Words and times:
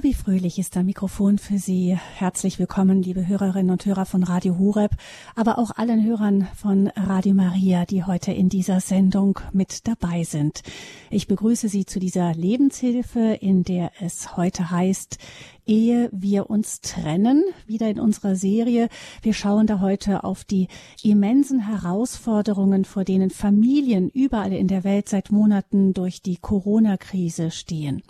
Gabi 0.00 0.14
Fröhlich 0.14 0.58
ist 0.58 0.78
am 0.78 0.86
Mikrofon 0.86 1.36
für 1.36 1.58
Sie. 1.58 1.94
Herzlich 2.14 2.58
willkommen, 2.58 3.02
liebe 3.02 3.28
Hörerinnen 3.28 3.70
und 3.70 3.84
Hörer 3.84 4.06
von 4.06 4.22
Radio 4.22 4.56
Horeb, 4.56 4.92
aber 5.36 5.58
auch 5.58 5.72
allen 5.76 6.02
Hörern 6.02 6.48
von 6.56 6.86
Radio 6.96 7.34
Maria, 7.34 7.84
die 7.84 8.02
heute 8.04 8.32
in 8.32 8.48
dieser 8.48 8.80
Sendung 8.80 9.38
mit 9.52 9.86
dabei 9.86 10.24
sind. 10.24 10.62
Ich 11.10 11.26
begrüße 11.26 11.68
Sie 11.68 11.84
zu 11.84 12.00
dieser 12.00 12.32
Lebenshilfe, 12.32 13.36
in 13.42 13.62
der 13.62 13.92
es 14.00 14.38
heute 14.38 14.70
heißt, 14.70 15.18
ehe 15.66 16.08
wir 16.12 16.48
uns 16.48 16.80
trennen, 16.80 17.44
wieder 17.66 17.90
in 17.90 18.00
unserer 18.00 18.36
Serie. 18.36 18.88
Wir 19.20 19.34
schauen 19.34 19.66
da 19.66 19.80
heute 19.80 20.24
auf 20.24 20.44
die 20.44 20.68
immensen 21.02 21.66
Herausforderungen, 21.66 22.86
vor 22.86 23.04
denen 23.04 23.28
Familien 23.28 24.08
überall 24.08 24.54
in 24.54 24.66
der 24.66 24.82
Welt 24.82 25.10
seit 25.10 25.30
Monaten 25.30 25.92
durch 25.92 26.22
die 26.22 26.38
Corona-Krise 26.38 27.50
stehen. 27.50 28.02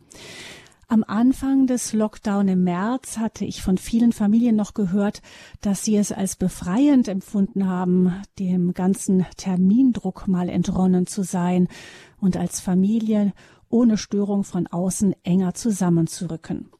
Am 0.93 1.04
Anfang 1.07 1.68
des 1.68 1.93
Lockdown 1.93 2.48
im 2.48 2.64
März 2.64 3.18
hatte 3.18 3.45
ich 3.45 3.62
von 3.62 3.78
vielen 3.78 4.10
Familien 4.10 4.56
noch 4.56 4.74
gehört, 4.74 5.23
dass 5.60 5.84
sie 5.84 5.96
es 5.96 6.10
als 6.10 6.34
befreiend 6.34 7.06
empfunden 7.06 7.69
haben, 7.69 8.12
dem 8.41 8.74
ganzen 8.74 9.24
Termindruck 9.37 10.27
mal 10.27 10.48
entronnen 10.48 11.06
zu 11.06 11.23
sein 11.23 11.68
und 12.18 12.37
als 12.37 12.59
Familie 12.59 13.32
ohne 13.68 13.98
Störung 13.98 14.42
von 14.42 14.66
außen 14.66 15.15
enger 15.23 15.55
zusammenzurücken. 15.55 16.70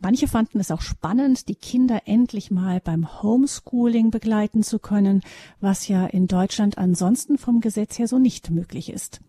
Manche 0.00 0.26
fanden 0.26 0.58
es 0.58 0.72
auch 0.72 0.82
spannend, 0.82 1.46
die 1.48 1.54
Kinder 1.54 2.00
endlich 2.06 2.50
mal 2.50 2.80
beim 2.80 3.22
Homeschooling 3.22 4.10
begleiten 4.10 4.64
zu 4.64 4.80
können, 4.80 5.22
was 5.60 5.86
ja 5.86 6.04
in 6.06 6.26
Deutschland 6.26 6.78
ansonsten 6.78 7.38
vom 7.38 7.60
Gesetz 7.60 7.96
her 7.96 8.08
so 8.08 8.18
nicht 8.18 8.50
möglich 8.50 8.92
ist. 8.92 9.20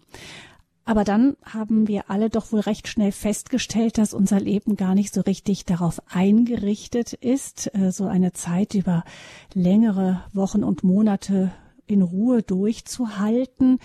Aber 0.86 1.06
dann 1.06 1.38
haben 1.44 1.88
wir 1.88 2.10
alle 2.10 2.30
doch 2.30 2.52
wohl 2.52 2.60
recht 2.60 2.88
schnell 2.88 3.14
festgestellt, 3.14 3.98
dass 3.98 4.14
unser 4.14 4.40
Leben 4.40 4.76
gar 4.76 4.96
nicht 4.96 5.14
so 5.14 5.22
richtig 5.22 5.64
darauf 5.66 6.02
eingerichtet 6.10 7.14
ist, 7.14 7.74
äh, 7.74 7.92
so 7.92 8.06
eine 8.06 8.34
Zeit 8.34 8.74
über 8.74 9.04
längere 9.54 10.24
Wochen 10.34 10.64
und 10.64 10.84
Monate 10.84 11.52
in 11.88 12.02
Ruhe 12.02 12.44
durchzuhalten. 12.44 13.80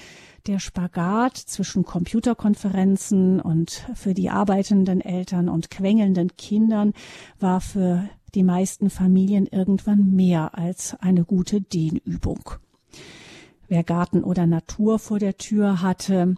Der 0.47 0.59
Spagat 0.59 1.37
zwischen 1.37 1.85
Computerkonferenzen 1.85 3.41
und 3.41 3.87
für 3.95 4.15
die 4.15 4.31
arbeitenden 4.31 5.01
Eltern 5.01 5.49
und 5.49 5.71
quengelnden 5.71 6.37
Kindern 6.37 6.95
war 7.39 7.61
für 7.61 8.09
die 8.35 8.43
meisten 8.43 8.91
Familien 8.91 9.47
irgendwann 9.47 10.15
mehr 10.15 10.57
als 10.57 10.97
eine 11.01 11.25
gute 11.25 11.61
Dehnübung. 11.61 12.51
Wer 13.69 13.85
Garten 13.85 14.25
oder 14.25 14.47
Natur 14.47 14.99
vor 14.99 15.19
der 15.19 15.37
Tür 15.37 15.83
hatte, 15.83 16.37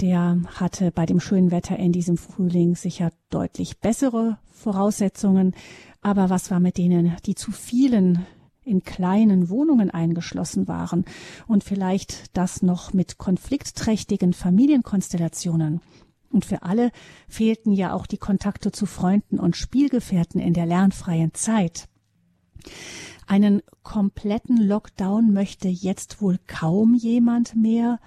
der 0.00 0.40
hatte 0.54 0.90
bei 0.90 1.06
dem 1.06 1.20
schönen 1.20 1.50
Wetter 1.50 1.76
in 1.76 1.92
diesem 1.92 2.16
Frühling 2.16 2.76
sicher 2.76 3.10
deutlich 3.30 3.78
bessere 3.78 4.38
Voraussetzungen. 4.52 5.54
Aber 6.00 6.30
was 6.30 6.50
war 6.50 6.60
mit 6.60 6.78
denen, 6.78 7.16
die 7.26 7.34
zu 7.34 7.50
vielen 7.50 8.26
in 8.62 8.82
kleinen 8.82 9.48
Wohnungen 9.48 9.90
eingeschlossen 9.90 10.68
waren 10.68 11.04
und 11.46 11.64
vielleicht 11.64 12.36
das 12.36 12.62
noch 12.62 12.92
mit 12.92 13.18
konfliktträchtigen 13.18 14.32
Familienkonstellationen? 14.32 15.80
Und 16.30 16.44
für 16.44 16.62
alle 16.62 16.90
fehlten 17.28 17.72
ja 17.72 17.94
auch 17.94 18.06
die 18.06 18.18
Kontakte 18.18 18.70
zu 18.70 18.86
Freunden 18.86 19.38
und 19.40 19.56
Spielgefährten 19.56 20.40
in 20.40 20.52
der 20.52 20.66
lernfreien 20.66 21.32
Zeit. 21.32 21.88
Einen 23.26 23.62
kompletten 23.82 24.56
Lockdown 24.58 25.32
möchte 25.32 25.68
jetzt 25.68 26.20
wohl 26.20 26.38
kaum 26.46 26.94
jemand 26.94 27.56
mehr, 27.56 27.98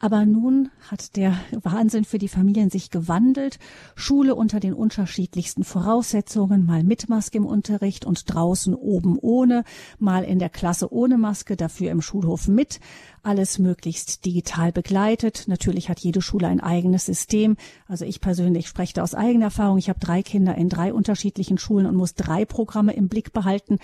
aber 0.00 0.24
nun 0.26 0.70
hat 0.90 1.16
der 1.16 1.34
Wahnsinn 1.62 2.04
für 2.04 2.18
die 2.18 2.28
Familien 2.28 2.70
sich 2.70 2.90
gewandelt. 2.90 3.58
Schule 3.96 4.36
unter 4.36 4.60
den 4.60 4.72
unterschiedlichsten 4.72 5.64
Voraussetzungen, 5.64 6.64
mal 6.64 6.84
mit 6.84 7.08
Maske 7.08 7.38
im 7.38 7.46
Unterricht 7.46 8.04
und 8.04 8.32
draußen 8.32 8.74
oben 8.74 9.18
ohne, 9.18 9.64
mal 9.98 10.22
in 10.22 10.38
der 10.38 10.50
Klasse 10.50 10.92
ohne 10.92 11.18
Maske, 11.18 11.56
dafür 11.56 11.90
im 11.90 12.00
Schulhof 12.00 12.46
mit. 12.46 12.78
Alles 13.24 13.58
möglichst 13.58 14.24
digital 14.24 14.70
begleitet. 14.70 15.44
Natürlich 15.48 15.88
hat 15.88 15.98
jede 15.98 16.22
Schule 16.22 16.46
ein 16.46 16.60
eigenes 16.60 17.04
System. 17.04 17.56
Also 17.88 18.04
ich 18.04 18.20
persönlich 18.20 18.68
spreche 18.68 18.94
da 18.94 19.02
aus 19.02 19.16
eigener 19.16 19.46
Erfahrung. 19.46 19.78
Ich 19.78 19.88
habe 19.88 19.98
drei 19.98 20.22
Kinder 20.22 20.54
in 20.54 20.68
drei 20.68 20.94
unterschiedlichen 20.94 21.58
Schulen 21.58 21.86
und 21.86 21.96
muss 21.96 22.14
drei 22.14 22.44
Programme 22.44 22.92
im 22.92 23.08
Blick 23.08 23.32
behalten. 23.32 23.78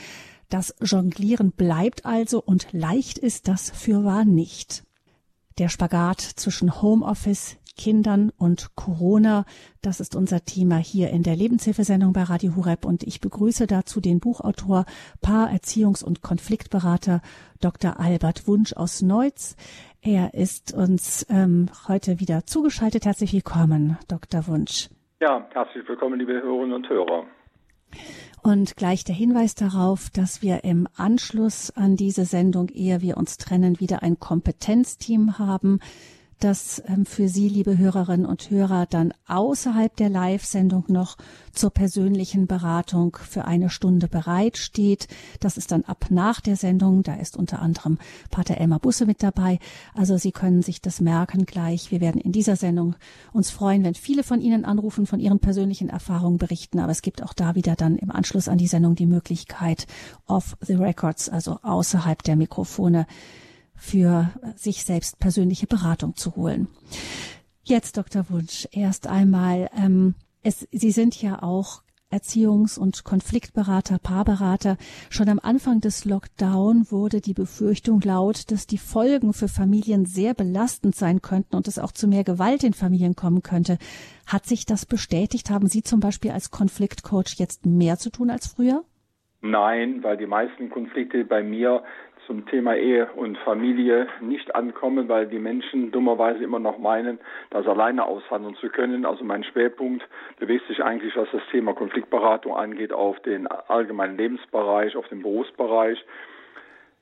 Das 0.49 0.75
Jonglieren 0.81 1.51
bleibt 1.51 2.07
also 2.07 2.41
und 2.41 2.69
leicht 2.71 3.19
ist 3.19 3.49
das 3.49 3.71
fürwahr 3.71 4.25
nicht. 4.25 4.84
Der 5.59 5.69
Spagat 5.69 6.21
zwischen 6.21 6.83
Homeoffice, 6.83 7.61
Kindern 7.77 8.33
und 8.37 8.75
Corona, 8.75 9.45
das 9.83 10.01
ist 10.01 10.17
unser 10.17 10.45
Thema 10.45 10.79
hier 10.79 11.11
in 11.11 11.23
der 11.23 11.37
Lebenshilfesendung 11.37 12.13
bei 12.13 12.25
Radio 12.25 12.57
Hureb 12.57 12.85
und 12.85 13.05
ich 13.05 13.21
begrüße 13.21 13.69
dazu 13.69 14.01
den 14.01 14.19
Buchautor, 14.19 14.85
Paar-, 15.23 15.53
Erziehungs- 15.53 16.03
und 16.03 16.23
Konfliktberater 16.23 17.21
Dr. 17.61 18.01
Albert 18.01 18.49
Wunsch 18.49 18.73
aus 18.73 19.01
Neutz. 19.01 19.55
Er 20.03 20.35
ist 20.35 20.75
uns 20.75 21.25
ähm, 21.31 21.71
heute 21.87 22.19
wieder 22.19 22.47
zugeschaltet. 22.47 23.07
Herzlich 23.07 23.33
willkommen, 23.33 23.97
Dr. 24.09 24.49
Wunsch. 24.49 24.89
Ja, 25.21 25.47
herzlich 25.53 25.89
willkommen, 25.89 26.19
liebe 26.19 26.33
Hörerinnen 26.33 26.73
und 26.73 26.89
Hörer. 26.89 27.27
Und 28.43 28.77
gleich 28.77 29.05
der 29.05 29.15
Hinweis 29.15 29.55
darauf, 29.55 30.11
dass 30.11 30.43
wir 30.43 30.65
im 30.65 30.87
Anschluss 30.97 31.71
an 31.71 31.97
diese 31.97 32.27
Sendung, 32.27 32.69
ehe 32.69 33.01
wir 33.01 33.17
uns 33.17 33.39
trennen, 33.39 33.81
wieder 33.81 34.03
ein 34.03 34.19
Kompetenzteam 34.19 35.39
haben, 35.39 35.81
das 36.45 36.83
ähm, 36.87 37.07
für 37.07 37.29
Sie, 37.29 37.49
liebe 37.49 37.79
Hörerinnen 37.79 38.27
und 38.27 38.51
Hörer, 38.51 38.85
dann 38.87 39.15
außerhalb 39.27 39.97
der 39.97 40.11
Live-Sendung 40.11 40.85
noch 40.89 41.17
zur 41.53 41.71
persönlichen 41.71 42.47
Beratung 42.47 43.17
für 43.17 43.47
eine 43.47 43.71
Stunde 43.71 44.09
bereitsteht. 44.09 45.09
Das 45.41 45.57
ist 45.57 45.73
dann 45.73 45.85
ab 45.85 46.07
nach 46.11 46.41
der 46.41 46.57
Sendung. 46.57 47.03
Da 47.03 47.15
ist 47.15 47.37
unter 47.37 47.63
anderem 47.63 47.99
Pater 48.31 48.59
Elmar 48.59 48.79
Busse 48.79 49.07
mit 49.07 49.23
dabei. 49.23 49.59
Also 49.95 50.19
Sie 50.19 50.33
können 50.33 50.63
sich 50.63 50.83
das 50.83 51.01
merken 51.01 51.47
gleich. 51.47 51.91
Wir 51.91 52.03
werden 52.03 52.21
in 52.21 52.33
dieser 52.33 52.57
Sendung 52.57 52.95
uns 53.33 53.51
freuen, 53.51 53.83
wenn 53.83 53.95
viele 53.95 54.23
von 54.23 54.43
Ihnen 54.43 54.67
anrufen, 54.67 55.07
von 55.07 55.21
Ihren 55.21 55.39
persönlichen 55.39 55.89
Erfahrungen 55.89 56.39
berichten. 56.39 56.79
Aber 56.79 56.93
es 56.93 57.01
gibt 57.01 57.23
auch 57.23 57.33
da 57.33 57.55
wieder 57.55 57.75
dann 57.75 57.97
im 57.97 58.11
Anschluss 58.11 58.49
an 58.49 58.59
die 58.59 58.67
Sendung 58.67 58.97
die 58.97 59.07
Möglichkeit, 59.07 59.87
off 60.27 60.57
the 60.61 60.75
records, 60.75 61.31
also 61.31 61.59
außerhalb 61.63 62.23
der 62.23 62.37
Mikrofone, 62.37 63.07
für 63.77 64.31
sich 64.57 64.85
selbst 64.85 65.19
persönliche 65.19 65.67
Beratung 65.67 66.17
zu 66.17 66.37
holen. 66.37 66.69
Jetzt, 67.63 67.97
Dr. 67.97 68.29
Wunsch, 68.31 68.69
erst 68.73 69.07
einmal, 69.07 69.71
ähm, 69.77 70.15
es, 70.43 70.69
Sie 70.71 70.91
sind 70.91 71.21
ja 71.21 71.43
auch 71.43 71.83
Erziehungs- 72.15 72.79
und 72.79 73.03
Konfliktberater, 73.03 73.99
Paarberater. 73.99 74.77
Schon 75.11 75.29
am 75.29 75.41
Anfang 75.43 75.81
des 75.81 76.05
Lockdown 76.05 76.91
wurde 76.91 77.21
die 77.21 77.35
Befürchtung 77.35 78.01
laut, 78.01 78.51
dass 78.53 78.67
die 78.67 78.79
Folgen 78.79 79.33
für 79.33 79.49
Familien 79.49 80.07
sehr 80.07 80.35
belastend 80.35 80.95
sein 80.95 81.23
könnten 81.23 81.57
und 81.57 81.67
es 81.67 81.79
auch 81.79 81.91
zu 81.91 82.07
mehr 82.07 82.23
Gewalt 82.23 82.63
in 82.63 82.73
Familien 82.73 83.17
kommen 83.17 83.43
könnte. 83.43 83.79
Hat 84.27 84.47
sich 84.47 84.65
das 84.65 84.87
bestätigt? 84.87 85.51
Haben 85.51 85.67
Sie 85.67 85.83
zum 85.83 85.99
Beispiel 85.99 86.31
als 86.31 86.51
Konfliktcoach 86.51 87.35
jetzt 87.37 87.67
mehr 87.67 87.99
zu 87.99 88.11
tun 88.11 88.31
als 88.31 88.47
früher? 88.47 88.85
Nein, 89.41 90.03
weil 90.03 90.17
die 90.17 90.27
meisten 90.27 90.71
Konflikte 90.71 91.25
bei 91.25 91.43
mir 91.43 91.83
zum 92.27 92.47
Thema 92.47 92.77
Ehe 92.77 93.07
und 93.17 93.39
Familie 93.39 94.09
nicht 94.21 94.55
ankommen, 94.55 95.09
weil 95.09 95.27
die 95.27 95.39
Menschen 95.39 95.91
dummerweise 95.91 96.43
immer 96.43 96.59
noch 96.59 96.79
meinen, 96.79 97.19
das 97.51 97.67
alleine 97.67 98.05
aushandeln 98.05 98.55
zu 98.57 98.69
können. 98.69 99.07
Also 99.07 99.25
mein 99.25 99.45
Schwerpunkt 99.45 100.07
bewegt 100.39 100.67
sich 100.69 100.83
eigentlich, 100.83 101.17
was 101.17 101.29
das 101.33 101.43
Thema 101.51 101.75
Konfliktberatung 101.75 102.55
angeht, 102.55 102.93
auf 102.93 103.21
den 103.21 103.47
allgemeinen 103.47 104.17
Lebensbereich, 104.17 104.97
auf 104.97 105.09
den 105.09 105.23
Berufsbereich 105.23 106.05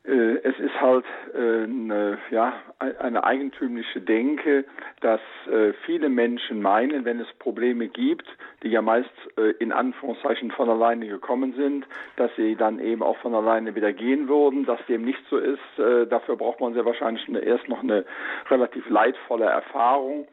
es 0.04 0.58
ist 0.58 0.80
halt 0.80 1.04
äh, 1.32 1.62
eine, 1.62 2.18
ja, 2.30 2.54
eine 2.80 3.22
eigentümliche 3.22 4.00
Denke, 4.00 4.64
dass 5.00 5.20
äh, 5.48 5.72
viele 5.86 6.08
Menschen 6.08 6.60
meinen, 6.60 7.04
wenn 7.04 7.20
es 7.20 7.32
Probleme 7.38 7.86
gibt, 7.86 8.26
die 8.64 8.68
ja 8.68 8.82
meist 8.82 9.10
in 9.58 9.72
Anführungszeichen 9.72 10.50
von 10.50 10.68
alleine 10.68 11.06
gekommen 11.06 11.54
sind, 11.54 11.86
dass 12.16 12.30
sie 12.36 12.54
dann 12.54 12.78
eben 12.78 13.02
auch 13.02 13.16
von 13.18 13.34
alleine 13.34 13.74
wieder 13.74 13.92
gehen 13.92 14.28
würden, 14.28 14.66
dass 14.66 14.84
dem 14.86 15.04
nicht 15.04 15.22
so 15.30 15.38
ist. 15.38 15.58
Dafür 16.10 16.36
braucht 16.36 16.60
man 16.60 16.74
sehr 16.74 16.84
wahrscheinlich 16.84 17.28
erst 17.28 17.68
noch 17.68 17.82
eine 17.82 18.04
relativ 18.50 18.88
leidvolle 18.88 19.46
Erfahrung. 19.46 20.28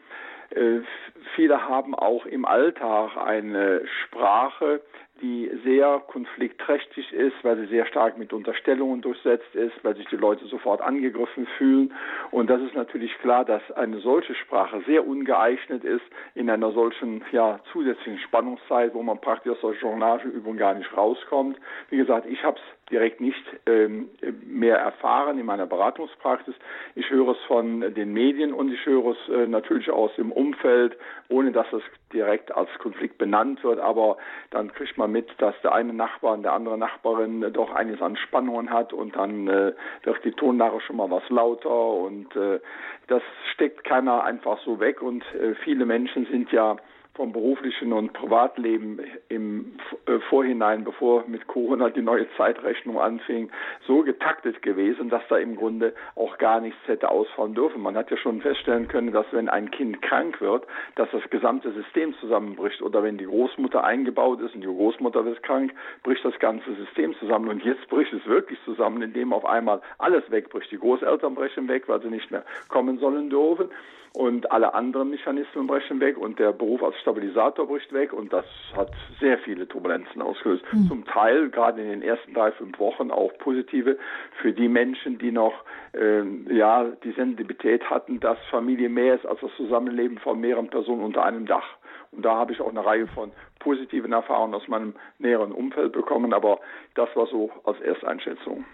Viele 1.36 1.68
haben 1.68 1.96
auch 1.96 2.26
im 2.26 2.46
Alltag 2.46 3.18
eine 3.18 3.82
Sprache, 4.04 4.82
die 5.22 5.52
sehr 5.64 6.02
konfliktträchtig 6.08 7.12
ist, 7.14 7.36
weil 7.44 7.58
sie 7.58 7.68
sehr 7.68 7.86
stark 7.86 8.18
mit 8.18 8.34
Unterstellungen 8.34 9.02
durchsetzt 9.02 9.54
ist, 9.56 9.74
weil 9.84 9.96
sich 9.96 10.08
die 10.08 10.16
Leute 10.16 10.46
sofort 10.46 10.82
angegriffen 10.82 11.48
fühlen. 11.58 11.94
Und 12.32 12.50
das 12.50 12.62
ist 12.62 12.76
natürlich 12.76 13.18
klar, 13.20 13.46
dass 13.46 13.62
eine 13.72 14.00
solche 14.00 14.36
Sprache 14.36 14.82
sehr 14.86 15.08
ungeeignet 15.08 15.84
ist 15.84 16.06
in 16.36 16.50
einer 16.50 16.72
solchen 16.72 17.24
ja, 17.32 17.60
zusätzlichen 17.72 18.20
Spannungszeit, 18.20 18.94
wo 18.94 19.04
man 19.04 19.20
praktisch 19.20 19.52
aus 19.52 19.62
der 19.62 19.74
Journageübung 19.82 20.58
gar 20.58 20.74
nicht 20.74 20.96
rauskommt. 20.96 21.58
Wie 21.90 21.98
gesagt, 21.98 22.26
ich 22.28 22.44
habe 22.44 22.58
es 22.58 22.79
direkt 22.92 23.22
nicht 23.22 23.44
ähm, 23.66 24.10
mehr 24.46 24.78
erfahren 24.78 25.40
in 25.40 25.46
meiner 25.46 25.66
Beratungspraxis. 25.66 26.56
Ich 26.96 27.10
höre 27.10 27.30
es 27.30 27.38
von 27.48 27.82
den 27.94 28.14
Medien 28.14 28.54
und 28.54 28.72
ich 28.72 28.86
höre 28.86 29.12
es 29.12 29.30
äh, 29.30 29.48
natürlich 29.48 29.90
aus 29.92 30.12
dem 30.16 30.32
Umfeld, 30.32 30.98
ohne 31.30 31.52
dass 31.52 31.72
es 31.74 31.84
direkt 32.12 32.52
als 32.56 32.70
Konflikt 32.80 33.18
benannt 33.18 33.64
wird. 33.64 33.80
Aber 33.80 34.18
dann 34.52 34.74
kriegt 34.74 34.98
man 34.98 35.12
mit, 35.12 35.30
dass 35.38 35.56
der 35.62 35.74
eine 35.74 35.94
Nachbar 35.94 36.34
und 36.34 36.44
der 36.44 36.54
andere 36.54 36.78
Nachbarin 36.78 37.54
doch 37.54 37.74
einiges 37.74 38.02
an 38.02 38.18
Spannungen 38.18 38.72
hat 38.72 38.94
und 38.94 39.16
dann 39.16 39.48
äh, 39.48 39.74
wird 40.04 40.24
die 40.26 40.32
Tonlage 40.32 40.82
schon 40.82 40.98
mal 40.98 41.10
was 41.10 41.28
lauter 41.30 41.70
und 41.70 42.36
äh, 42.36 42.60
das 43.08 43.22
steckt 43.54 43.84
keiner 43.84 44.24
einfach 44.24 44.60
so 44.64 44.80
weg 44.80 45.02
und 45.02 45.24
äh, 45.36 45.56
viele 45.64 45.86
Menschen 45.86 46.26
sind 46.26 46.52
ja 46.52 46.78
vom 47.16 47.34
beruflichen 47.34 47.92
und 47.92 48.14
Privatleben 48.14 49.00
im 49.28 49.74
äh, 50.06 50.20
Vorhinein, 50.30 50.84
bevor 50.84 51.26
mit 51.28 51.48
Corona 51.48 51.90
die 51.90 52.02
neue 52.02 52.28
Zeitrechnung 52.38 53.00
anfing, 53.00 53.52
so 53.86 54.04
getaktet 54.04 54.62
gewesen, 54.62 55.10
dass 55.10 55.24
da 55.28 55.38
im 55.38 55.56
Grunde 55.56 55.94
auch 56.16 56.38
gar 56.38 56.62
nichts 56.62 56.80
hätte 56.86 57.10
ausfallen 57.10 57.56
dürfen. 57.56 57.82
Man 57.82 57.98
hat 57.98 58.10
ja 58.10 58.18
schon 58.18 58.42
feststellen 58.42 58.88
können, 58.88 59.12
dass 59.12 59.26
wenn 59.32 59.50
ein 59.50 59.70
Kind 59.70 60.02
krank 60.02 60.40
wird, 60.40 60.66
dass 60.96 61.10
das 61.12 61.28
gesamte 61.30 61.74
System 61.74 62.14
zusammenbricht 62.22 62.82
oder 62.82 63.04
wenn 63.04 63.18
die 63.18 63.26
Großmutter 63.26 63.84
eingebaut 63.84 64.40
ist 64.42 64.56
und 64.56 64.62
die 64.62 64.68
Großmutter 64.68 65.26
wird 65.26 65.44
krank, 65.44 65.74
bricht 66.04 66.24
das 66.24 66.38
ganze 66.40 66.74
System 66.76 67.14
zusammen 67.16 67.50
und 67.50 67.64
jetzt 67.66 67.88
bricht 67.90 68.14
es 68.14 68.26
wirklich 68.28 68.60
zusammen, 68.64 69.02
indem 69.02 69.34
auf 69.34 69.46
einmal 69.46 69.82
alles 69.98 70.24
wegbricht. 70.32 70.72
Die 70.72 70.80
Großeltern 70.80 71.36
brechen 71.36 71.68
weg, 71.68 71.88
weil 71.88 72.02
sie 72.02 72.10
nicht 72.10 72.32
mehr 72.32 72.46
kommen 72.70 72.98
sollen 73.00 73.30
dürfen 73.30 73.70
und 74.14 74.52
alle 74.52 74.74
anderen 74.74 75.10
Mechanismen 75.10 75.68
brechen 75.68 76.00
weg 76.00 76.18
und 76.18 76.40
der 76.40 76.52
Beruf 76.52 76.84
als 76.84 76.99
Stabilisator 77.02 77.68
bricht 77.68 77.92
weg 77.94 78.14
und 78.14 78.32
das 78.32 78.46
hat 78.76 78.92
sehr 79.20 79.38
viele 79.40 79.68
Turbulenzen 79.68 80.22
ausgelöst. 80.22 80.64
Mhm. 80.72 80.88
Zum 80.88 81.06
Teil 81.06 81.50
gerade 81.50 81.82
in 81.82 81.90
den 81.90 82.02
ersten 82.02 82.34
drei, 82.34 82.52
fünf 82.52 82.78
Wochen 82.80 83.12
auch 83.12 83.32
positive 83.40 83.98
für 84.42 84.54
die 84.54 84.68
Menschen, 84.68 85.18
die 85.18 85.32
noch 85.32 85.54
äh, 85.94 86.24
ja 86.54 86.86
die 87.04 87.12
Sensibilität 87.12 87.90
hatten, 87.90 88.20
dass 88.20 88.38
Familie 88.50 88.90
mehr 88.90 89.16
ist 89.16 89.26
als 89.26 89.40
das 89.42 89.52
Zusammenleben 89.58 90.18
von 90.18 90.40
mehreren 90.40 90.70
Personen 90.70 91.04
unter 91.04 91.24
einem 91.24 91.46
Dach. 91.46 91.78
Und 92.12 92.26
da 92.26 92.36
habe 92.36 92.54
ich 92.54 92.62
auch 92.62 92.70
eine 92.70 92.86
Reihe 92.86 93.08
von 93.08 93.32
positiven 93.60 94.14
Erfahrungen 94.14 94.56
aus 94.56 94.68
meinem 94.68 94.96
näheren 95.20 95.52
Umfeld 95.52 95.92
bekommen, 95.92 96.34
aber 96.34 96.60
das 96.96 97.10
war 97.16 97.28
so 97.28 97.52
als 97.64 97.80
Ersteinschätzung. 97.82 98.66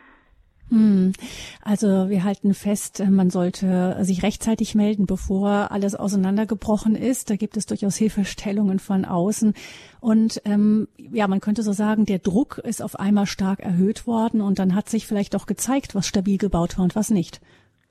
Hm. 0.70 1.14
Also 1.64 2.10
wir 2.10 2.24
halten 2.24 2.54
fest, 2.54 3.04
man 3.08 3.30
sollte 3.30 3.98
sich 4.02 4.24
rechtzeitig 4.24 4.74
melden, 4.74 5.06
bevor 5.06 5.72
alles 5.72 5.96
auseinandergebrochen 5.96 6.96
ist. 6.96 7.30
Da 7.30 7.36
gibt 7.36 7.56
es 7.58 7.66
durchaus 7.66 7.96
Hilfestellungen 7.96 8.80
von 8.80 9.06
außen. 9.06 9.54
Und 10.00 10.42
ähm, 10.46 10.88
ja, 10.98 11.28
man 11.28 11.40
könnte 11.40 11.62
so 11.62 11.72
sagen, 11.72 12.06
der 12.06 12.20
Druck 12.20 12.58
ist 12.58 12.82
auf 12.82 13.00
einmal 13.00 13.28
stark 13.28 13.60
erhöht 13.60 14.08
worden 14.08 14.42
und 14.42 14.60
dann 14.60 14.76
hat 14.76 14.90
sich 14.90 15.06
vielleicht 15.06 15.36
auch 15.36 15.46
gezeigt, 15.46 15.96
was 15.96 16.08
stabil 16.08 16.38
gebaut 16.38 16.78
war 16.78 16.84
und 16.84 16.96
was 16.96 17.12
nicht. 17.12 17.42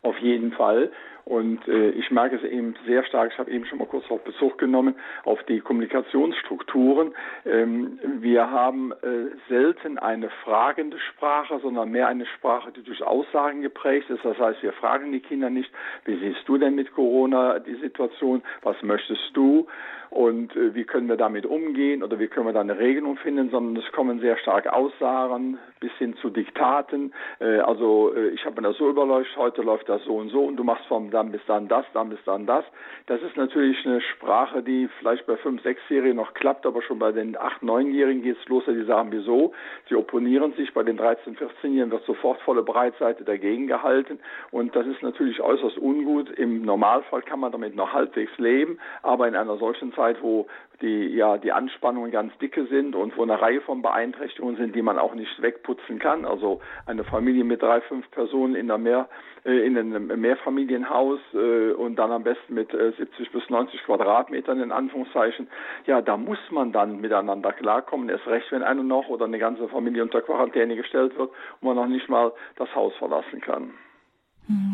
Auf 0.03 0.19
jeden 0.19 0.53
Fall. 0.53 0.91
Und 1.25 1.67
äh, 1.69 1.91
ich 1.91 2.11
merke 2.11 2.37
es 2.37 2.43
eben 2.43 2.75
sehr 2.87 3.03
stark, 3.05 3.32
ich 3.32 3.38
habe 3.38 3.50
eben 3.50 3.65
schon 3.65 3.79
mal 3.79 3.87
kurz 3.87 4.11
auf 4.11 4.23
Bezug 4.25 4.59
genommen, 4.59 4.94
auf 5.25 5.43
die 5.44 5.61
Kommunikationsstrukturen. 5.61 7.15
Ähm, 7.47 7.99
wir 8.21 8.50
haben 8.50 8.93
äh, 8.93 9.31
selten 9.49 9.99
eine 9.99 10.29
fragende 10.44 10.99
Sprache, 10.99 11.59
sondern 11.61 11.91
mehr 11.91 12.09
eine 12.09 12.26
Sprache, 12.26 12.73
die 12.73 12.82
durch 12.82 13.03
Aussagen 13.03 13.62
geprägt 13.62 14.11
ist. 14.11 14.25
Das 14.25 14.38
heißt, 14.38 14.62
wir 14.62 14.75
fragen 14.75 15.12
die 15.12 15.21
Kinder 15.21 15.49
nicht, 15.49 15.71
wie 16.05 16.19
siehst 16.19 16.47
du 16.47 16.59
denn 16.59 16.75
mit 16.75 16.93
Corona 16.93 17.59
die 17.59 17.77
Situation, 17.77 18.43
was 18.62 18.81
möchtest 18.82 19.31
du? 19.32 19.67
und 20.15 20.55
äh, 20.55 20.75
wie 20.75 20.85
können 20.85 21.09
wir 21.09 21.17
damit 21.17 21.44
umgehen 21.44 22.05
oder 22.05 22.20
wie 22.20 22.29
können 22.29 22.47
wir 22.47 22.53
da 22.53 22.61
eine 22.61 22.79
Regelung 22.79 23.17
finden, 23.17 23.50
sondern 23.50 23.82
es 23.82 23.93
kommen 23.93 24.20
sehr 24.20 24.38
stark 24.38 24.69
Aussagen 24.69 25.59
bis 25.81 25.91
hin 25.99 26.15
zu 26.23 26.31
Diktaten. 26.31 27.12
Äh, 27.41 27.59
also 27.59 28.15
äh, 28.15 28.29
ich 28.29 28.44
habe 28.44 28.61
mir 28.61 28.69
das 28.69 28.79
so 28.79 28.88
überleuchtet, 28.88 29.37
heute 29.37 29.62
läuft 29.62 29.88
das 29.88 30.05
so 30.05 30.15
und 30.17 30.29
so 30.29 30.44
und 30.44 30.56
du 30.56 30.62
machst 30.62 30.87
vom 30.87 31.11
dann 31.14 31.32
bis 31.32 31.40
dann 31.46 31.69
das, 31.69 31.87
dann 31.94 32.11
bis 32.11 32.19
dann 32.25 32.46
das. 32.46 32.64
Das 33.06 33.22
ist 33.22 33.37
natürlich 33.37 33.84
eine 33.87 34.00
Sprache, 34.00 34.62
die 34.62 34.88
vielleicht 34.99 35.26
bei 35.26 35.34
5-, 35.34 35.62
6-Jährigen 35.62 36.16
noch 36.16 36.34
klappt, 36.34 36.66
aber 36.66 36.82
schon 36.82 36.99
bei 36.99 37.12
den 37.12 37.37
8-, 37.37 37.62
9-Jährigen 37.62 38.22
geht 38.22 38.37
es 38.38 38.49
los, 38.49 38.64
die 38.66 38.84
sagen, 38.84 39.11
wieso? 39.12 39.52
Sie 39.88 39.94
opponieren 39.94 40.52
sich, 40.55 40.75
bei 40.75 40.82
den 40.82 40.99
13-, 40.99 41.38
14-Jährigen 41.38 41.90
wird 41.90 42.05
sofort 42.05 42.40
volle 42.43 42.62
Breitseite 42.62 43.25
dagegen 43.25 43.66
gehalten 43.66 44.19
und 44.50 44.75
das 44.75 44.87
ist 44.87 45.02
natürlich 45.02 45.40
äußerst 45.40 45.78
ungut. 45.78 46.31
Im 46.31 46.62
Normalfall 46.62 47.22
kann 47.22 47.40
man 47.40 47.52
damit 47.52 47.76
noch 47.76 47.93
halbwegs 47.93 48.37
leben, 48.38 48.78
aber 49.02 49.28
in 49.28 49.37
einer 49.37 49.56
solchen 49.56 49.93
Zeit 49.94 50.22
wo 50.22 50.46
die, 50.81 51.06
ja, 51.14 51.38
die 51.38 51.52
Anspannungen 51.52 52.10
ganz 52.10 52.37
dicke 52.38 52.67
sind 52.67 52.94
und 52.94 53.17
wo 53.17 53.22
eine 53.22 53.40
Reihe 53.40 53.60
von 53.60 53.82
Beeinträchtigungen 53.82 54.56
sind, 54.56 54.75
die 54.75 54.82
man 54.82 54.99
auch 54.99 55.14
nicht 55.14 55.40
wegputzen 55.40 55.99
kann. 55.99 56.25
Also 56.25 56.60
eine 56.87 57.05
Familie 57.05 57.44
mit 57.44 57.62
drei, 57.62 57.81
fünf 57.82 58.10
Personen 58.10 58.55
in, 58.55 58.70
einer 58.70 58.78
Mehr, 58.78 59.08
äh, 59.44 59.67
in 59.67 59.78
einem 59.78 60.08
Mehrfamilienhaus 60.20 61.04
äh, 61.35 61.73
und 61.73 61.97
dann 61.97 62.12
am 62.12 62.23
besten 62.23 62.55
mit 62.55 62.73
äh, 62.73 62.93
70 62.93 63.31
bis 63.33 63.49
90 63.49 63.85
Quadratmetern 63.85 64.61
in 64.61 64.73
Anführungszeichen. 64.73 65.49
Ja, 65.87 66.01
da 66.03 66.17
muss 66.17 66.39
man 66.51 66.73
dann 66.73 67.01
miteinander 67.01 67.53
klarkommen. 67.53 68.09
Erst 68.09 68.27
recht, 68.27 68.51
wenn 68.53 68.62
eine 68.62 68.85
noch 68.85 69.09
oder 69.09 69.27
eine 69.27 69.39
ganze 69.39 69.69
Familie 69.69 70.03
unter 70.03 70.23
Quarantäne 70.23 70.77
gestellt 70.77 71.17
wird 71.19 71.31
und 71.61 71.67
man 71.67 71.77
noch 71.77 71.87
nicht 71.87 72.09
mal 72.09 72.33
das 72.56 72.75
Haus 72.75 72.95
verlassen 72.97 73.41
kann. 73.41 73.75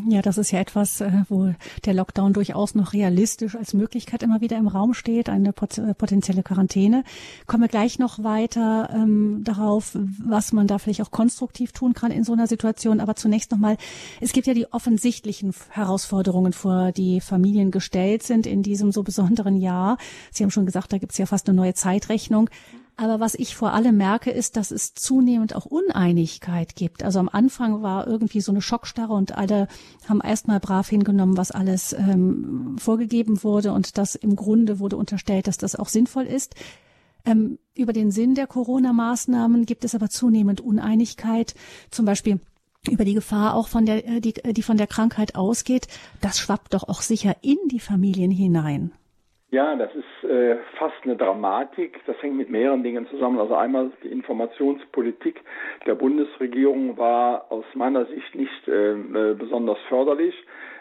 Ja, 0.08 0.20
das 0.20 0.36
ist 0.36 0.50
ja 0.50 0.58
etwas, 0.58 1.00
äh, 1.00 1.12
wo 1.28 1.54
der 1.84 1.94
Lockdown 1.94 2.32
durchaus 2.32 2.74
noch 2.74 2.92
realistisch 2.92 3.54
als 3.54 3.72
Möglichkeit 3.72 4.24
immer 4.24 4.40
wieder 4.40 4.56
im 4.56 4.66
Raum 4.66 4.94
steht, 4.94 5.28
eine 5.28 5.50
äh, 5.50 5.94
potenzielle 5.94 6.42
Quarantäne. 6.42 7.04
Kommen 7.46 7.62
wir 7.62 7.68
gleich 7.68 8.00
noch 8.00 8.24
weiter 8.24 8.90
ähm, 8.92 9.42
darauf, 9.44 9.92
was 9.94 10.52
man 10.52 10.66
da 10.66 10.78
vielleicht 10.78 11.02
auch 11.02 11.12
konstruktiv 11.12 11.70
tun 11.70 11.92
kann 11.94 12.10
in 12.10 12.24
so 12.24 12.32
einer 12.32 12.48
Situation. 12.48 12.98
Aber 12.98 13.14
zunächst 13.14 13.52
nochmal, 13.52 13.76
es 14.20 14.32
gibt 14.32 14.48
ja 14.48 14.54
die 14.54 14.72
offensichtlichen 14.72 15.54
Herausforderungen, 15.68 16.52
vor 16.52 16.90
die 16.90 17.20
Familien 17.20 17.70
gestellt 17.70 18.24
sind 18.24 18.46
in 18.46 18.64
diesem 18.64 18.90
so 18.90 19.04
besonderen 19.04 19.56
Jahr. 19.56 19.98
Sie 20.32 20.42
haben 20.42 20.50
schon 20.50 20.66
gesagt, 20.66 20.92
da 20.92 20.98
gibt 20.98 21.12
es 21.12 21.18
ja 21.18 21.26
fast 21.26 21.48
eine 21.48 21.56
neue 21.56 21.74
Zeitrechnung. 21.74 22.50
Aber 23.00 23.18
was 23.18 23.34
ich 23.34 23.56
vor 23.56 23.72
allem 23.72 23.96
merke, 23.96 24.30
ist, 24.30 24.58
dass 24.58 24.70
es 24.70 24.92
zunehmend 24.92 25.56
auch 25.56 25.64
Uneinigkeit 25.64 26.76
gibt. 26.76 27.02
Also 27.02 27.18
am 27.18 27.30
Anfang 27.30 27.80
war 27.80 28.06
irgendwie 28.06 28.42
so 28.42 28.52
eine 28.52 28.60
Schockstarre 28.60 29.14
und 29.14 29.38
alle 29.38 29.68
haben 30.06 30.20
erstmal 30.20 30.60
brav 30.60 30.86
hingenommen, 30.86 31.38
was 31.38 31.50
alles 31.50 31.94
ähm, 31.94 32.76
vorgegeben 32.78 33.42
wurde 33.42 33.72
und 33.72 33.96
das 33.96 34.16
im 34.16 34.36
Grunde 34.36 34.80
wurde 34.80 34.98
unterstellt, 34.98 35.46
dass 35.46 35.56
das 35.56 35.76
auch 35.76 35.88
sinnvoll 35.88 36.24
ist. 36.24 36.54
Ähm, 37.24 37.58
über 37.74 37.94
den 37.94 38.10
Sinn 38.10 38.34
der 38.34 38.46
Corona-Maßnahmen 38.46 39.64
gibt 39.64 39.86
es 39.86 39.94
aber 39.94 40.10
zunehmend 40.10 40.60
Uneinigkeit. 40.60 41.54
Zum 41.90 42.04
Beispiel 42.04 42.38
über 42.86 43.06
die 43.06 43.14
Gefahr 43.14 43.54
auch 43.54 43.68
von 43.68 43.86
der, 43.86 44.06
äh, 44.06 44.20
die, 44.20 44.34
die 44.34 44.62
von 44.62 44.76
der 44.76 44.86
Krankheit 44.86 45.36
ausgeht. 45.36 45.88
Das 46.20 46.38
schwappt 46.38 46.74
doch 46.74 46.86
auch 46.86 47.00
sicher 47.00 47.34
in 47.40 47.56
die 47.70 47.80
Familien 47.80 48.30
hinein. 48.30 48.92
Ja, 49.52 49.74
das 49.74 49.90
ist 49.96 50.30
äh, 50.30 50.58
fast 50.78 50.94
eine 51.02 51.16
Dramatik. 51.16 52.00
Das 52.06 52.20
hängt 52.22 52.36
mit 52.36 52.50
mehreren 52.50 52.84
Dingen 52.84 53.08
zusammen. 53.08 53.40
Also 53.40 53.56
einmal 53.56 53.90
die 54.04 54.08
Informationspolitik 54.08 55.40
der 55.86 55.96
Bundesregierung 55.96 56.96
war 56.96 57.50
aus 57.50 57.64
meiner 57.74 58.06
Sicht 58.06 58.34
nicht 58.36 58.68
äh, 58.68 58.92
äh 58.92 59.34
besonders 59.34 59.78
förderlich. 59.88 60.34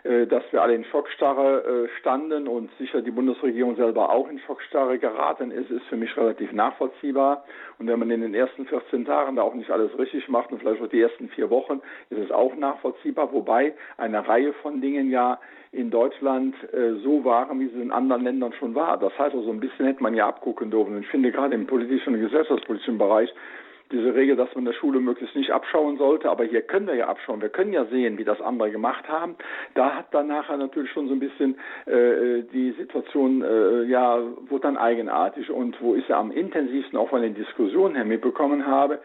Äh, 0.03 0.27
dass 0.27 0.43
wir 0.51 0.61
alle 0.61 0.75
in 0.75 0.85
Schockstarre 0.85 1.87
äh, 1.87 1.99
standen 1.99 2.47
und 2.47 2.69
sicher 2.77 3.01
die 3.01 3.11
Bundesregierung 3.11 3.75
selber 3.75 4.11
auch 4.11 4.29
in 4.29 4.39
Schockstarre 4.39 4.97
geraten 4.97 5.51
ist, 5.51 5.69
ist 5.69 5.85
für 5.87 5.97
mich 5.97 6.15
relativ 6.15 6.53
nachvollziehbar. 6.53 7.43
Und 7.79 7.87
wenn 7.87 7.99
man 7.99 8.09
in 8.09 8.21
den 8.21 8.33
ersten 8.33 8.65
14 8.65 9.05
Tagen 9.05 9.35
da 9.35 9.41
auch 9.41 9.53
nicht 9.53 9.69
alles 9.71 9.97
richtig 9.97 10.29
macht 10.29 10.51
und 10.51 10.59
vielleicht 10.59 10.81
auch 10.81 10.87
die 10.87 11.01
ersten 11.01 11.27
vier 11.29 11.49
Wochen, 11.49 11.81
ist 12.09 12.19
es 12.19 12.31
auch 12.31 12.55
nachvollziehbar. 12.55 13.33
Wobei 13.33 13.73
eine 13.97 14.25
Reihe 14.25 14.53
von 14.53 14.79
Dingen 14.79 15.09
ja 15.09 15.37
in 15.71 15.91
Deutschland 15.91 16.55
äh, 16.73 16.93
so 17.03 17.23
waren, 17.25 17.59
wie 17.59 17.67
sie 17.67 17.81
in 17.81 17.91
anderen 17.91 18.23
Ländern 18.23 18.53
schon 18.53 18.73
war. 18.75 18.97
Das 18.97 19.17
heißt, 19.19 19.35
also 19.35 19.51
ein 19.51 19.59
bisschen 19.59 19.85
hätte 19.85 20.01
man 20.01 20.15
ja 20.15 20.27
abgucken 20.27 20.71
dürfen. 20.71 20.99
Ich 21.01 21.07
finde 21.07 21.31
gerade 21.31 21.55
im 21.55 21.67
politischen 21.67 22.15
und 22.15 22.21
gesellschaftspolitischen 22.21 22.97
Bereich 22.97 23.29
diese 23.91 24.13
Regel, 24.13 24.35
dass 24.35 24.49
man 24.49 24.59
in 24.59 24.65
der 24.65 24.73
Schule 24.73 24.99
möglichst 24.99 25.35
nicht 25.35 25.51
abschauen 25.51 25.97
sollte, 25.97 26.29
aber 26.29 26.43
hier 26.43 26.61
können 26.61 26.87
wir 26.87 26.95
ja 26.95 27.07
abschauen, 27.07 27.41
wir 27.41 27.49
können 27.49 27.73
ja 27.73 27.85
sehen, 27.85 28.17
wie 28.17 28.23
das 28.23 28.39
andere 28.41 28.71
gemacht 28.71 29.07
haben. 29.07 29.35
Da 29.73 29.95
hat 29.95 30.13
dann 30.13 30.27
nachher 30.27 30.57
natürlich 30.57 30.91
schon 30.91 31.07
so 31.07 31.13
ein 31.13 31.19
bisschen 31.19 31.55
äh, 31.85 32.43
die 32.53 32.71
Situation, 32.77 33.41
äh, 33.41 33.83
ja, 33.83 34.19
wurde 34.47 34.61
dann 34.61 34.77
eigenartig. 34.77 35.49
Und 35.49 35.81
wo 35.81 35.95
ich 35.95 36.07
ja 36.07 36.19
am 36.19 36.31
intensivsten 36.31 36.97
auch 36.97 37.09
von 37.09 37.21
den 37.21 37.33
Diskussionen 37.33 37.95
her 37.95 38.05
mitbekommen 38.05 38.65
habe, 38.65 38.99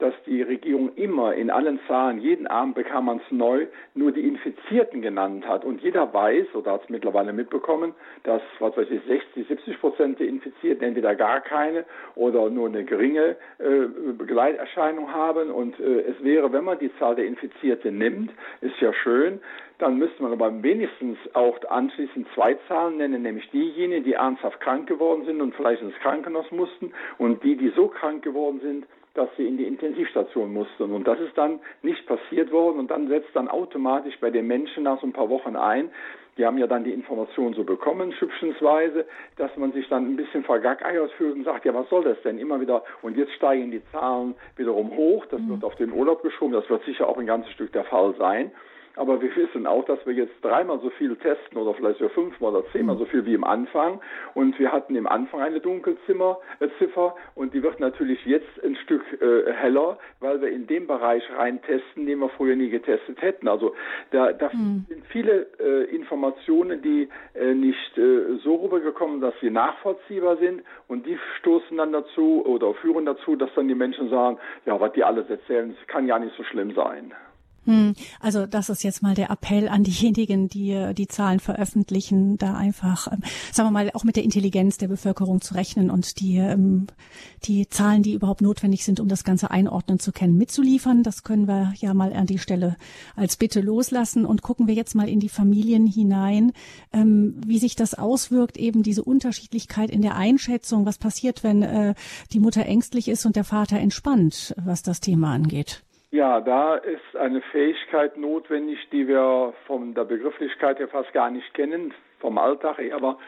dass 0.00 0.14
die 0.26 0.42
Regierung 0.42 0.94
immer 0.96 1.34
in 1.34 1.50
allen 1.50 1.78
Zahlen, 1.86 2.18
jeden 2.20 2.46
Abend 2.46 2.74
bekam 2.74 3.04
man 3.06 3.18
es 3.18 3.30
neu, 3.30 3.66
nur 3.94 4.12
die 4.12 4.26
Infizierten 4.26 5.02
genannt 5.02 5.46
hat. 5.46 5.64
Und 5.64 5.82
jeder 5.82 6.12
weiß, 6.12 6.54
oder 6.54 6.72
hat 6.72 6.84
es 6.84 6.88
mittlerweile 6.88 7.32
mitbekommen, 7.32 7.94
dass, 8.24 8.42
was 8.58 8.76
weiß 8.76 8.88
ich, 8.90 9.02
60, 9.06 9.46
70 9.46 9.80
Prozent 9.80 10.20
der 10.20 10.28
Infizierten 10.28 10.82
entweder 10.82 11.14
gar 11.14 11.40
keine 11.40 11.84
oder 12.14 12.48
nur 12.50 12.68
eine 12.68 12.84
geringe 12.84 13.36
äh, 13.58 14.12
Begleiterscheinung 14.16 15.12
haben. 15.12 15.50
Und 15.50 15.78
äh, 15.78 16.00
es 16.00 16.22
wäre, 16.24 16.52
wenn 16.52 16.64
man 16.64 16.78
die 16.78 16.90
Zahl 16.98 17.14
der 17.14 17.26
Infizierten 17.26 17.98
nimmt, 17.98 18.30
ist 18.60 18.80
ja 18.80 18.92
schön, 18.92 19.40
dann 19.80 19.96
müsste 19.96 20.22
man 20.22 20.32
aber 20.32 20.62
wenigstens 20.62 21.18
auch 21.32 21.58
anschließend 21.68 22.26
zwei 22.34 22.54
Zahlen 22.68 22.98
nennen, 22.98 23.22
nämlich 23.22 23.50
diejenigen, 23.50 24.04
die 24.04 24.12
ernsthaft 24.12 24.60
krank 24.60 24.86
geworden 24.86 25.24
sind 25.24 25.40
und 25.40 25.54
vielleicht 25.54 25.82
ins 25.82 25.94
Krankenhaus 25.96 26.50
mussten 26.50 26.92
und 27.18 27.42
die, 27.42 27.56
die 27.56 27.70
so 27.70 27.88
krank 27.88 28.22
geworden 28.22 28.60
sind, 28.60 28.86
dass 29.14 29.28
sie 29.36 29.46
in 29.46 29.56
die 29.56 29.64
Intensivstation 29.64 30.52
mussten. 30.52 30.92
Und 30.92 31.06
das 31.06 31.18
ist 31.20 31.36
dann 31.36 31.60
nicht 31.82 32.06
passiert 32.06 32.52
worden 32.52 32.78
und 32.78 32.90
dann 32.90 33.08
setzt 33.08 33.34
dann 33.34 33.48
automatisch 33.48 34.18
bei 34.20 34.30
den 34.30 34.46
Menschen 34.46 34.84
nach 34.84 35.00
so 35.00 35.06
ein 35.06 35.12
paar 35.12 35.28
Wochen 35.28 35.56
ein, 35.56 35.90
die 36.38 36.46
haben 36.46 36.58
ja 36.58 36.66
dann 36.66 36.84
die 36.84 36.92
Information 36.92 37.54
so 37.54 37.64
bekommen, 37.64 38.12
schüpfensweise, 38.12 39.04
dass 39.36 39.54
man 39.56 39.72
sich 39.72 39.88
dann 39.88 40.06
ein 40.06 40.16
bisschen 40.16 40.44
vergackeiert 40.44 41.10
fühlt 41.12 41.34
und 41.34 41.44
sagt, 41.44 41.64
ja, 41.64 41.74
was 41.74 41.88
soll 41.90 42.04
das 42.04 42.20
denn? 42.22 42.38
Immer 42.38 42.60
wieder, 42.60 42.84
und 43.02 43.16
jetzt 43.16 43.32
steigen 43.32 43.70
die 43.70 43.82
Zahlen 43.92 44.34
wiederum 44.56 44.96
hoch, 44.96 45.26
das 45.26 45.40
mhm. 45.40 45.50
wird 45.50 45.64
auf 45.64 45.74
den 45.76 45.92
Urlaub 45.92 46.22
geschoben, 46.22 46.54
das 46.54 46.68
wird 46.70 46.82
sicher 46.84 47.08
auch 47.08 47.18
ein 47.18 47.26
ganzes 47.26 47.52
Stück 47.52 47.72
der 47.72 47.84
Fall 47.84 48.14
sein. 48.16 48.52
Aber 48.96 49.22
wir 49.22 49.34
wissen 49.36 49.66
auch, 49.66 49.84
dass 49.84 50.04
wir 50.04 50.14
jetzt 50.14 50.34
dreimal 50.42 50.80
so 50.80 50.90
viel 50.90 51.14
testen 51.16 51.58
oder 51.58 51.74
vielleicht 51.74 51.98
sogar 51.98 52.12
fünfmal 52.14 52.54
oder 52.54 52.66
zehnmal 52.72 52.98
so 52.98 53.04
viel 53.04 53.24
wie 53.24 53.34
im 53.34 53.44
Anfang. 53.44 54.00
Und 54.34 54.58
wir 54.58 54.72
hatten 54.72 54.96
im 54.96 55.06
Anfang 55.06 55.40
eine 55.40 55.60
Dunkelzimmer, 55.60 56.38
äh, 56.58 56.68
Ziffer 56.78 57.14
und 57.34 57.54
die 57.54 57.62
wird 57.62 57.78
natürlich 57.78 58.24
jetzt 58.26 58.48
ein 58.64 58.76
Stück 58.76 59.02
äh, 59.20 59.52
heller, 59.52 59.98
weil 60.18 60.40
wir 60.40 60.50
in 60.50 60.66
dem 60.66 60.86
Bereich 60.86 61.22
rein 61.36 61.62
testen, 61.62 62.06
den 62.06 62.18
wir 62.18 62.28
früher 62.30 62.56
nie 62.56 62.70
getestet 62.70 63.22
hätten. 63.22 63.48
Also 63.48 63.74
da, 64.10 64.32
da 64.32 64.50
mhm. 64.52 64.86
sind 64.88 65.06
viele 65.06 65.46
äh, 65.58 65.84
Informationen, 65.94 66.82
die 66.82 67.08
äh, 67.34 67.54
nicht 67.54 67.96
äh, 67.96 68.38
so 68.42 68.56
rübergekommen, 68.56 69.20
dass 69.20 69.34
sie 69.40 69.50
nachvollziehbar 69.50 70.36
sind 70.38 70.62
und 70.88 71.06
die 71.06 71.18
stoßen 71.38 71.76
dann 71.76 71.92
dazu 71.92 72.44
oder 72.44 72.74
führen 72.74 73.06
dazu, 73.06 73.36
dass 73.36 73.50
dann 73.54 73.68
die 73.68 73.74
Menschen 73.74 74.10
sagen, 74.10 74.38
ja, 74.66 74.80
was 74.80 74.92
die 74.92 75.04
alles 75.04 75.30
erzählen, 75.30 75.74
das 75.78 75.86
kann 75.86 76.06
ja 76.06 76.18
nicht 76.18 76.36
so 76.36 76.42
schlimm 76.44 76.74
sein. 76.74 77.14
Hm, 77.70 77.94
also 78.18 78.46
das 78.46 78.68
ist 78.68 78.82
jetzt 78.82 79.00
mal 79.00 79.14
der 79.14 79.30
Appell 79.30 79.68
an 79.68 79.84
diejenigen, 79.84 80.48
die 80.48 80.72
äh, 80.72 80.92
die 80.92 81.06
Zahlen 81.06 81.38
veröffentlichen, 81.38 82.36
da 82.36 82.54
einfach, 82.54 83.06
ähm, 83.12 83.20
sagen 83.52 83.68
wir 83.68 83.70
mal, 83.70 83.92
auch 83.94 84.02
mit 84.02 84.16
der 84.16 84.24
Intelligenz 84.24 84.76
der 84.76 84.88
Bevölkerung 84.88 85.40
zu 85.40 85.54
rechnen 85.54 85.88
und 85.88 86.18
die, 86.18 86.38
ähm, 86.38 86.88
die 87.44 87.68
Zahlen, 87.68 88.02
die 88.02 88.14
überhaupt 88.14 88.40
notwendig 88.40 88.84
sind, 88.84 88.98
um 88.98 89.06
das 89.06 89.22
Ganze 89.22 89.52
einordnen 89.52 90.00
zu 90.00 90.10
können, 90.10 90.36
mitzuliefern. 90.36 91.04
Das 91.04 91.22
können 91.22 91.46
wir 91.46 91.72
ja 91.76 91.94
mal 91.94 92.12
an 92.12 92.26
die 92.26 92.40
Stelle 92.40 92.76
als 93.14 93.36
Bitte 93.36 93.60
loslassen 93.60 94.26
und 94.26 94.42
gucken 94.42 94.66
wir 94.66 94.74
jetzt 94.74 94.96
mal 94.96 95.08
in 95.08 95.20
die 95.20 95.28
Familien 95.28 95.86
hinein, 95.86 96.50
ähm, 96.92 97.36
wie 97.46 97.60
sich 97.60 97.76
das 97.76 97.94
auswirkt, 97.94 98.56
eben 98.56 98.82
diese 98.82 99.04
Unterschiedlichkeit 99.04 99.90
in 99.90 100.02
der 100.02 100.16
Einschätzung. 100.16 100.86
Was 100.86 100.98
passiert, 100.98 101.44
wenn 101.44 101.62
äh, 101.62 101.94
die 102.32 102.40
Mutter 102.40 102.66
ängstlich 102.66 103.06
ist 103.06 103.26
und 103.26 103.36
der 103.36 103.44
Vater 103.44 103.78
entspannt, 103.78 104.56
was 104.56 104.82
das 104.82 104.98
Thema 104.98 105.32
angeht? 105.32 105.84
Ja, 106.12 106.40
da 106.40 106.74
ist 106.74 107.16
eine 107.16 107.40
Fähigkeit 107.40 108.16
notwendig, 108.16 108.88
die 108.90 109.06
wir 109.06 109.54
von 109.66 109.94
der 109.94 110.04
Begrifflichkeit 110.04 110.80
her 110.80 110.88
fast 110.88 111.12
gar 111.12 111.30
nicht 111.30 111.54
kennen, 111.54 111.94
vom 112.18 112.36
Alltag 112.36 112.78
her, 112.78 112.96
aber 112.96 113.18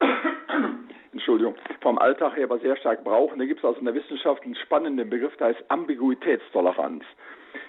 Entschuldigung, 1.12 1.54
vom 1.82 1.98
Alltag 1.98 2.36
her 2.36 2.44
aber 2.44 2.58
sehr 2.58 2.76
stark 2.78 3.04
brauchen. 3.04 3.38
Da 3.38 3.44
gibt 3.44 3.60
es 3.60 3.64
also 3.64 3.78
in 3.78 3.84
der 3.84 3.94
Wissenschaft 3.94 4.42
einen 4.42 4.56
spannenden 4.56 5.08
Begriff, 5.08 5.36
der 5.36 5.48
heißt 5.48 5.64
Ambiguitätstoleranz. 5.68 7.04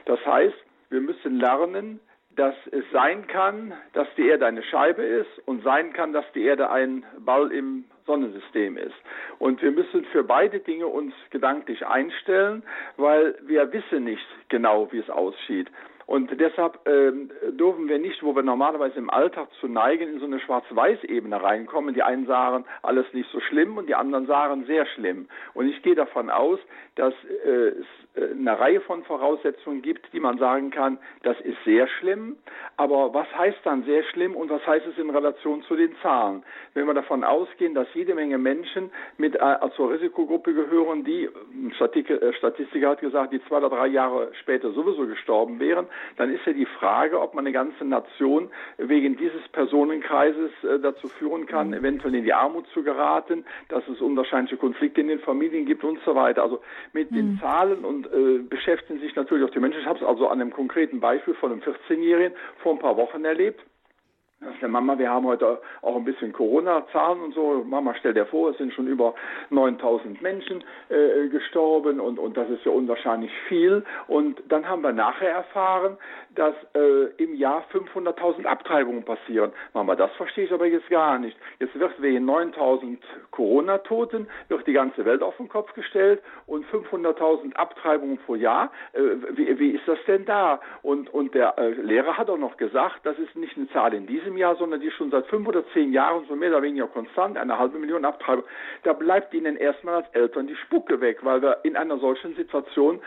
Das 0.05 0.25
heißt, 0.25 0.57
wir 0.89 1.01
müssen 1.01 1.39
lernen, 1.39 1.99
dass 2.35 2.55
es 2.71 2.83
sein 2.91 3.27
kann, 3.27 3.73
dass 3.93 4.07
die 4.17 4.27
Erde 4.27 4.47
eine 4.47 4.63
Scheibe 4.63 5.03
ist 5.03 5.47
und 5.47 5.63
sein 5.63 5.93
kann, 5.93 6.13
dass 6.13 6.25
die 6.33 6.43
Erde 6.43 6.71
ein 6.71 7.05
Ball 7.19 7.51
im 7.51 7.85
Sonnensystem 8.07 8.77
ist. 8.77 8.95
Und 9.37 9.61
wir 9.61 9.71
müssen 9.71 10.05
für 10.05 10.23
beide 10.23 10.59
Dinge 10.59 10.87
uns 10.87 11.13
gedanklich 11.29 11.85
einstellen, 11.85 12.63
weil 12.95 13.35
wir 13.43 13.71
wissen 13.71 14.05
nicht 14.05 14.25
genau, 14.49 14.91
wie 14.91 14.97
es 14.97 15.09
aussieht. 15.11 15.69
Und 16.07 16.31
deshalb 16.39 16.79
ähm, 16.87 17.29
dürfen 17.51 17.89
wir 17.89 17.99
nicht, 17.99 18.23
wo 18.23 18.33
wir 18.33 18.41
normalerweise 18.41 18.97
im 18.97 19.09
Alltag 19.09 19.49
zu 19.59 19.67
neigen, 19.67 20.07
in 20.07 20.19
so 20.19 20.25
eine 20.25 20.39
Schwarz-Weiß-Ebene 20.39 21.43
reinkommen. 21.43 21.93
Die 21.93 22.01
einen 22.01 22.25
sagen, 22.25 22.63
alles 22.81 23.05
nicht 23.11 23.29
so 23.29 23.41
schlimm 23.41 23.77
und 23.77 23.87
die 23.87 23.95
anderen 23.95 24.25
sagen, 24.25 24.65
sehr 24.65 24.85
schlimm. 24.85 25.27
Und 25.53 25.67
ich 25.67 25.81
gehe 25.83 25.95
davon 25.95 26.29
aus, 26.29 26.59
dass 26.95 27.13
äh, 27.45 27.49
es 27.49 27.85
äh, 28.15 28.31
eine 28.31 28.57
Reihe 28.57 28.79
von 28.79 29.03
Voraussetzungen 29.03 29.81
gibt, 29.81 30.13
die 30.13 30.21
man 30.21 30.37
sagen 30.37 30.71
kann, 30.71 30.97
das 31.23 31.39
ist 31.41 31.57
sehr 31.65 31.87
schlimm. 31.87 32.37
Aber 32.77 33.13
was 33.13 33.27
heißt 33.37 33.59
dann 33.65 33.83
sehr 33.83 34.03
schlimm 34.03 34.33
und 34.33 34.49
was 34.49 34.65
heißt 34.65 34.85
es 34.87 34.97
in 34.97 35.09
Relation 35.09 35.61
zu 35.63 35.75
den 35.75 35.93
Zahlen? 36.01 36.43
Wenn 36.73 36.87
wir 36.87 36.93
davon 36.93 37.25
ausgehen, 37.25 37.75
dass 37.75 37.87
jede 37.93 38.15
Menge 38.15 38.37
Menschen 38.37 38.91
mit 39.17 39.35
äh, 39.35 39.55
zur 39.75 39.91
Risikogruppe 39.91 40.53
gehören, 40.53 41.03
die, 41.03 41.27
ein 41.51 41.71
äh, 41.71 42.33
Statistiker 42.33 42.91
hat 42.91 43.01
gesagt, 43.01 43.33
die 43.33 43.43
zwei 43.43 43.57
oder 43.57 43.69
drei 43.69 43.87
Jahre 43.87 44.31
später 44.41 44.71
sowieso 44.71 45.05
gestorben 45.05 45.59
wären, 45.59 45.87
dann 46.17 46.33
ist 46.33 46.45
ja 46.45 46.53
die 46.53 46.65
Frage, 46.65 47.19
ob 47.19 47.33
man 47.33 47.45
eine 47.45 47.53
ganze 47.53 47.85
Nation 47.85 48.49
wegen 48.77 49.17
dieses 49.17 49.47
Personenkreises 49.49 50.51
äh, 50.63 50.79
dazu 50.79 51.07
führen 51.07 51.45
kann, 51.45 51.67
mhm. 51.69 51.73
eventuell 51.75 52.15
in 52.15 52.23
die 52.23 52.33
Armut 52.33 52.67
zu 52.73 52.83
geraten, 52.83 53.45
dass 53.69 53.87
es 53.87 54.01
unwahrscheinliche 54.01 54.57
Konflikte 54.57 55.01
in 55.01 55.07
den 55.07 55.19
Familien 55.19 55.65
gibt 55.65 55.83
und 55.83 55.99
so 56.05 56.15
weiter. 56.15 56.43
Also 56.43 56.61
mit 56.93 57.11
mhm. 57.11 57.15
den 57.15 57.39
Zahlen 57.39 57.85
und 57.85 58.07
äh, 58.07 58.39
beschäftigen 58.39 58.99
sich 58.99 59.15
natürlich 59.15 59.45
auch 59.45 59.53
die 59.53 59.59
Menschen. 59.59 59.81
Ich 59.81 59.87
habe 59.87 59.99
es 59.99 60.05
also 60.05 60.27
an 60.27 60.41
einem 60.41 60.51
konkreten 60.51 60.99
Beispiel 60.99 61.33
von 61.35 61.51
einem 61.51 61.61
14-Jährigen 61.61 62.33
vor 62.57 62.73
ein 62.73 62.79
paar 62.79 62.97
Wochen 62.97 63.25
erlebt. 63.25 63.61
Der 64.39 64.69
Mama, 64.69 64.99
wir 64.99 65.09
haben 65.09 65.25
heute 65.25 65.59
auch 65.81 65.95
ein 65.95 66.05
bisschen 66.05 66.31
Corona-Zahlen 66.31 67.21
und 67.21 67.33
so. 67.33 67.63
Mama, 67.67 67.95
stell 67.97 68.13
dir 68.13 68.27
vor, 68.27 68.51
es 68.51 68.57
sind 68.59 68.71
schon 68.71 68.85
über 68.85 69.15
9000 69.49 70.21
Menschen 70.21 70.63
äh, 70.89 71.27
gestorben 71.29 71.99
und, 71.99 72.19
und 72.19 72.37
das 72.37 72.47
ist 72.51 72.63
ja 72.63 72.71
unwahrscheinlich 72.71 73.31
viel. 73.47 73.83
Und 74.07 74.39
dann 74.47 74.69
haben 74.69 74.83
wir 74.83 74.93
nachher 74.93 75.31
erfahren, 75.31 75.97
dass 76.35 76.53
äh, 76.75 77.05
im 77.17 77.33
Jahr 77.33 77.65
500.000 77.73 78.45
Abtreibungen 78.45 79.03
passieren. 79.03 79.51
Mama, 79.73 79.95
das 79.95 80.11
verstehe 80.17 80.45
ich 80.45 80.53
aber 80.53 80.67
jetzt 80.67 80.89
gar 80.89 81.17
nicht. 81.17 81.35
Jetzt 81.59 81.77
wird 81.79 81.99
wegen 81.99 82.29
9.000 82.29 82.99
Corona-Toten, 83.31 84.27
wird 84.49 84.67
die 84.67 84.73
ganze 84.73 85.03
Welt 85.05 85.23
auf 85.23 85.35
den 85.37 85.49
Kopf 85.49 85.73
gestellt 85.73 86.21
und 86.45 86.63
500.000 86.67 87.55
Abtreibungen 87.55 88.19
pro 88.19 88.35
Jahr. 88.35 88.71
Äh, 88.93 89.01
wie, 89.35 89.57
wie 89.57 89.71
ist 89.71 89.87
das 89.87 89.97
denn 90.05 90.25
da? 90.25 90.59
Und, 90.83 91.11
und 91.11 91.33
der 91.33 91.57
äh, 91.57 91.71
Lehrer 91.71 92.19
hat 92.19 92.29
auch 92.29 92.37
noch 92.37 92.57
gesagt, 92.57 92.99
das 93.03 93.17
ist 93.17 93.35
nicht 93.35 93.57
eine 93.57 93.67
Zahl 93.69 93.95
in 93.95 94.05
diesem 94.05 94.26
diesem 94.27 94.37
Jahr, 94.37 94.55
sondern 94.57 94.81
die 94.81 94.91
schon 94.91 95.09
seit 95.09 95.25
fünf 95.27 95.47
oder 95.47 95.63
zehn 95.73 95.93
Jahren 95.93 96.25
so 96.27 96.35
mehr 96.35 96.49
oder 96.49 96.61
weniger 96.61 96.87
konstant, 96.87 97.37
eine 97.37 97.57
halbe 97.57 97.79
Million 97.79 98.03
Abtreibung, 98.03 98.43
da 98.83 98.93
bleibt 98.93 99.33
ihnen 99.33 99.55
erstmal 99.55 99.95
als 99.95 100.07
Eltern 100.11 100.47
die 100.47 100.55
Spucke 100.55 100.99
weg, 100.99 101.19
weil 101.21 101.41
wir 101.41 101.59
in 101.63 101.75
einer 101.75 101.97
solchen 101.97 102.35
Situation 102.35 102.99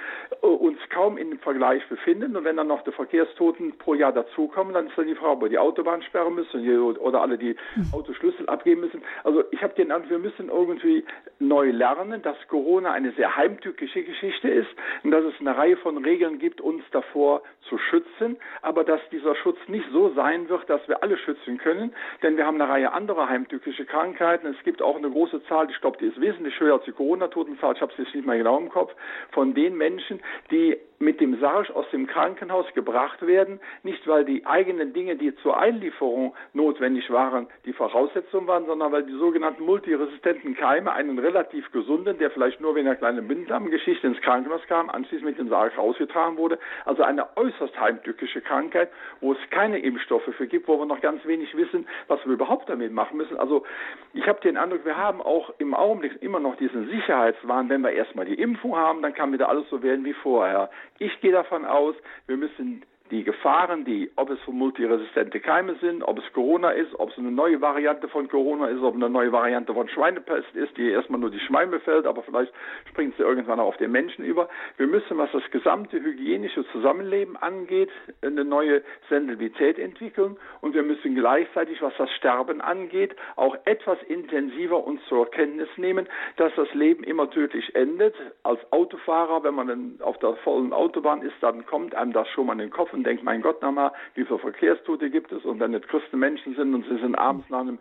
äh, 0.42 0.46
uns 0.46 0.78
kaum 0.88 1.18
in 1.18 1.30
dem 1.30 1.38
Vergleich 1.40 1.86
befinden. 1.88 2.36
Und 2.36 2.44
wenn 2.44 2.56
dann 2.56 2.68
noch 2.68 2.82
die 2.84 2.92
Verkehrstoten 2.92 3.76
pro 3.78 3.94
Jahr 3.94 4.12
dazukommen, 4.12 4.72
dann 4.72 4.86
ist 4.86 4.96
dann 4.96 5.06
die 5.06 5.14
Frau, 5.14 5.40
wir 5.40 5.48
die 5.48 5.58
Autobahn 5.58 6.02
sperren 6.02 6.34
müssen 6.34 6.60
oder 6.98 7.20
alle 7.20 7.36
die 7.36 7.56
hm. 7.74 7.84
Autoschlüssel 7.92 8.48
abgeben 8.48 8.80
müssen. 8.82 9.02
Also 9.24 9.44
ich 9.50 9.62
habe 9.62 9.74
den 9.74 9.92
Eindruck, 9.92 10.10
wir 10.10 10.18
müssen 10.18 10.48
irgendwie 10.48 11.04
neu 11.38 11.70
lernen, 11.70 12.22
dass 12.22 12.36
Corona 12.48 12.92
eine 12.92 13.12
sehr 13.12 13.36
heimtückische 13.36 14.02
Geschichte 14.02 14.48
ist 14.48 14.70
und 15.02 15.10
dass 15.10 15.24
es 15.24 15.34
eine 15.40 15.56
Reihe 15.56 15.76
von 15.76 15.98
Regeln 15.98 16.38
gibt, 16.38 16.60
uns 16.60 16.82
davor 16.92 17.42
zu 17.68 17.78
schützen, 17.78 18.36
aber 18.62 18.84
dass 18.84 19.00
dieser 19.10 19.34
Schutz 19.36 19.58
nicht 19.68 19.86
so 19.92 20.12
sein 20.14 20.48
wird, 20.48 20.68
dass 20.68 20.86
wir 20.88 21.02
alle 21.02 21.09
alle 21.10 21.18
schützen 21.18 21.58
können, 21.58 21.92
denn 22.22 22.36
wir 22.36 22.46
haben 22.46 22.60
eine 22.60 22.70
Reihe 22.70 22.92
anderer 22.92 23.28
heimtückische 23.28 23.84
Krankheiten. 23.84 24.46
Es 24.46 24.62
gibt 24.64 24.80
auch 24.80 24.96
eine 24.96 25.10
große 25.10 25.42
Zahl, 25.44 25.68
ich 25.70 25.80
glaube, 25.80 25.98
die 25.98 26.06
ist 26.06 26.20
wesentlich 26.20 26.58
höher 26.60 26.74
als 26.74 26.84
die 26.84 26.92
Corona-Totenzahl, 26.92 27.74
ich 27.74 27.80
habe 27.80 27.92
es 27.92 27.98
jetzt 27.98 28.14
nicht 28.14 28.26
mehr 28.26 28.38
genau 28.38 28.58
im 28.58 28.68
Kopf, 28.68 28.92
von 29.32 29.54
den 29.54 29.76
Menschen, 29.76 30.20
die 30.50 30.76
mit 31.00 31.18
dem 31.18 31.40
Sarg 31.40 31.70
aus 31.70 31.86
dem 31.92 32.06
Krankenhaus 32.06 32.66
gebracht 32.74 33.26
werden, 33.26 33.58
nicht 33.82 34.06
weil 34.06 34.26
die 34.26 34.44
eigenen 34.44 34.92
Dinge, 34.92 35.16
die 35.16 35.34
zur 35.36 35.58
Einlieferung 35.58 36.34
notwendig 36.52 37.10
waren, 37.10 37.46
die 37.64 37.72
Voraussetzung 37.72 38.46
waren, 38.46 38.66
sondern 38.66 38.92
weil 38.92 39.04
die 39.04 39.16
sogenannten 39.16 39.64
multiresistenten 39.64 40.54
Keime 40.54 40.92
einen 40.92 41.18
relativ 41.18 41.72
gesunden, 41.72 42.18
der 42.18 42.30
vielleicht 42.30 42.60
nur 42.60 42.74
wegen 42.74 42.86
einer 42.86 42.96
kleinen 42.96 43.26
Binddarmgeschichte 43.26 44.06
ins 44.06 44.20
Krankenhaus 44.20 44.60
kam, 44.68 44.90
anschließend 44.90 45.24
mit 45.24 45.38
dem 45.38 45.48
Sarg 45.48 45.76
rausgetragen 45.78 46.36
wurde, 46.36 46.58
also 46.84 47.02
eine 47.02 47.34
äußerst 47.34 47.80
heimtückische 47.80 48.42
Krankheit, 48.42 48.90
wo 49.22 49.32
es 49.32 49.38
keine 49.48 49.78
Impfstoffe 49.78 50.28
für 50.36 50.46
gibt, 50.46 50.68
wo 50.68 50.78
wir 50.78 50.84
noch 50.84 50.99
ganz 51.00 51.24
wenig 51.24 51.56
wissen, 51.56 51.86
was 52.08 52.24
wir 52.24 52.32
überhaupt 52.32 52.68
damit 52.68 52.92
machen 52.92 53.16
müssen. 53.16 53.38
Also 53.38 53.64
ich 54.12 54.26
habe 54.26 54.40
den 54.40 54.56
Eindruck, 54.56 54.84
wir 54.84 54.96
haben 54.96 55.20
auch 55.20 55.50
im 55.58 55.74
Augenblick 55.74 56.22
immer 56.22 56.40
noch 56.40 56.56
diesen 56.56 56.88
Sicherheitswahn, 56.88 57.68
wenn 57.68 57.82
wir 57.82 57.92
erstmal 57.92 58.24
die 58.24 58.34
Impfung 58.34 58.76
haben, 58.76 59.02
dann 59.02 59.14
kann 59.14 59.32
wieder 59.32 59.48
alles 59.48 59.68
so 59.70 59.82
werden 59.82 60.04
wie 60.04 60.14
vorher. 60.14 60.70
Ich 60.98 61.20
gehe 61.20 61.32
davon 61.32 61.64
aus, 61.64 61.94
wir 62.26 62.36
müssen 62.36 62.82
die 63.10 63.24
Gefahren, 63.24 63.84
die, 63.84 64.10
ob 64.16 64.30
es 64.30 64.38
multiresistente 64.46 65.40
Keime 65.40 65.74
sind, 65.80 66.02
ob 66.02 66.18
es 66.18 66.32
Corona 66.32 66.70
ist, 66.70 66.94
ob 66.98 67.10
es 67.10 67.18
eine 67.18 67.30
neue 67.30 67.60
Variante 67.60 68.08
von 68.08 68.28
Corona 68.28 68.68
ist, 68.68 68.82
ob 68.82 68.94
eine 68.94 69.10
neue 69.10 69.32
Variante 69.32 69.74
von 69.74 69.88
Schweinepest 69.88 70.54
ist, 70.54 70.76
die 70.76 70.90
erstmal 70.90 71.20
nur 71.20 71.30
die 71.30 71.40
Schweine 71.40 71.72
befällt, 71.72 72.06
aber 72.06 72.22
vielleicht 72.22 72.52
springt 72.88 73.16
sie 73.16 73.22
irgendwann 73.22 73.58
auch 73.58 73.66
auf 73.66 73.76
den 73.78 73.90
Menschen 73.90 74.24
über. 74.24 74.48
Wir 74.76 74.86
müssen, 74.86 75.18
was 75.18 75.30
das 75.32 75.42
gesamte 75.50 76.00
hygienische 76.00 76.64
Zusammenleben 76.70 77.36
angeht, 77.36 77.90
eine 78.22 78.44
neue 78.44 78.82
Sensibilität 79.08 79.78
entwickeln 79.78 80.36
und 80.60 80.74
wir 80.74 80.82
müssen 80.82 81.14
gleichzeitig, 81.14 81.82
was 81.82 81.92
das 81.98 82.10
Sterben 82.12 82.60
angeht, 82.60 83.16
auch 83.36 83.56
etwas 83.64 83.98
intensiver 84.04 84.84
uns 84.84 85.00
zur 85.08 85.30
Kenntnis 85.30 85.68
nehmen, 85.76 86.08
dass 86.36 86.52
das 86.54 86.72
Leben 86.74 87.02
immer 87.04 87.28
tödlich 87.30 87.74
endet. 87.74 88.14
Als 88.44 88.60
Autofahrer, 88.72 89.42
wenn 89.42 89.54
man 89.54 90.00
auf 90.00 90.18
der 90.18 90.34
vollen 90.36 90.72
Autobahn 90.72 91.22
ist, 91.22 91.34
dann 91.40 91.66
kommt 91.66 91.94
einem 91.94 92.12
das 92.12 92.28
schon 92.28 92.46
mal 92.46 92.52
in 92.52 92.58
den 92.58 92.70
Kopf 92.70 92.92
und 93.00 93.06
denkt, 93.06 93.24
mein 93.24 93.42
Gott, 93.42 93.62
nochmal, 93.62 93.92
wie 94.14 94.24
viele 94.24 94.38
Verkehrstote 94.38 95.10
gibt 95.10 95.32
es? 95.32 95.44
Und 95.44 95.60
wenn 95.60 95.74
es 95.74 95.82
Christenmenschen 95.88 96.54
sind 96.54 96.74
und 96.74 96.86
sie 96.88 96.98
sind 96.98 97.14
abends 97.16 97.48
nach 97.50 97.60
einem 97.60 97.78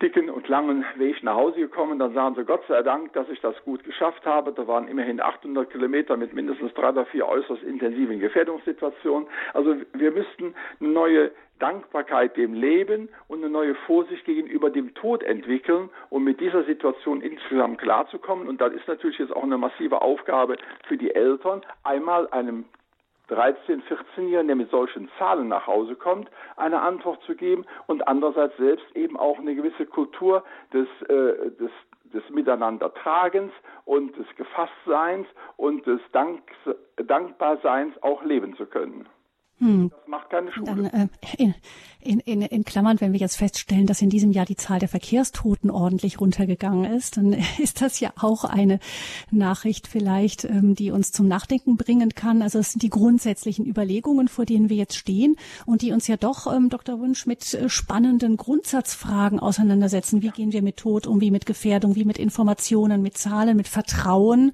dicken 0.00 0.30
und 0.30 0.48
langen 0.48 0.84
Weg 0.96 1.22
nach 1.22 1.34
Hause 1.34 1.60
gekommen. 1.60 1.98
Dann 1.98 2.14
sagen 2.14 2.34
sie, 2.34 2.44
Gott 2.44 2.62
sei 2.68 2.82
Dank, 2.82 3.12
dass 3.12 3.28
ich 3.28 3.40
das 3.40 3.54
gut 3.64 3.84
geschafft 3.84 4.24
habe. 4.24 4.52
Da 4.52 4.66
waren 4.66 4.88
immerhin 4.88 5.20
800 5.20 5.70
Kilometer 5.70 6.16
mit 6.16 6.32
mindestens 6.32 6.72
drei 6.74 6.90
oder 6.90 7.06
vier 7.06 7.28
äußerst 7.28 7.62
intensiven 7.62 8.20
Gefährdungssituationen. 8.20 9.28
Also 9.54 9.76
wir 9.92 10.10
müssten 10.10 10.54
eine 10.80 10.88
neue 10.88 11.30
Dankbarkeit 11.58 12.38
dem 12.38 12.54
Leben 12.54 13.10
und 13.28 13.40
eine 13.40 13.50
neue 13.50 13.74
Vorsicht 13.86 14.24
gegenüber 14.24 14.70
dem 14.70 14.94
Tod 14.94 15.22
entwickeln, 15.22 15.90
um 16.08 16.24
mit 16.24 16.40
dieser 16.40 16.64
Situation 16.64 17.20
insgesamt 17.20 17.78
klarzukommen. 17.78 18.48
Und 18.48 18.62
das 18.62 18.72
ist 18.72 18.88
natürlich 18.88 19.18
jetzt 19.18 19.36
auch 19.36 19.42
eine 19.42 19.58
massive 19.58 20.00
Aufgabe 20.00 20.56
für 20.88 20.96
die 20.96 21.14
Eltern, 21.14 21.60
einmal 21.84 22.28
einem 22.30 22.64
13-, 23.30 23.82
14-Jährigen, 23.88 24.48
der 24.48 24.56
mit 24.56 24.70
solchen 24.70 25.10
Zahlen 25.18 25.48
nach 25.48 25.66
Hause 25.66 25.94
kommt, 25.94 26.30
eine 26.56 26.80
Antwort 26.80 27.22
zu 27.22 27.34
geben 27.34 27.64
und 27.86 28.06
andererseits 28.06 28.56
selbst 28.56 28.84
eben 28.96 29.16
auch 29.16 29.38
eine 29.38 29.54
gewisse 29.54 29.86
Kultur 29.86 30.44
des, 30.72 30.88
äh, 31.08 31.50
des, 31.58 31.70
des 32.12 32.28
Miteinandertragens 32.30 33.52
und 33.84 34.16
des 34.16 34.26
Gefasstseins 34.36 35.26
und 35.56 35.86
des 35.86 36.00
Dank, 36.12 36.42
Dankbarseins 36.96 37.94
auch 38.02 38.22
leben 38.24 38.56
zu 38.56 38.66
können. 38.66 39.06
Hm. 39.60 39.90
Das 39.90 40.08
macht 40.08 40.30
keine 40.30 40.50
Schule. 40.52 40.66
Dann, 40.66 40.84
äh, 40.86 41.08
in, 41.36 41.54
in, 42.00 42.20
in, 42.20 42.42
in 42.42 42.64
Klammern, 42.64 42.98
wenn 43.00 43.12
wir 43.12 43.20
jetzt 43.20 43.36
feststellen, 43.36 43.86
dass 43.86 44.00
in 44.00 44.08
diesem 44.08 44.32
Jahr 44.32 44.46
die 44.46 44.56
Zahl 44.56 44.78
der 44.78 44.88
Verkehrstoten 44.88 45.70
ordentlich 45.70 46.18
runtergegangen 46.18 46.90
ist, 46.90 47.18
dann 47.18 47.34
ist 47.58 47.82
das 47.82 48.00
ja 48.00 48.10
auch 48.18 48.44
eine 48.44 48.80
Nachricht 49.30 49.86
vielleicht, 49.86 50.44
ähm, 50.44 50.74
die 50.74 50.90
uns 50.90 51.12
zum 51.12 51.28
Nachdenken 51.28 51.76
bringen 51.76 52.14
kann. 52.14 52.40
Also 52.40 52.58
es 52.58 52.72
sind 52.72 52.82
die 52.82 52.88
grundsätzlichen 52.88 53.66
Überlegungen, 53.66 54.28
vor 54.28 54.46
denen 54.46 54.70
wir 54.70 54.76
jetzt 54.76 54.96
stehen 54.96 55.36
und 55.66 55.82
die 55.82 55.92
uns 55.92 56.06
ja 56.06 56.16
doch, 56.16 56.50
ähm, 56.52 56.70
Dr. 56.70 56.98
Wunsch, 56.98 57.26
mit 57.26 57.52
äh, 57.52 57.68
spannenden 57.68 58.38
Grundsatzfragen 58.38 59.38
auseinandersetzen. 59.40 60.22
Wie 60.22 60.30
gehen 60.30 60.52
wir 60.52 60.62
mit 60.62 60.78
Tod 60.78 61.06
um, 61.06 61.20
wie 61.20 61.30
mit 61.30 61.44
Gefährdung, 61.44 61.96
wie 61.96 62.06
mit 62.06 62.18
Informationen, 62.18 63.02
mit 63.02 63.18
Zahlen, 63.18 63.58
mit 63.58 63.68
Vertrauen? 63.68 64.52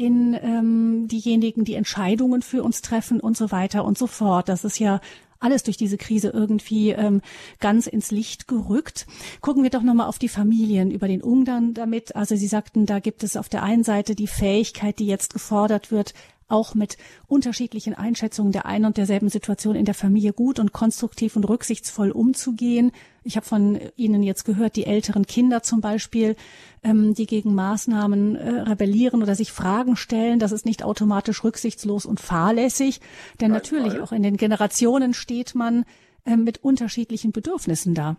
In 0.00 0.32
ähm, 0.32 1.08
diejenigen, 1.08 1.64
die 1.64 1.74
Entscheidungen 1.74 2.40
für 2.40 2.62
uns 2.62 2.80
treffen 2.80 3.20
und 3.20 3.36
so 3.36 3.52
weiter 3.52 3.84
und 3.84 3.98
so 3.98 4.06
fort. 4.06 4.48
Das 4.48 4.64
ist 4.64 4.78
ja 4.78 5.02
alles 5.40 5.62
durch 5.62 5.76
diese 5.76 5.98
Krise 5.98 6.30
irgendwie 6.30 6.90
ähm, 6.90 7.20
ganz 7.60 7.86
ins 7.86 8.10
Licht 8.10 8.48
gerückt. 8.48 9.06
Gucken 9.42 9.62
wir 9.62 9.68
doch 9.68 9.82
nochmal 9.82 10.06
auf 10.06 10.18
die 10.18 10.28
Familien, 10.28 10.90
über 10.90 11.06
den 11.06 11.20
Umgang 11.20 11.74
damit. 11.74 12.16
Also 12.16 12.34
Sie 12.34 12.46
sagten, 12.46 12.86
da 12.86 12.98
gibt 12.98 13.22
es 13.22 13.36
auf 13.36 13.50
der 13.50 13.62
einen 13.62 13.84
Seite 13.84 14.14
die 14.14 14.26
Fähigkeit, 14.26 14.98
die 14.98 15.06
jetzt 15.06 15.34
gefordert 15.34 15.90
wird, 15.90 16.14
auch 16.50 16.74
mit 16.74 16.96
unterschiedlichen 17.26 17.94
Einschätzungen 17.94 18.52
der 18.52 18.66
einen 18.66 18.84
und 18.84 18.96
derselben 18.96 19.28
Situation 19.28 19.76
in 19.76 19.84
der 19.84 19.94
Familie 19.94 20.32
gut 20.32 20.58
und 20.58 20.72
konstruktiv 20.72 21.36
und 21.36 21.48
rücksichtsvoll 21.48 22.10
umzugehen. 22.10 22.92
Ich 23.22 23.36
habe 23.36 23.46
von 23.46 23.78
Ihnen 23.96 24.22
jetzt 24.22 24.44
gehört, 24.44 24.76
die 24.76 24.86
älteren 24.86 25.26
Kinder 25.26 25.62
zum 25.62 25.80
Beispiel, 25.80 26.36
ähm, 26.82 27.14
die 27.14 27.26
gegen 27.26 27.54
Maßnahmen 27.54 28.36
äh, 28.36 28.50
rebellieren 28.62 29.22
oder 29.22 29.34
sich 29.34 29.52
Fragen 29.52 29.96
stellen, 29.96 30.38
das 30.38 30.52
ist 30.52 30.66
nicht 30.66 30.82
automatisch 30.82 31.44
rücksichtslos 31.44 32.06
und 32.06 32.20
fahrlässig, 32.20 33.00
denn 33.40 33.50
natürlich 33.50 34.00
auch 34.00 34.12
in 34.12 34.22
den 34.22 34.36
Generationen 34.36 35.14
steht 35.14 35.54
man 35.54 35.84
äh, 36.24 36.36
mit 36.36 36.64
unterschiedlichen 36.64 37.32
Bedürfnissen 37.32 37.94
da. 37.94 38.16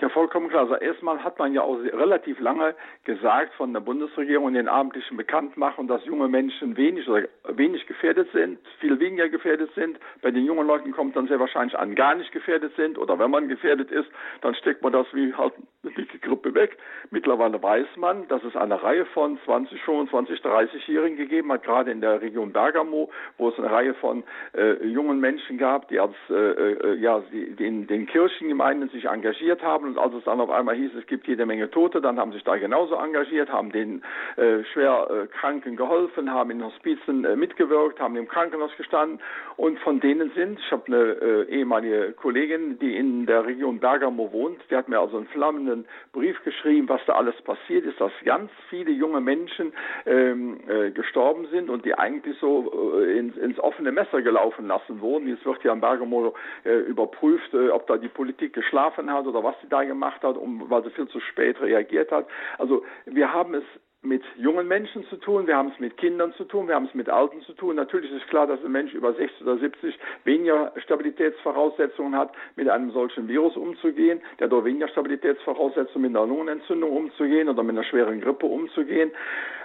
Ja, 0.00 0.08
vollkommen 0.10 0.48
klar. 0.48 0.62
Also 0.62 0.76
erstmal 0.76 1.24
hat 1.24 1.40
man 1.40 1.52
ja 1.54 1.62
auch 1.62 1.76
relativ 1.76 2.38
lange 2.38 2.76
gesagt 3.02 3.52
von 3.54 3.72
der 3.72 3.80
Bundesregierung 3.80 4.46
in 4.46 4.54
den 4.54 4.68
abendlichen 4.68 5.16
Bekanntmachungen, 5.16 5.88
dass 5.88 6.04
junge 6.04 6.28
Menschen 6.28 6.76
wenig 6.76 7.08
oder 7.08 7.26
wenig 7.48 7.84
gefährdet 7.88 8.28
sind, 8.32 8.60
viel 8.78 9.00
weniger 9.00 9.28
gefährdet 9.28 9.72
sind. 9.74 9.98
Bei 10.22 10.30
den 10.30 10.44
jungen 10.44 10.68
Leuten 10.68 10.92
kommt 10.92 11.16
dann 11.16 11.26
sehr 11.26 11.40
wahrscheinlich 11.40 11.76
an, 11.76 11.96
gar 11.96 12.14
nicht 12.14 12.30
gefährdet 12.30 12.76
sind. 12.76 12.96
Oder 12.96 13.18
wenn 13.18 13.32
man 13.32 13.48
gefährdet 13.48 13.90
ist, 13.90 14.08
dann 14.40 14.54
steckt 14.54 14.82
man 14.82 14.92
das 14.92 15.06
wie 15.12 15.34
halt 15.34 15.54
eine 15.82 15.92
dicke 15.92 16.18
Grippe 16.20 16.54
weg. 16.54 16.76
Mittlerweile 17.10 17.60
weiß 17.60 17.88
man, 17.96 18.28
dass 18.28 18.44
es 18.44 18.54
eine 18.54 18.80
Reihe 18.80 19.04
von 19.06 19.36
20, 19.46 19.82
25, 19.82 20.40
30-Jährigen 20.40 21.16
gegeben 21.16 21.50
hat, 21.50 21.64
gerade 21.64 21.90
in 21.90 22.00
der 22.00 22.20
Region 22.20 22.52
Bergamo, 22.52 23.10
wo 23.36 23.48
es 23.48 23.58
eine 23.58 23.70
Reihe 23.70 23.94
von 23.94 24.22
äh, 24.56 24.84
jungen 24.86 25.18
Menschen 25.18 25.58
gab, 25.58 25.88
die 25.88 25.98
als 25.98 26.14
äh, 26.30 26.34
äh, 26.34 26.94
ja, 27.00 27.20
die 27.32 27.64
in 27.64 27.88
den 27.88 28.06
Kirchengemeinden 28.06 28.90
sich 28.90 29.06
engagiert 29.06 29.62
haben 29.62 29.87
und 29.88 29.98
als 29.98 30.14
es 30.14 30.24
dann 30.24 30.40
auf 30.40 30.50
einmal 30.50 30.76
hieß, 30.76 30.90
es 30.98 31.06
gibt 31.06 31.26
jede 31.26 31.46
Menge 31.46 31.70
Tote, 31.70 32.00
dann 32.00 32.18
haben 32.18 32.32
sich 32.32 32.44
da 32.44 32.56
genauso 32.56 32.94
engagiert, 32.94 33.50
haben 33.50 33.72
den 33.72 34.02
äh, 34.36 34.62
schwer 34.72 35.08
äh, 35.10 35.26
Kranken 35.26 35.76
geholfen, 35.76 36.30
haben 36.30 36.50
in 36.50 36.62
Hospizen 36.62 37.24
äh, 37.24 37.36
mitgewirkt, 37.36 37.98
haben 38.00 38.16
im 38.16 38.28
Krankenhaus 38.28 38.70
gestanden. 38.76 39.18
Und 39.56 39.78
von 39.80 40.00
denen 40.00 40.30
sind, 40.34 40.58
ich 40.60 40.70
habe 40.70 40.84
eine 40.86 40.96
äh, 40.96 41.42
ehemalige 41.48 42.12
Kollegin, 42.12 42.78
die 42.78 42.96
in 42.96 43.26
der 43.26 43.46
Region 43.46 43.80
Bergamo 43.80 44.30
wohnt, 44.30 44.60
die 44.70 44.76
hat 44.76 44.88
mir 44.88 45.00
also 45.00 45.16
einen 45.16 45.26
flammenden 45.28 45.86
Brief 46.12 46.42
geschrieben, 46.44 46.88
was 46.88 47.00
da 47.06 47.14
alles 47.14 47.40
passiert 47.42 47.86
ist, 47.86 48.00
dass 48.00 48.12
ganz 48.24 48.50
viele 48.68 48.90
junge 48.90 49.20
Menschen 49.20 49.72
ähm, 50.04 50.60
äh, 50.68 50.90
gestorben 50.90 51.46
sind 51.50 51.70
und 51.70 51.84
die 51.84 51.94
eigentlich 51.94 52.36
so 52.38 53.00
äh, 53.00 53.18
ins, 53.18 53.36
ins 53.38 53.58
offene 53.58 53.90
Messer 53.90 54.20
gelaufen 54.20 54.66
lassen 54.66 55.00
wurden. 55.00 55.32
Es 55.32 55.44
wird 55.46 55.64
ja 55.64 55.72
in 55.72 55.80
Bergamo 55.80 56.34
äh, 56.64 56.78
überprüft, 56.80 57.54
äh, 57.54 57.70
ob 57.70 57.86
da 57.86 57.96
die 57.96 58.08
Politik 58.08 58.52
geschlafen 58.52 59.10
hat 59.10 59.26
oder 59.26 59.42
was 59.42 59.54
sie 59.62 59.68
da 59.68 59.77
da 59.78 59.84
gemacht 59.84 60.22
hat, 60.22 60.36
um, 60.36 60.68
weil 60.70 60.82
sie 60.84 60.90
viel 60.90 61.08
zu 61.08 61.20
spät 61.20 61.60
reagiert 61.60 62.10
hat. 62.10 62.26
Also 62.58 62.84
wir 63.06 63.32
haben 63.32 63.54
es 63.54 63.64
mit 64.08 64.22
jungen 64.36 64.66
Menschen 64.66 65.04
zu 65.08 65.16
tun, 65.16 65.46
wir 65.46 65.56
haben 65.56 65.70
es 65.72 65.78
mit 65.78 65.96
Kindern 65.98 66.32
zu 66.34 66.44
tun, 66.44 66.66
wir 66.66 66.74
haben 66.74 66.86
es 66.86 66.94
mit 66.94 67.08
Alten 67.08 67.42
zu 67.42 67.52
tun. 67.52 67.76
Natürlich 67.76 68.10
ist 68.10 68.26
klar, 68.28 68.46
dass 68.46 68.64
ein 68.64 68.72
Mensch 68.72 68.94
über 68.94 69.12
60 69.12 69.42
oder 69.42 69.58
70 69.58 69.98
weniger 70.24 70.72
Stabilitätsvoraussetzungen 70.78 72.16
hat, 72.16 72.32
mit 72.56 72.68
einem 72.68 72.90
solchen 72.90 73.28
Virus 73.28 73.56
umzugehen, 73.56 74.20
der 74.38 74.50
hat 74.50 74.64
weniger 74.64 74.88
Stabilitätsvoraussetzungen, 74.88 76.10
mit 76.10 76.16
einer 76.16 76.26
Lungenentzündung 76.26 76.90
umzugehen 76.90 77.48
oder 77.48 77.62
mit 77.62 77.76
einer 77.76 77.84
schweren 77.84 78.20
Grippe 78.20 78.46
umzugehen. 78.46 79.12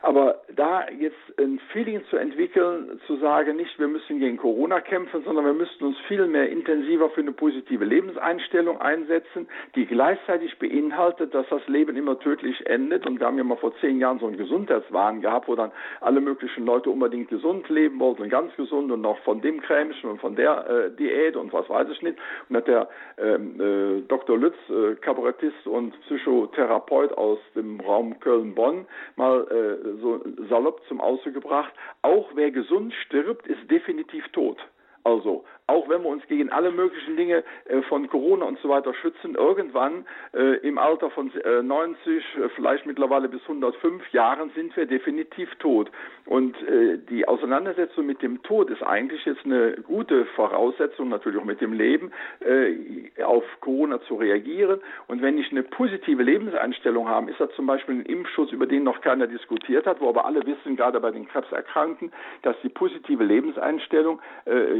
Aber 0.03 0.41
da 0.53 0.85
jetzt 0.89 1.15
ein 1.39 1.59
Feeling 1.71 2.03
zu 2.09 2.17
entwickeln, 2.17 2.99
zu 3.07 3.15
sagen, 3.17 3.55
nicht 3.55 3.79
wir 3.79 3.87
müssen 3.87 4.19
gegen 4.19 4.35
Corona 4.35 4.81
kämpfen, 4.81 5.23
sondern 5.23 5.45
wir 5.45 5.53
müssten 5.53 5.85
uns 5.85 5.97
viel 6.09 6.27
mehr 6.27 6.49
intensiver 6.49 7.09
für 7.11 7.21
eine 7.21 7.31
positive 7.31 7.85
Lebenseinstellung 7.85 8.81
einsetzen, 8.81 9.47
die 9.75 9.85
gleichzeitig 9.85 10.59
beinhaltet, 10.59 11.33
dass 11.33 11.47
das 11.49 11.65
Leben 11.69 11.95
immer 11.95 12.19
tödlich 12.19 12.65
endet. 12.65 13.07
Und 13.07 13.21
wir 13.21 13.27
haben 13.27 13.37
ja 13.37 13.45
mal 13.45 13.55
vor 13.55 13.73
zehn 13.79 13.97
Jahren 13.99 14.19
so 14.19 14.27
einen 14.33 14.43
Gesundheitswahn 14.43 15.21
gehabt, 15.21 15.47
wo 15.47 15.55
dann 15.55 15.71
alle 16.01 16.21
möglichen 16.21 16.65
Leute 16.65 16.89
unbedingt 16.89 17.29
gesund 17.29 17.69
leben 17.69 17.99
wollten, 17.99 18.29
ganz 18.29 18.55
gesund 18.55 18.91
und 18.91 19.01
noch 19.01 19.17
von 19.19 19.41
dem 19.41 19.61
Cremischen 19.61 20.09
und 20.09 20.19
von 20.19 20.35
der 20.35 20.67
äh, 20.67 20.95
Diät 20.95 21.35
und 21.35 21.53
was 21.53 21.69
weiß 21.69 21.87
ich 21.89 22.01
nicht. 22.01 22.17
Und 22.49 22.57
hat 22.57 22.67
der 22.67 22.89
ähm, 23.17 23.59
äh, 23.59 24.01
Dr. 24.07 24.37
Lütz, 24.37 24.55
äh, 24.69 24.95
Kabarettist 24.95 25.67
und 25.67 25.99
Psychotherapeut 26.01 27.13
aus 27.13 27.39
dem 27.55 27.79
Raum 27.79 28.19
Köln-Bonn, 28.19 28.85
mal 29.15 29.47
äh, 29.49 30.01
so 30.01 30.21
salopp 30.49 30.81
zum 30.87 30.99
Ausdruck 30.99 31.33
gebracht, 31.35 31.73
auch 32.01 32.29
wer 32.35 32.51
gesund 32.51 32.93
stirbt, 33.05 33.47
ist 33.47 33.69
definitiv 33.69 34.27
tot. 34.29 34.57
Also, 35.05 35.43
auch 35.67 35.87
wenn 35.87 36.03
wir 36.03 36.09
uns 36.09 36.25
gegen 36.27 36.49
alle 36.49 36.71
möglichen 36.71 37.15
Dinge 37.15 37.43
äh, 37.65 37.81
von 37.83 38.07
Corona 38.09 38.45
und 38.45 38.59
so 38.59 38.67
weiter 38.67 38.93
schützen, 38.93 39.35
irgendwann 39.35 40.05
äh, 40.33 40.57
im 40.57 40.77
Alter 40.77 41.09
von 41.09 41.31
äh, 41.35 41.61
90, 41.61 42.05
äh, 42.05 42.49
vielleicht 42.55 42.85
mittlerweile 42.85 43.29
bis 43.29 43.41
105 43.43 44.11
Jahren 44.11 44.51
sind 44.55 44.75
wir 44.75 44.85
definitiv 44.85 45.49
tot. 45.55 45.89
Und 46.25 46.55
äh, 46.63 46.97
die 47.09 47.27
Auseinandersetzung 47.27 48.05
mit 48.05 48.21
dem 48.21 48.43
Tod 48.43 48.69
ist 48.69 48.83
eigentlich 48.83 49.23
jetzt 49.25 49.45
eine 49.45 49.73
gute 49.83 50.25
Voraussetzung, 50.35 51.09
natürlich 51.09 51.39
auch 51.39 51.45
mit 51.45 51.61
dem 51.61 51.71
Leben, 51.71 52.11
äh, 52.41 53.23
auf 53.23 53.43
Corona 53.61 54.01
zu 54.01 54.15
reagieren. 54.15 54.81
Und 55.07 55.21
wenn 55.21 55.37
ich 55.37 55.49
eine 55.51 55.63
positive 55.63 56.23
Lebenseinstellung 56.23 57.07
habe, 57.07 57.31
ist 57.31 57.39
das 57.39 57.51
zum 57.55 57.67
Beispiel 57.67 57.95
ein 57.95 58.05
Impfschutz, 58.05 58.51
über 58.51 58.67
den 58.67 58.83
noch 58.83 58.99
keiner 58.99 59.27
diskutiert 59.27 59.85
hat, 59.85 60.01
wo 60.01 60.09
aber 60.09 60.25
alle 60.25 60.45
wissen, 60.45 60.75
gerade 60.75 60.99
bei 60.99 61.11
den 61.11 61.27
Krebserkrankten, 61.27 62.11
dass 62.41 62.55
die 62.63 62.69
positive 62.69 63.23
Lebenseinstellung 63.23 64.21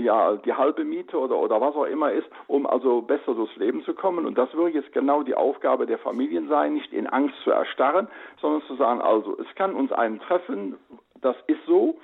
ja 0.03 0.35
die 0.37 0.53
halbe 0.73 0.85
Miete 0.85 1.17
oder, 1.17 1.37
oder 1.37 1.61
was 1.61 1.75
auch 1.75 1.85
immer 1.85 2.11
ist, 2.11 2.27
um 2.47 2.65
also 2.65 3.01
besser 3.01 3.35
durchs 3.35 3.55
Leben 3.57 3.83
zu 3.83 3.93
kommen. 3.93 4.25
Und 4.25 4.37
das 4.37 4.53
würde 4.53 4.77
jetzt 4.77 4.91
genau 4.91 5.23
die 5.23 5.35
Aufgabe 5.35 5.85
der 5.85 5.99
Familien 5.99 6.47
sein, 6.47 6.73
nicht 6.73 6.91
in 6.91 7.07
Angst 7.07 7.35
zu 7.43 7.51
erstarren, 7.51 8.07
sondern 8.41 8.61
zu 8.63 8.75
sagen, 8.75 9.01
also 9.01 9.37
es 9.39 9.55
kann 9.55 9.75
uns 9.75 9.91
einen 9.91 10.19
treffen, 10.19 10.75
das 11.21 11.35
ist 11.47 11.63
so. 11.67 11.97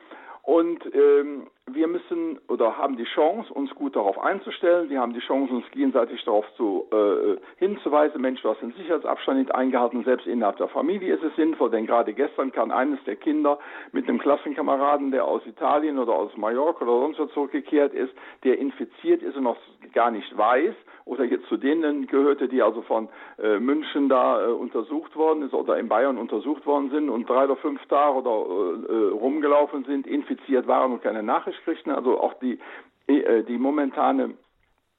Und 0.43 0.83
ähm, 0.93 1.47
wir 1.73 1.87
müssen 1.87 2.39
oder 2.47 2.77
haben 2.77 2.97
die 2.97 3.05
Chance, 3.05 3.53
uns 3.53 3.73
gut 3.75 3.95
darauf 3.95 4.19
einzustellen. 4.19 4.89
Wir 4.89 4.99
haben 4.99 5.13
die 5.13 5.19
Chance, 5.19 5.53
uns 5.53 5.69
gegenseitig 5.71 6.23
darauf 6.25 6.45
zu, 6.55 6.87
äh, 6.91 7.37
hinzuweisen. 7.57 8.21
Mensch, 8.21 8.41
du 8.41 8.49
hast 8.49 8.61
den 8.61 8.73
Sicherheitsabstand 8.73 9.39
nicht 9.39 9.53
eingehalten. 9.53 10.03
Selbst 10.03 10.27
innerhalb 10.27 10.57
der 10.57 10.67
Familie 10.67 11.15
ist 11.15 11.23
es 11.23 11.35
sinnvoll, 11.35 11.69
denn 11.69 11.85
gerade 11.85 12.13
gestern 12.13 12.51
kann 12.51 12.71
eines 12.71 13.03
der 13.05 13.15
Kinder 13.15 13.59
mit 13.91 14.07
einem 14.07 14.19
Klassenkameraden, 14.19 15.11
der 15.11 15.25
aus 15.25 15.45
Italien 15.45 15.99
oder 15.99 16.13
aus 16.13 16.35
Mallorca 16.37 16.85
oder 16.85 17.01
sonst 17.01 17.19
wo 17.19 17.25
zurückgekehrt 17.27 17.93
ist, 17.93 18.13
der 18.43 18.57
infiziert 18.57 19.21
ist 19.21 19.35
und 19.35 19.43
noch 19.43 19.57
gar 19.93 20.11
nicht 20.11 20.37
weiß 20.37 20.75
oder 21.09 21.23
jetzt 21.23 21.47
zu 21.47 21.57
denen 21.57 22.05
gehörte, 22.05 22.47
die 22.47 22.61
also 22.61 22.83
von 22.83 23.09
äh, 23.41 23.59
München 23.59 24.09
da 24.09 24.45
äh, 24.45 24.51
untersucht 24.51 25.15
worden 25.15 25.41
ist 25.41 25.53
oder 25.53 25.77
in 25.77 25.89
Bayern 25.89 26.17
untersucht 26.17 26.65
worden 26.67 26.91
sind 26.91 27.09
und 27.09 27.27
drei 27.27 27.45
oder 27.45 27.55
fünf 27.55 27.83
Tage 27.87 28.15
oder 28.15 28.29
äh, 28.29 28.93
äh 28.93 29.09
rumgelaufen 29.09 29.85
sind, 29.85 30.05
infiziert 30.05 30.67
waren 30.67 30.91
und 30.91 31.01
keine 31.01 31.23
Nachricht 31.23 31.58
kriegten. 31.63 31.91
Also 31.91 32.19
auch 32.19 32.33
die, 32.35 32.59
äh, 33.07 33.43
die 33.43 33.57
momentane 33.57 34.35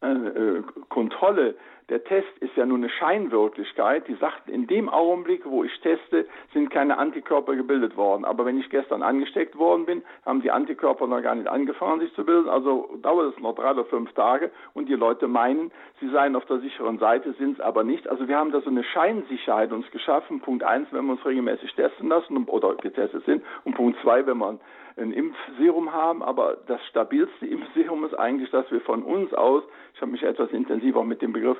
äh, 0.00 0.62
Kontrolle 0.88 1.54
der 1.90 2.04
Test 2.04 2.28
ist 2.38 2.56
ja 2.56 2.64
nur 2.64 2.78
eine 2.78 2.88
Scheinwirklichkeit. 2.88 4.06
Die 4.06 4.14
sagt, 4.14 4.48
in 4.48 4.68
dem 4.68 4.88
Augenblick, 4.88 5.44
wo 5.44 5.64
ich 5.64 5.80
teste, 5.80 6.26
sind 6.54 6.70
keine 6.70 6.96
Antikörper 6.98 7.56
gebildet 7.56 7.96
worden. 7.96 8.24
Aber 8.24 8.46
wenn 8.46 8.60
ich 8.60 8.70
gestern 8.70 9.02
angesteckt 9.02 9.58
worden 9.58 9.86
bin, 9.86 10.02
haben 10.24 10.40
die 10.40 10.52
Antikörper 10.52 11.08
noch 11.08 11.20
gar 11.20 11.34
nicht 11.34 11.48
angefangen, 11.48 12.00
sich 12.00 12.14
zu 12.14 12.24
bilden. 12.24 12.48
Also 12.48 12.96
dauert 13.02 13.34
es 13.34 13.42
noch 13.42 13.56
drei 13.56 13.72
oder 13.72 13.84
fünf 13.84 14.12
Tage 14.12 14.52
und 14.72 14.88
die 14.88 14.94
Leute 14.94 15.26
meinen, 15.26 15.72
sie 16.00 16.08
seien 16.10 16.36
auf 16.36 16.46
der 16.46 16.60
sicheren 16.60 16.98
Seite, 16.98 17.32
sind 17.32 17.58
es 17.58 17.60
aber 17.60 17.82
nicht. 17.82 18.08
Also 18.08 18.28
wir 18.28 18.38
haben 18.38 18.52
da 18.52 18.60
so 18.60 18.70
eine 18.70 18.84
Scheinsicherheit 18.84 19.72
uns 19.72 19.90
geschaffen. 19.90 20.40
Punkt 20.40 20.62
eins, 20.62 20.86
wenn 20.92 21.06
wir 21.06 21.12
uns 21.12 21.26
regelmäßig 21.26 21.74
testen 21.74 22.08
lassen 22.08 22.36
oder 22.44 22.76
getestet 22.76 23.24
sind. 23.26 23.42
Und 23.64 23.74
Punkt 23.74 23.98
zwei, 24.00 24.24
wenn 24.26 24.38
man 24.38 24.60
ein 25.00 25.12
Impfserum 25.12 25.92
haben, 25.92 26.22
aber 26.22 26.58
das 26.66 26.80
stabilste 26.86 27.46
Impfserum 27.46 28.04
ist 28.04 28.14
eigentlich, 28.14 28.50
dass 28.50 28.70
wir 28.70 28.80
von 28.82 29.02
uns 29.02 29.32
aus, 29.34 29.62
ich 29.94 30.00
habe 30.00 30.12
mich 30.12 30.22
etwas 30.22 30.50
intensiver 30.50 31.04
mit 31.04 31.22
dem 31.22 31.32
Begriff 31.32 31.58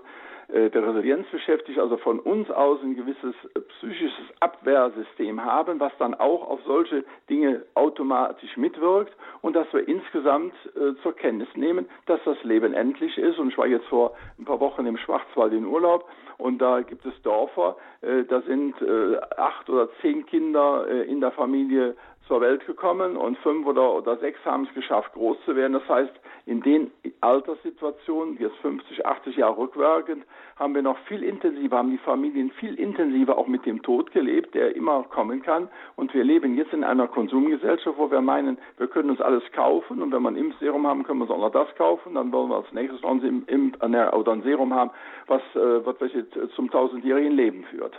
äh, 0.53 0.71
der 0.71 0.87
Resilienz 0.87 1.27
beschäftigt, 1.29 1.79
also 1.79 1.97
von 1.97 2.19
uns 2.19 2.51
aus 2.51 2.81
ein 2.83 2.97
gewisses 2.97 3.35
äh, 3.55 3.61
psychisches 3.61 4.27
Abwehrsystem 4.41 5.45
haben, 5.45 5.79
was 5.79 5.93
dann 5.99 6.15
auch 6.15 6.49
auf 6.49 6.61
solche 6.67 7.05
Dinge 7.29 7.63
automatisch 7.75 8.57
mitwirkt 8.57 9.13
und 9.43 9.55
dass 9.55 9.73
wir 9.73 9.87
insgesamt 9.87 10.55
äh, 10.75 10.95
zur 11.03 11.15
Kenntnis 11.15 11.49
nehmen, 11.55 11.89
dass 12.07 12.21
das 12.25 12.43
Leben 12.43 12.75
endlich 12.75 13.17
ist. 13.17 13.39
Und 13.39 13.51
ich 13.51 13.59
war 13.59 13.67
jetzt 13.67 13.87
vor 13.87 14.17
ein 14.39 14.45
paar 14.45 14.61
Wochen 14.61 14.87
im 14.87 14.97
Schwarzwald 14.97 15.53
in 15.53 15.67
Urlaub 15.67 16.09
und 16.41 16.59
da 16.59 16.81
gibt 16.81 17.05
es 17.05 17.13
Dörfer, 17.23 17.77
äh, 18.01 18.25
da 18.25 18.41
sind 18.43 18.81
äh, 18.81 19.19
acht 19.37 19.69
oder 19.69 19.89
zehn 20.01 20.25
Kinder 20.27 20.87
äh, 20.89 21.03
in 21.03 21.21
der 21.21 21.33
Familie 21.33 21.95
zur 22.27 22.41
Welt 22.41 22.65
gekommen 22.67 23.17
und 23.17 23.39
fünf 23.39 23.67
oder, 23.67 23.93
oder 23.93 24.17
sechs 24.19 24.39
haben 24.45 24.65
es 24.65 24.75
geschafft, 24.75 25.13
groß 25.15 25.37
zu 25.45 25.57
werden. 25.57 25.73
Das 25.73 25.89
heißt, 25.89 26.13
in 26.47 26.63
den 26.63 26.91
Alterssituationen, 27.21 28.39
jetzt 28.39 28.57
50, 28.59 29.05
80 29.05 29.37
Jahre 29.37 29.59
rückwirkend, 29.59 30.25
haben 30.57 30.75
wir 30.75 30.83
noch 30.83 30.99
viel 31.09 31.23
intensiver, 31.23 31.79
haben 31.79 31.91
die 31.91 31.99
Familien 31.99 32.51
viel 32.53 32.75
intensiver 32.75 33.37
auch 33.37 33.47
mit 33.47 33.67
dem 33.67 33.83
Tod 33.83 34.13
gelebt, 34.13 34.55
der 34.55 34.77
immer 34.77 35.03
kommen 35.05 35.43
kann. 35.43 35.69
Und 35.97 36.15
wir 36.15 36.23
leben 36.23 36.57
jetzt 36.57 36.73
in 36.73 36.85
einer 36.85 37.09
Konsumgesellschaft, 37.09 37.99
wo 37.99 38.11
wir 38.11 38.21
meinen, 38.21 38.59
wir 38.79 38.87
können 38.87 39.11
uns 39.11 39.21
alles 39.21 39.43
kaufen 39.53 40.01
und 40.01 40.13
wenn 40.13 40.23
wir 40.23 40.31
ein 40.31 40.37
Impfserum 40.37 40.87
haben, 40.87 41.03
können 41.03 41.19
wir 41.19 41.25
uns 41.25 41.33
auch 41.33 41.41
noch 41.41 41.53
das 41.53 41.75
kaufen. 41.77 42.15
Dann 42.15 42.33
wollen 42.33 42.51
wir 42.51 42.57
als 42.57 42.73
nächstes 42.73 43.03
noch 43.03 43.11
ein, 43.11 43.45
Impf 43.47 43.83
oder 43.83 44.33
ein 44.33 44.43
Serum 44.43 44.73
haben, 44.75 44.91
was, 45.27 45.43
äh, 45.55 45.85
was 45.85 46.01
welche 46.01 46.29
zum 46.55 46.71
tausendjährigen 46.71 47.33
Leben 47.33 47.65
führt. 47.65 47.95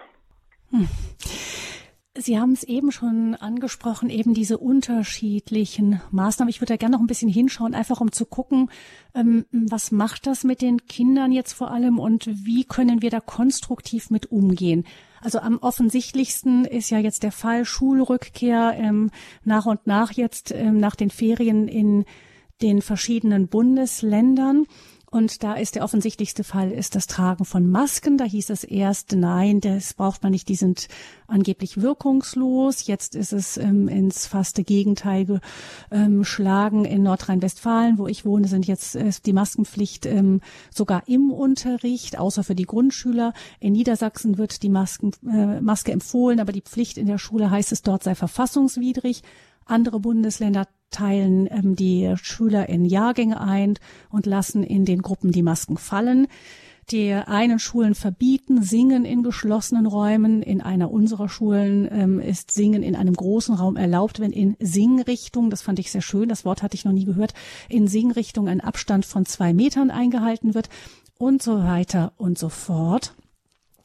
Hm. 0.71 0.87
Sie 2.17 2.37
haben 2.37 2.51
es 2.51 2.63
eben 2.63 2.91
schon 2.91 3.35
angesprochen, 3.35 4.09
eben 4.09 4.33
diese 4.33 4.57
unterschiedlichen 4.57 6.01
Maßnahmen. 6.11 6.49
Ich 6.49 6.59
würde 6.59 6.73
da 6.73 6.77
gerne 6.77 6.97
noch 6.97 7.01
ein 7.01 7.07
bisschen 7.07 7.29
hinschauen, 7.29 7.73
einfach 7.73 8.01
um 8.01 8.11
zu 8.11 8.25
gucken, 8.25 8.69
ähm, 9.15 9.45
was 9.51 9.91
macht 9.91 10.27
das 10.27 10.43
mit 10.43 10.61
den 10.61 10.85
Kindern 10.87 11.31
jetzt 11.31 11.53
vor 11.53 11.71
allem 11.71 11.99
und 11.99 12.27
wie 12.27 12.65
können 12.65 13.01
wir 13.01 13.11
da 13.11 13.21
konstruktiv 13.21 14.09
mit 14.09 14.29
umgehen. 14.29 14.83
Also 15.21 15.39
am 15.39 15.59
offensichtlichsten 15.59 16.65
ist 16.65 16.89
ja 16.89 16.99
jetzt 16.99 17.23
der 17.23 17.31
Fall 17.31 17.63
Schulrückkehr 17.63 18.73
ähm, 18.75 19.09
nach 19.45 19.65
und 19.65 19.87
nach 19.87 20.11
jetzt 20.11 20.51
ähm, 20.51 20.79
nach 20.79 20.97
den 20.97 21.11
Ferien 21.11 21.69
in 21.69 22.03
den 22.61 22.81
verschiedenen 22.81 23.47
Bundesländern. 23.47 24.65
Und 25.13 25.43
da 25.43 25.55
ist 25.55 25.75
der 25.75 25.83
offensichtlichste 25.83 26.45
Fall 26.45 26.71
ist 26.71 26.95
das 26.95 27.05
Tragen 27.05 27.43
von 27.43 27.69
Masken. 27.69 28.17
Da 28.17 28.23
hieß 28.23 28.49
es 28.49 28.63
erst, 28.63 29.11
nein, 29.11 29.59
das 29.59 29.93
braucht 29.93 30.23
man 30.23 30.31
nicht, 30.31 30.47
die 30.47 30.55
sind 30.55 30.87
angeblich 31.27 31.81
wirkungslos. 31.81 32.87
Jetzt 32.87 33.15
ist 33.15 33.33
es 33.33 33.57
ähm, 33.57 33.89
ins 33.89 34.25
faste 34.25 34.63
Gegenteil 34.63 35.41
geschlagen. 35.89 36.85
Ähm, 36.85 36.91
in 36.91 37.03
Nordrhein-Westfalen, 37.03 37.97
wo 37.97 38.07
ich 38.07 38.23
wohne, 38.23 38.47
sind 38.47 38.67
jetzt 38.67 38.95
äh, 38.95 39.11
die 39.25 39.33
Maskenpflicht 39.33 40.05
ähm, 40.05 40.39
sogar 40.73 41.03
im 41.09 41.29
Unterricht, 41.29 42.17
außer 42.17 42.45
für 42.45 42.55
die 42.55 42.65
Grundschüler. 42.65 43.33
In 43.59 43.73
Niedersachsen 43.73 44.37
wird 44.37 44.63
die 44.63 44.69
Masken, 44.69 45.11
äh, 45.29 45.59
Maske 45.59 45.91
empfohlen, 45.91 46.39
aber 46.39 46.53
die 46.53 46.61
Pflicht 46.61 46.97
in 46.97 47.07
der 47.07 47.17
Schule 47.17 47.49
heißt 47.49 47.73
es 47.73 47.81
dort 47.81 48.03
sei 48.03 48.15
verfassungswidrig. 48.15 49.23
Andere 49.71 49.99
Bundesländer 49.99 50.67
teilen 50.89 51.47
ähm, 51.49 51.75
die 51.75 52.13
Schüler 52.21 52.69
in 52.69 52.85
Jahrgänge 52.85 53.39
ein 53.39 53.75
und 54.09 54.25
lassen 54.25 54.63
in 54.63 54.85
den 54.85 55.01
Gruppen 55.01 55.31
die 55.31 55.43
Masken 55.43 55.77
fallen. 55.77 56.27
Die 56.89 57.13
einen 57.13 57.59
Schulen 57.59 57.95
verbieten 57.95 58.63
Singen 58.63 59.05
in 59.05 59.23
geschlossenen 59.23 59.85
Räumen. 59.85 60.41
In 60.41 60.61
einer 60.61 60.91
unserer 60.91 61.29
Schulen 61.29 61.87
ähm, 61.89 62.19
ist 62.19 62.51
Singen 62.51 62.83
in 62.83 62.95
einem 62.97 63.13
großen 63.13 63.55
Raum 63.55 63.77
erlaubt, 63.77 64.19
wenn 64.19 64.31
in 64.31 64.57
Singrichtung, 64.59 65.49
das 65.49 65.61
fand 65.61 65.79
ich 65.79 65.91
sehr 65.91 66.01
schön, 66.01 66.27
das 66.27 66.43
Wort 66.43 66.63
hatte 66.63 66.75
ich 66.75 66.83
noch 66.83 66.91
nie 66.91 67.05
gehört, 67.05 67.33
in 67.69 67.87
Singrichtung 67.87 68.49
ein 68.49 68.59
Abstand 68.59 69.05
von 69.05 69.25
zwei 69.25 69.53
Metern 69.53 69.89
eingehalten 69.89 70.53
wird 70.53 70.67
und 71.17 71.41
so 71.41 71.59
weiter 71.59 72.11
und 72.17 72.37
so 72.37 72.49
fort. 72.49 73.13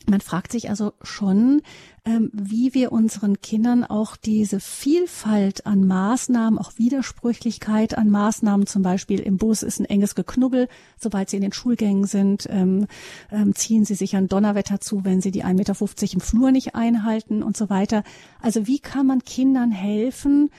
Man 0.08 0.20
fragt 0.20 0.52
sich 0.52 0.70
also 0.70 0.92
schon, 1.02 1.62
ähm, 2.04 2.30
wie 2.32 2.74
wir 2.74 2.92
unseren 2.92 3.40
Kindern 3.40 3.82
auch 3.82 4.16
diese 4.16 4.60
Vielfalt 4.60 5.66
an 5.66 5.84
Maßnahmen, 5.84 6.60
auch 6.60 6.72
Widersprüchlichkeit 6.76 7.98
an 7.98 8.08
Maßnahmen, 8.10 8.68
zum 8.68 8.82
Beispiel 8.82 9.18
im 9.18 9.36
Bus 9.36 9.64
ist 9.64 9.80
ein 9.80 9.84
enges 9.84 10.14
Geknubbel, 10.14 10.68
sobald 10.96 11.28
sie 11.28 11.36
in 11.36 11.42
den 11.42 11.52
Schulgängen 11.52 12.04
sind, 12.04 12.46
ähm, 12.48 12.86
ähm, 13.32 13.54
ziehen 13.56 13.84
sie 13.84 13.96
sich 13.96 14.14
an 14.14 14.28
Donnerwetter 14.28 14.80
zu, 14.80 15.04
wenn 15.04 15.20
sie 15.20 15.32
die 15.32 15.44
1,50 15.44 15.54
Meter 15.54 16.12
im 16.14 16.20
Flur 16.20 16.52
nicht 16.52 16.76
einhalten 16.76 17.42
und 17.42 17.56
so 17.56 17.68
weiter. 17.68 18.04
Also 18.40 18.68
wie 18.68 18.78
kann 18.78 19.06
man 19.08 19.24
Kindern 19.24 19.72
helfen, 19.72 20.50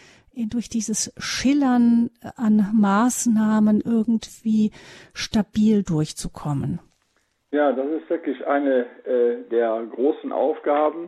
durch 0.50 0.70
dieses 0.70 1.12
Schillern 1.18 2.12
an 2.36 2.70
Maßnahmen 2.76 3.82
irgendwie 3.82 4.72
stabil 5.14 5.82
durchzukommen? 5.82 6.80
Ja, 7.52 7.72
das 7.72 7.88
ist 7.88 8.10
wirklich 8.10 8.46
eine 8.46 8.86
äh, 9.06 9.50
der 9.50 9.82
großen 9.96 10.34
Aufgaben, 10.34 11.08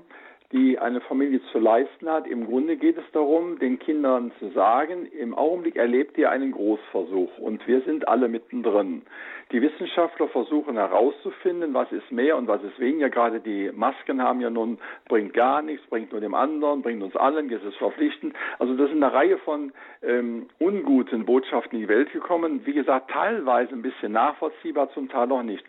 die 0.53 0.79
eine 0.79 1.01
Familie 1.01 1.41
zu 1.51 1.59
leisten 1.59 2.09
hat. 2.09 2.25
Im 2.27 2.47
Grunde 2.47 2.77
geht 2.77 2.97
es 2.97 3.03
darum, 3.11 3.59
den 3.59 3.77
Kindern 3.77 4.31
zu 4.39 4.49
sagen, 4.51 5.05
im 5.05 5.35
Augenblick 5.35 5.75
erlebt 5.75 6.17
ihr 6.17 6.31
einen 6.31 6.53
Großversuch 6.53 7.37
und 7.39 7.67
wir 7.67 7.81
sind 7.81 8.07
alle 8.07 8.29
mittendrin. 8.29 9.03
Die 9.51 9.61
Wissenschaftler 9.61 10.29
versuchen 10.29 10.75
herauszufinden, 10.75 11.73
was 11.73 11.91
ist 11.91 12.09
mehr 12.09 12.37
und 12.37 12.47
was 12.47 12.63
ist 12.63 12.79
weniger. 12.79 13.09
Gerade 13.09 13.41
die 13.41 13.69
Masken 13.73 14.23
haben 14.23 14.39
ja 14.39 14.49
nun, 14.49 14.79
bringt 15.09 15.33
gar 15.33 15.61
nichts, 15.61 15.85
bringt 15.87 16.13
nur 16.13 16.21
dem 16.21 16.33
anderen, 16.33 16.81
bringt 16.81 17.03
uns 17.03 17.17
allen, 17.17 17.49
jetzt 17.49 17.65
ist 17.65 17.77
verpflichtend. 17.77 18.33
Also 18.59 18.75
das 18.75 18.89
sind 18.89 19.03
eine 19.03 19.13
Reihe 19.13 19.37
von 19.39 19.73
ähm, 20.01 20.47
unguten 20.57 21.25
Botschaften 21.25 21.77
in 21.77 21.85
die 21.85 21.89
Welt 21.89 22.13
gekommen. 22.13 22.61
Wie 22.65 22.73
gesagt, 22.73 23.11
teilweise 23.11 23.73
ein 23.73 23.81
bisschen 23.81 24.13
nachvollziehbar, 24.13 24.89
zum 24.93 25.09
Teil 25.09 25.27
noch 25.27 25.43
nicht. 25.43 25.65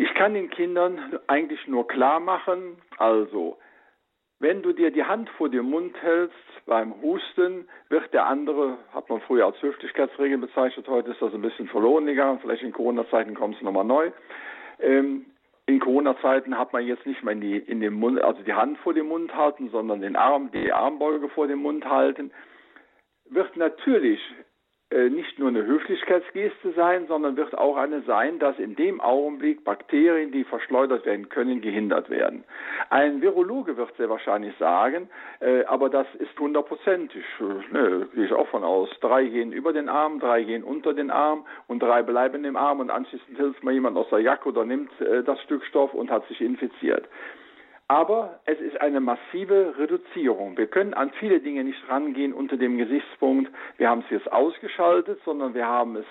Ich 0.00 0.14
kann 0.14 0.32
den 0.32 0.48
Kindern 0.48 1.18
eigentlich 1.26 1.66
nur 1.66 1.88
klar 1.88 2.20
machen, 2.20 2.80
also, 2.98 3.58
wenn 4.38 4.62
du 4.62 4.72
dir 4.72 4.92
die 4.92 5.02
Hand 5.02 5.28
vor 5.30 5.48
den 5.48 5.68
Mund 5.68 6.00
hältst 6.00 6.36
beim 6.66 7.02
Husten, 7.02 7.68
wird 7.88 8.14
der 8.14 8.26
andere, 8.26 8.78
hat 8.94 9.08
man 9.08 9.20
früher 9.22 9.46
als 9.46 9.60
Höflichkeitsregel 9.60 10.38
bezeichnet, 10.38 10.86
heute 10.86 11.10
ist 11.10 11.20
das 11.20 11.34
ein 11.34 11.42
bisschen 11.42 11.66
verloren 11.66 12.06
gegangen, 12.06 12.38
vielleicht 12.40 12.62
in 12.62 12.70
Corona-Zeiten 12.70 13.34
kommt 13.34 13.56
es 13.56 13.62
nochmal 13.62 13.84
neu. 13.84 14.12
Ähm, 14.78 15.26
in 15.66 15.80
Corona-Zeiten 15.80 16.56
hat 16.56 16.72
man 16.72 16.86
jetzt 16.86 17.04
nicht 17.04 17.24
mehr 17.24 17.32
in, 17.32 17.40
die, 17.40 17.56
in 17.56 17.80
den 17.80 17.94
Mund, 17.94 18.22
also 18.22 18.40
die 18.42 18.54
Hand 18.54 18.78
vor 18.78 18.94
den 18.94 19.08
Mund 19.08 19.34
halten, 19.34 19.68
sondern 19.70 20.00
den 20.00 20.14
Arm, 20.14 20.52
die 20.52 20.72
Armbeuge 20.72 21.28
vor 21.28 21.48
den 21.48 21.58
Mund 21.58 21.84
halten. 21.84 22.30
Wird 23.30 23.56
natürlich 23.56 24.20
nicht 24.90 25.38
nur 25.38 25.48
eine 25.48 25.66
Höflichkeitsgeste 25.66 26.72
sein, 26.72 27.06
sondern 27.08 27.36
wird 27.36 27.56
auch 27.56 27.76
eine 27.76 28.00
sein, 28.02 28.38
dass 28.38 28.58
in 28.58 28.74
dem 28.74 29.00
Augenblick 29.00 29.62
Bakterien, 29.64 30.32
die 30.32 30.44
verschleudert 30.44 31.04
werden 31.04 31.28
können, 31.28 31.60
gehindert 31.60 32.08
werden. 32.08 32.44
Ein 32.90 33.20
Virologe 33.20 33.76
wird 33.76 33.94
sehr 33.96 34.08
wahrscheinlich 34.08 34.56
sagen, 34.58 35.08
äh, 35.40 35.64
aber 35.64 35.90
das 35.90 36.06
ist 36.18 36.38
hundertprozentig, 36.38 37.24
äh, 37.40 37.72
ne, 37.72 38.08
gehe 38.14 38.24
ich 38.24 38.32
auch 38.32 38.48
von 38.48 38.64
aus. 38.64 38.88
Drei 39.00 39.24
gehen 39.24 39.52
über 39.52 39.72
den 39.72 39.88
Arm, 39.88 40.20
drei 40.20 40.42
gehen 40.42 40.64
unter 40.64 40.94
den 40.94 41.10
Arm 41.10 41.44
und 41.66 41.82
drei 41.82 42.02
bleiben 42.02 42.44
im 42.44 42.56
Arm 42.56 42.80
und 42.80 42.90
anschließend 42.90 43.36
hilft 43.36 43.62
mal 43.62 43.74
jemand 43.74 43.96
aus 43.96 44.08
der 44.10 44.20
Jacke 44.20 44.48
oder 44.48 44.64
nimmt 44.64 44.90
äh, 45.00 45.22
das 45.22 45.40
Stück 45.42 45.64
Stoff 45.64 45.92
und 45.92 46.10
hat 46.10 46.26
sich 46.28 46.40
infiziert. 46.40 47.08
Aber 47.90 48.40
es 48.44 48.60
ist 48.60 48.78
eine 48.82 49.00
massive 49.00 49.74
Reduzierung. 49.78 50.58
Wir 50.58 50.66
können 50.66 50.92
an 50.92 51.10
viele 51.18 51.40
Dinge 51.40 51.64
nicht 51.64 51.88
rangehen 51.88 52.34
unter 52.34 52.58
dem 52.58 52.76
Gesichtspunkt, 52.76 53.50
wir 53.78 53.88
haben 53.88 54.00
es 54.00 54.10
jetzt 54.10 54.30
ausgeschaltet, 54.30 55.18
sondern 55.24 55.54
wir 55.54 55.66
haben 55.66 55.96
es 55.96 56.04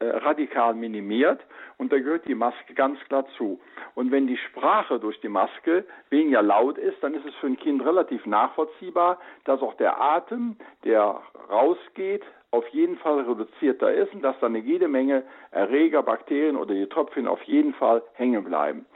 äh, 0.00 0.04
radikal 0.04 0.74
minimiert 0.74 1.40
und 1.78 1.92
da 1.92 1.98
gehört 1.98 2.26
die 2.26 2.34
Maske 2.34 2.74
ganz 2.74 2.98
klar 3.06 3.24
zu. 3.36 3.60
Und 3.94 4.10
wenn 4.10 4.26
die 4.26 4.36
Sprache 4.36 4.98
durch 4.98 5.20
die 5.20 5.28
Maske 5.28 5.84
weniger 6.10 6.42
laut 6.42 6.76
ist, 6.76 7.00
dann 7.02 7.14
ist 7.14 7.24
es 7.24 7.34
für 7.36 7.46
ein 7.46 7.56
Kind 7.56 7.84
relativ 7.84 8.26
nachvollziehbar, 8.26 9.20
dass 9.44 9.62
auch 9.62 9.74
der 9.74 10.00
Atem, 10.00 10.56
der 10.82 11.22
rausgeht, 11.48 12.24
auf 12.50 12.66
jeden 12.68 12.96
Fall 12.98 13.20
reduzierter 13.20 13.94
ist 13.94 14.12
und 14.12 14.22
dass 14.22 14.38
dann 14.40 14.56
jede 14.56 14.88
Menge 14.88 15.22
Erreger, 15.52 16.02
Bakterien 16.02 16.56
oder 16.56 16.74
die 16.74 16.88
Tröpfchen 16.88 17.28
auf 17.28 17.42
jeden 17.44 17.74
Fall 17.74 18.02
hängen 18.14 18.42
bleiben. 18.42 18.86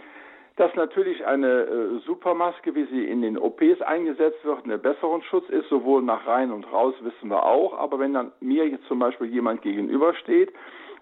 Dass 0.57 0.75
natürlich 0.75 1.27
eine 1.27 1.65
äh, 1.65 1.99
Supermaske, 2.07 2.75
wie 2.75 2.85
sie 2.87 3.05
in 3.05 3.21
den 3.21 3.37
OPs 3.37 3.83
eingesetzt 3.83 4.43
wird, 4.43 4.65
ein 4.65 4.81
besseren 4.81 5.23
Schutz 5.23 5.49
ist, 5.51 5.69
sowohl 5.69 6.03
nach 6.03 6.27
rein 6.27 6.51
und 6.51 6.71
raus, 6.73 6.95
wissen 7.01 7.29
wir 7.29 7.45
auch. 7.45 7.79
Aber 7.79 7.99
wenn 7.99 8.15
dann 8.15 8.33
mir 8.41 8.67
jetzt 8.67 8.87
zum 8.87 8.99
Beispiel 8.99 9.27
jemand 9.27 9.61
gegenübersteht 9.61 10.51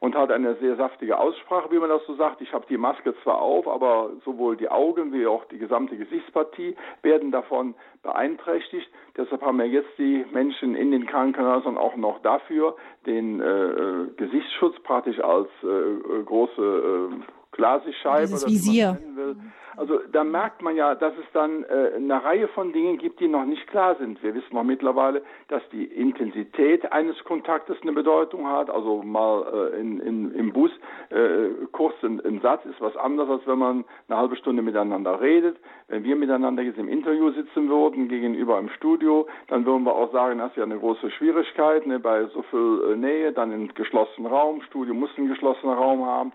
und 0.00 0.16
hat 0.16 0.32
eine 0.32 0.56
sehr 0.56 0.74
saftige 0.74 1.18
Aussprache, 1.18 1.70
wie 1.70 1.78
man 1.78 1.88
das 1.88 2.04
so 2.06 2.14
sagt, 2.16 2.40
ich 2.40 2.52
habe 2.52 2.66
die 2.68 2.76
Maske 2.76 3.14
zwar 3.22 3.40
auf, 3.40 3.68
aber 3.68 4.10
sowohl 4.24 4.56
die 4.56 4.68
Augen 4.68 5.12
wie 5.12 5.26
auch 5.26 5.44
die 5.46 5.58
gesamte 5.58 5.96
Gesichtspartie 5.96 6.76
werden 7.02 7.30
davon 7.30 7.76
beeinträchtigt. 8.02 8.90
Deshalb 9.16 9.42
haben 9.42 9.58
wir 9.58 9.68
jetzt 9.68 9.96
die 9.98 10.26
Menschen 10.32 10.74
in 10.74 10.90
den 10.90 11.06
Krankenhäusern 11.06 11.78
auch 11.78 11.94
noch 11.94 12.20
dafür 12.22 12.74
den 13.06 13.40
äh, 13.40 13.44
äh 13.46 14.08
Gesichtsschutz 14.16 14.78
praktisch 14.80 15.20
als 15.20 15.48
äh, 15.62 15.66
äh 15.66 16.22
große 16.24 17.10
äh, 17.12 17.43
Glasscheibe 17.54 18.26
Dieses 18.26 18.46
Visier. 18.46 18.98
Will. 19.14 19.36
Also 19.76 20.00
da 20.12 20.22
merkt 20.22 20.62
man 20.62 20.76
ja, 20.76 20.94
dass 20.94 21.12
es 21.14 21.24
dann 21.32 21.64
äh, 21.64 21.96
eine 21.96 22.22
Reihe 22.22 22.48
von 22.48 22.72
Dingen 22.72 22.98
gibt, 22.98 23.20
die 23.20 23.28
noch 23.28 23.44
nicht 23.44 23.66
klar 23.66 23.96
sind. 23.96 24.22
Wir 24.22 24.34
wissen 24.34 24.56
auch 24.56 24.62
mittlerweile, 24.62 25.22
dass 25.48 25.62
die 25.70 25.84
Intensität 25.84 26.90
eines 26.92 27.22
Kontaktes 27.24 27.76
eine 27.82 27.92
Bedeutung 27.92 28.46
hat. 28.46 28.70
Also 28.70 29.02
mal 29.02 29.72
äh, 29.72 29.80
in, 29.80 29.98
in, 30.00 30.32
im 30.32 30.52
Bus 30.52 30.70
äh, 31.10 31.48
kurz 31.72 31.94
ein, 32.02 32.20
ein 32.24 32.40
Satz 32.40 32.64
ist 32.66 32.80
was 32.80 32.96
anderes, 32.96 33.30
als 33.30 33.46
wenn 33.46 33.58
man 33.58 33.84
eine 34.08 34.18
halbe 34.18 34.36
Stunde 34.36 34.62
miteinander 34.62 35.20
redet. 35.20 35.56
Wenn 35.88 36.04
wir 36.04 36.16
miteinander 36.16 36.62
jetzt 36.62 36.78
im 36.78 36.88
Interview 36.88 37.32
sitzen 37.32 37.68
würden, 37.68 38.08
gegenüber 38.08 38.58
im 38.58 38.68
Studio, 38.70 39.26
dann 39.48 39.66
würden 39.66 39.84
wir 39.84 39.94
auch 39.94 40.12
sagen, 40.12 40.38
das 40.38 40.50
ist 40.50 40.56
ja 40.56 40.62
eine 40.62 40.78
große 40.78 41.10
Schwierigkeit 41.10 41.86
ne, 41.86 41.98
bei 41.98 42.26
so 42.26 42.42
viel 42.42 42.92
äh, 42.92 42.96
Nähe, 42.96 43.32
dann 43.32 43.52
im 43.52 43.74
geschlossenen 43.74 44.30
Raum. 44.30 44.62
Studio 44.62 44.94
muss 44.94 45.10
einen 45.16 45.28
geschlossenen 45.28 45.74
Raum 45.74 46.06
haben. 46.06 46.32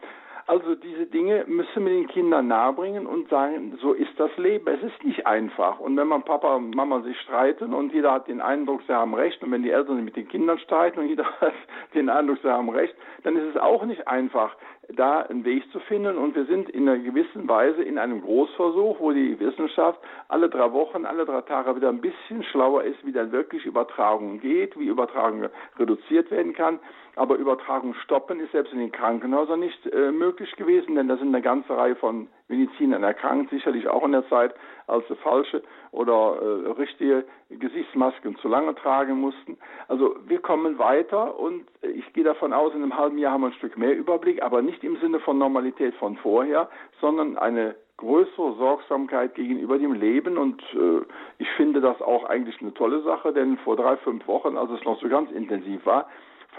Also 0.49 0.73
diese 0.73 1.05
Dinge 1.05 1.45
müssen 1.45 1.85
wir 1.85 1.93
den 1.93 2.07
Kindern 2.07 2.47
nahebringen 2.47 3.05
und 3.05 3.29
sagen, 3.29 3.77
so 3.83 3.93
ist 3.93 4.19
das 4.19 4.35
Leben. 4.37 4.67
Es 4.67 4.81
ist 4.81 5.03
nicht 5.03 5.27
einfach. 5.27 5.79
Und 5.79 5.95
wenn 5.95 6.07
man 6.07 6.23
Papa 6.23 6.55
und 6.55 6.75
Mama 6.75 7.01
sich 7.01 7.15
streiten 7.21 7.71
und 7.71 7.93
jeder 7.93 8.13
hat 8.13 8.27
den 8.27 8.41
Eindruck, 8.41 8.81
sie 8.87 8.93
haben 8.95 9.13
recht, 9.13 9.43
und 9.43 9.51
wenn 9.51 9.61
die 9.61 9.69
Eltern 9.69 10.03
mit 10.03 10.15
den 10.15 10.27
Kindern 10.27 10.57
streiten 10.57 11.01
und 11.01 11.07
jeder 11.07 11.25
hat 11.39 11.53
den 11.93 12.09
Eindruck, 12.09 12.39
sie 12.41 12.49
haben 12.51 12.69
recht, 12.69 12.95
dann 13.21 13.37
ist 13.37 13.55
es 13.55 13.61
auch 13.61 13.85
nicht 13.85 14.07
einfach, 14.07 14.55
da 14.95 15.21
einen 15.21 15.45
Weg 15.45 15.69
zu 15.71 15.79
finden. 15.79 16.17
Und 16.17 16.35
wir 16.35 16.45
sind 16.45 16.69
in 16.69 16.87
einer 16.87 16.99
gewissen 16.99 17.47
Weise 17.47 17.83
in 17.83 17.97
einem 17.97 18.21
Großversuch, 18.21 18.99
wo 18.99 19.11
die 19.11 19.39
Wissenschaft 19.39 19.99
alle 20.27 20.49
drei 20.49 20.71
Wochen, 20.73 21.05
alle 21.05 21.25
drei 21.25 21.41
Tage 21.41 21.75
wieder 21.75 21.89
ein 21.89 22.01
bisschen 22.01 22.43
schlauer 22.43 22.83
ist, 22.83 23.05
wie 23.05 23.11
dann 23.11 23.31
wirklich 23.31 23.65
Übertragung 23.65 24.39
geht, 24.39 24.77
wie 24.79 24.87
Übertragung 24.87 25.45
reduziert 25.77 26.31
werden 26.31 26.53
kann. 26.53 26.79
Aber 27.15 27.35
Übertragung 27.35 27.93
stoppen 27.95 28.39
ist 28.39 28.51
selbst 28.51 28.73
in 28.73 28.79
den 28.79 28.91
Krankenhäusern 28.91 29.59
nicht 29.59 29.85
äh, 29.87 30.11
möglich 30.11 30.55
gewesen, 30.55 30.95
denn 30.95 31.07
da 31.07 31.17
sind 31.17 31.29
eine 31.29 31.41
ganze 31.41 31.75
Reihe 31.75 31.95
von 31.95 32.27
Medizinern 32.49 33.03
erkrankt, 33.03 33.51
sicherlich 33.51 33.87
auch 33.87 34.03
in 34.03 34.11
der 34.11 34.27
Zeit, 34.27 34.53
als 34.87 35.07
sie 35.07 35.15
falsche 35.15 35.63
oder 35.91 36.37
äh, 36.41 36.71
richtige 36.71 37.25
Gesichtsmasken 37.49 38.37
zu 38.37 38.47
lange 38.47 38.75
tragen 38.75 39.19
mussten. 39.19 39.57
Also 39.87 40.15
wir 40.27 40.39
kommen 40.39 40.77
weiter 40.77 41.39
und 41.39 41.65
ich 41.81 42.11
gehe 42.13 42.23
davon 42.23 42.53
aus, 42.53 42.73
in 42.73 42.83
einem 42.83 42.97
halben 42.97 43.17
Jahr 43.17 43.33
haben 43.33 43.41
wir 43.41 43.47
ein 43.47 43.53
Stück 43.53 43.77
mehr 43.77 43.95
Überblick, 43.95 44.41
aber 44.41 44.61
nicht 44.61 44.83
im 44.83 44.97
Sinne 44.97 45.19
von 45.19 45.37
Normalität 45.37 45.95
von 45.95 46.17
vorher, 46.17 46.69
sondern 46.99 47.37
eine 47.37 47.75
größere 47.97 48.55
Sorgsamkeit 48.55 49.35
gegenüber 49.35 49.77
dem 49.77 49.93
Leben 49.93 50.37
und 50.37 50.61
äh, 50.73 51.01
ich 51.37 51.49
finde 51.57 51.81
das 51.81 52.01
auch 52.01 52.23
eigentlich 52.23 52.61
eine 52.61 52.73
tolle 52.73 53.01
Sache, 53.01 53.33
denn 53.33 53.57
vor 53.57 53.75
drei, 53.75 53.97
fünf 53.97 54.25
Wochen, 54.27 54.57
als 54.57 54.71
es 54.71 54.83
noch 54.85 54.99
so 55.01 55.09
ganz 55.09 55.29
intensiv 55.31 55.85
war, 55.85 56.07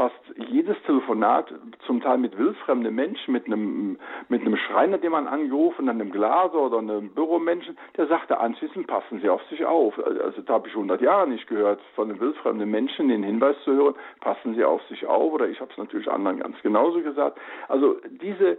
fast 0.01 0.15
jedes 0.49 0.79
Telefonat, 0.87 1.53
zum 1.85 2.01
Teil 2.01 2.17
mit 2.17 2.39
wildfremden 2.39 2.95
Menschen, 2.95 3.33
mit 3.33 3.45
einem, 3.45 3.99
mit 4.31 4.41
einem 4.41 4.57
Schreiner, 4.57 4.97
den 4.97 5.13
man 5.13 5.29
angerufen, 5.29 5.91
einem 5.91 6.11
Glaser 6.11 6.59
oder 6.59 6.79
einem 6.79 7.11
Büromenschen, 7.11 7.77
der 7.99 8.07
sagte 8.07 8.41
anschließend, 8.41 8.87
passen 8.87 9.21
Sie 9.21 9.29
auf 9.29 9.43
sich 9.51 9.63
auf. 9.67 9.99
Also 9.99 10.41
da 10.41 10.55
habe 10.55 10.69
ich 10.69 10.75
100 10.75 11.03
Jahre 11.03 11.29
nicht 11.29 11.47
gehört, 11.49 11.83
von 11.95 12.09
einem 12.09 12.19
wildfremden 12.19 12.71
Menschen 12.71 13.09
den 13.09 13.23
Hinweis 13.23 13.57
zu 13.63 13.75
hören, 13.75 13.95
passen 14.21 14.55
Sie 14.55 14.65
auf 14.65 14.81
sich 14.89 15.05
auf. 15.05 15.35
Oder 15.35 15.51
ich 15.51 15.61
habe 15.61 15.71
es 15.71 15.77
natürlich 15.77 16.11
anderen 16.11 16.39
ganz 16.39 16.57
genauso 16.63 17.03
gesagt. 17.03 17.39
Also 17.69 17.97
diese 18.23 18.57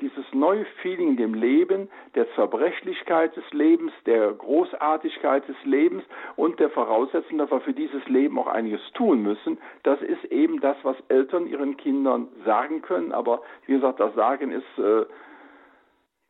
dieses 0.00 0.24
neue 0.32 0.64
Feeling 0.82 1.10
in 1.10 1.16
dem 1.16 1.34
Leben, 1.34 1.88
der 2.14 2.30
Zerbrechlichkeit 2.34 3.36
des 3.36 3.44
Lebens, 3.52 3.92
der 4.06 4.32
Großartigkeit 4.32 5.46
des 5.48 5.56
Lebens 5.64 6.02
und 6.36 6.58
der 6.60 6.70
Voraussetzung, 6.70 7.38
dass 7.38 7.50
wir 7.50 7.60
für 7.60 7.72
dieses 7.72 8.06
Leben 8.08 8.38
auch 8.38 8.46
einiges 8.46 8.80
tun 8.94 9.22
müssen, 9.22 9.58
das 9.82 10.00
ist 10.00 10.24
eben 10.26 10.60
das, 10.60 10.76
was 10.82 10.96
Eltern 11.08 11.46
ihren 11.46 11.76
Kindern 11.76 12.28
sagen 12.44 12.82
können. 12.82 13.12
Aber 13.12 13.42
wie 13.66 13.74
gesagt, 13.74 14.00
das 14.00 14.14
Sagen 14.14 14.50
ist 14.50 14.78
äh, 14.78 15.04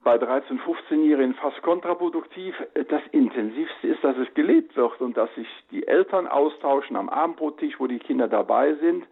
bei 0.03 0.17
13-, 0.17 0.61
15-Jährigen 0.61 1.35
fast 1.35 1.61
kontraproduktiv. 1.63 2.55
Das 2.89 3.03
Intensivste 3.13 3.89
ist, 3.89 4.03
dass 4.03 4.17
es 4.17 4.33
gelebt 4.35 4.77
wird 4.77 5.01
und 5.01 5.17
dass 5.17 5.33
sich 5.35 5.49
die 5.71 5.87
Eltern 5.87 6.27
austauschen 6.27 6.97
am 6.97 7.09
Abendbrottisch, 7.09 7.79
wo 7.79 7.87
die 7.87 7.99
Kinder 7.99 8.29
dabei 8.29 8.75
sind 8.75 9.07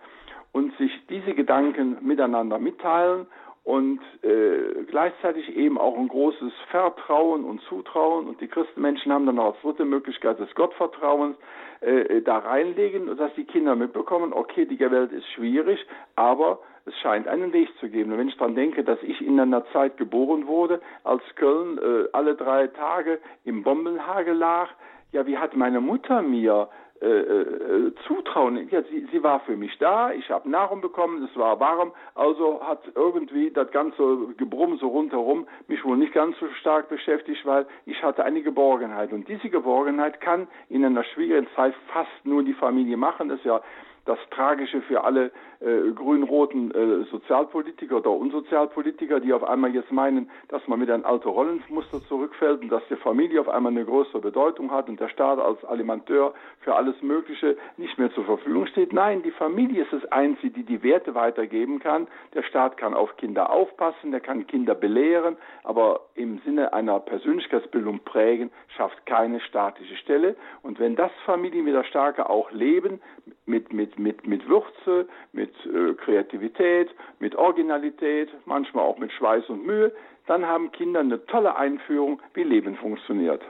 und 0.53 0.77
sich 0.77 0.92
diese 1.09 1.35
Gedanken 1.35 1.99
miteinander 2.03 2.59
mitteilen 2.59 3.27
und 3.64 4.00
äh, 4.22 4.85
gleichzeitig 4.87 5.57
eben 5.57 5.79
auch 5.79 5.96
ein 5.96 6.09
großes 6.09 6.53
Vertrauen 6.70 7.44
und 7.44 7.62
Zutrauen 7.62 8.29
und 8.29 8.40
die 8.40 8.48
Christenmenschen 8.48 9.11
haben 9.11 9.24
dann 9.24 9.38
auch 9.38 9.55
als 9.55 9.62
dritte 9.62 9.87
Möglichkeit 9.87 10.38
des 10.38 10.55
Gottvertrauens 10.55 11.37
äh, 11.81 12.20
da 12.20 12.38
reinlegen, 12.38 13.16
dass 13.16 13.35
die 13.35 13.44
Kinder 13.44 13.74
mitbekommen, 13.74 14.35
okay, 14.35 14.66
die 14.66 14.79
Welt 14.79 15.12
ist 15.12 15.27
schwierig, 15.33 15.85
aber 16.14 16.61
es 16.85 16.94
scheint 16.98 17.27
einen 17.27 17.55
Weg 17.55 17.70
zu 17.81 17.88
geben. 17.88 18.12
Und 18.12 18.18
wenn 18.18 18.29
ich 18.29 18.37
daran 18.37 18.55
denke, 18.55 18.85
dass 18.85 19.03
ich 19.03 19.20
in 19.22 19.40
einer 19.40 19.64
Zeit 19.72 19.96
geboren 19.96 20.46
wurde, 20.46 20.83
als 21.03 21.22
Köln 21.37 21.79
äh, 21.79 22.09
alle 22.12 22.35
drei 22.35 22.66
Tage 22.66 23.18
im 23.44 23.62
Bombenhagel 23.62 24.35
lag, 24.35 24.68
ja, 25.12 25.27
wie 25.27 25.38
hat 25.38 25.57
meine 25.57 25.81
Mutter 25.81 26.22
mir 26.22 26.68
äh, 27.00 27.07
äh, 27.07 27.92
zutrauen. 28.07 28.68
Ja, 28.70 28.83
sie, 28.85 29.07
sie 29.11 29.22
war 29.22 29.40
für 29.40 29.57
mich 29.57 29.76
da, 29.78 30.12
ich 30.12 30.30
habe 30.30 30.48
Nahrung 30.48 30.80
bekommen, 30.80 31.24
es 31.24 31.37
war 31.37 31.59
warm, 31.59 31.92
also 32.14 32.61
hat 32.64 32.83
irgendwie 32.94 33.50
das 33.50 33.70
ganze 33.72 34.28
Gebrumm 34.37 34.78
so 34.78 34.88
rundherum 34.88 35.46
mich 35.66 35.85
wohl 35.85 35.96
nicht 35.96 36.14
ganz 36.14 36.38
so 36.38 36.46
stark 36.61 36.88
beschäftigt, 36.88 37.44
weil 37.44 37.66
ich 37.85 38.02
hatte 38.02 38.24
eine 38.24 38.42
Geborgenheit. 38.42 39.12
Und 39.12 39.28
diese 39.28 39.50
Geborgenheit 39.50 40.20
kann 40.20 40.46
in 40.68 40.85
einer 40.85 41.04
schwierigen 41.04 41.48
Zeit 41.57 41.74
fast 41.92 42.24
nur 42.24 42.44
die 42.44 42.54
Familie 42.54 42.96
machen. 42.96 43.28
Das 43.28 43.38
ist 43.38 43.46
ja 43.46 43.61
das 44.04 44.18
Tragische 44.30 44.82
für 44.82 45.04
alle 45.04 45.30
äh, 45.60 45.92
grün-roten 45.94 46.70
äh, 46.72 47.04
Sozialpolitiker 47.10 47.96
oder 47.96 48.10
Unsozialpolitiker, 48.10 49.20
die 49.20 49.32
auf 49.32 49.44
einmal 49.44 49.74
jetzt 49.74 49.90
meinen, 49.90 50.30
dass 50.48 50.66
man 50.68 50.78
mit 50.78 50.90
einem 50.90 51.04
alten 51.04 51.28
Rollenmuster 51.28 52.02
zurückfällt 52.06 52.60
und 52.62 52.68
dass 52.70 52.82
die 52.90 52.96
Familie 52.96 53.40
auf 53.40 53.48
einmal 53.48 53.72
eine 53.72 53.84
größere 53.84 54.20
Bedeutung 54.20 54.70
hat 54.70 54.88
und 54.88 55.00
der 55.00 55.08
Staat 55.08 55.38
als 55.38 55.64
Alimenteur 55.64 56.34
für 56.60 56.74
alles 56.74 57.00
Mögliche 57.02 57.56
nicht 57.76 57.98
mehr 57.98 58.12
zur 58.12 58.24
Verfügung 58.24 58.66
steht. 58.66 58.92
Nein, 58.92 59.22
die 59.22 59.30
Familie 59.30 59.84
ist 59.84 59.92
das 59.92 60.04
Einzige, 60.12 60.50
die 60.50 60.64
die 60.64 60.82
Werte 60.82 61.14
weitergeben 61.14 61.78
kann. 61.78 62.06
Der 62.34 62.42
Staat 62.42 62.76
kann 62.76 62.94
auf 62.94 63.16
Kinder 63.16 63.50
aufpassen, 63.50 64.10
der 64.10 64.20
kann 64.20 64.46
Kinder 64.46 64.74
belehren, 64.74 65.36
aber 65.62 66.00
im 66.14 66.40
Sinne 66.44 66.72
einer 66.72 67.00
Persönlichkeitsbildung 67.00 68.00
prägen, 68.00 68.50
schafft 68.76 69.06
keine 69.06 69.40
staatliche 69.40 69.96
Stelle. 69.96 70.36
Und 70.62 70.78
wenn 70.78 70.94
das 70.96 71.10
Familien 71.24 71.64
wieder 71.64 71.84
stärker 71.84 72.28
auch 72.28 72.50
leben, 72.50 73.00
mit, 73.46 73.72
mit, 73.72 73.93
mit, 73.98 74.26
mit 74.26 74.48
Würze, 74.48 75.09
mit 75.33 75.52
äh, 75.66 75.94
Kreativität, 75.94 76.90
mit 77.18 77.35
Originalität, 77.37 78.28
manchmal 78.46 78.85
auch 78.85 78.98
mit 78.98 79.12
Schweiß 79.12 79.48
und 79.48 79.66
Mühe, 79.66 79.92
dann 80.26 80.46
haben 80.46 80.72
Kinder 80.72 81.00
eine 81.00 81.24
tolle 81.26 81.57
Einführung, 81.57 82.20
wie 82.35 82.44
Leben 82.44 82.76
funktioniert. 82.76 83.42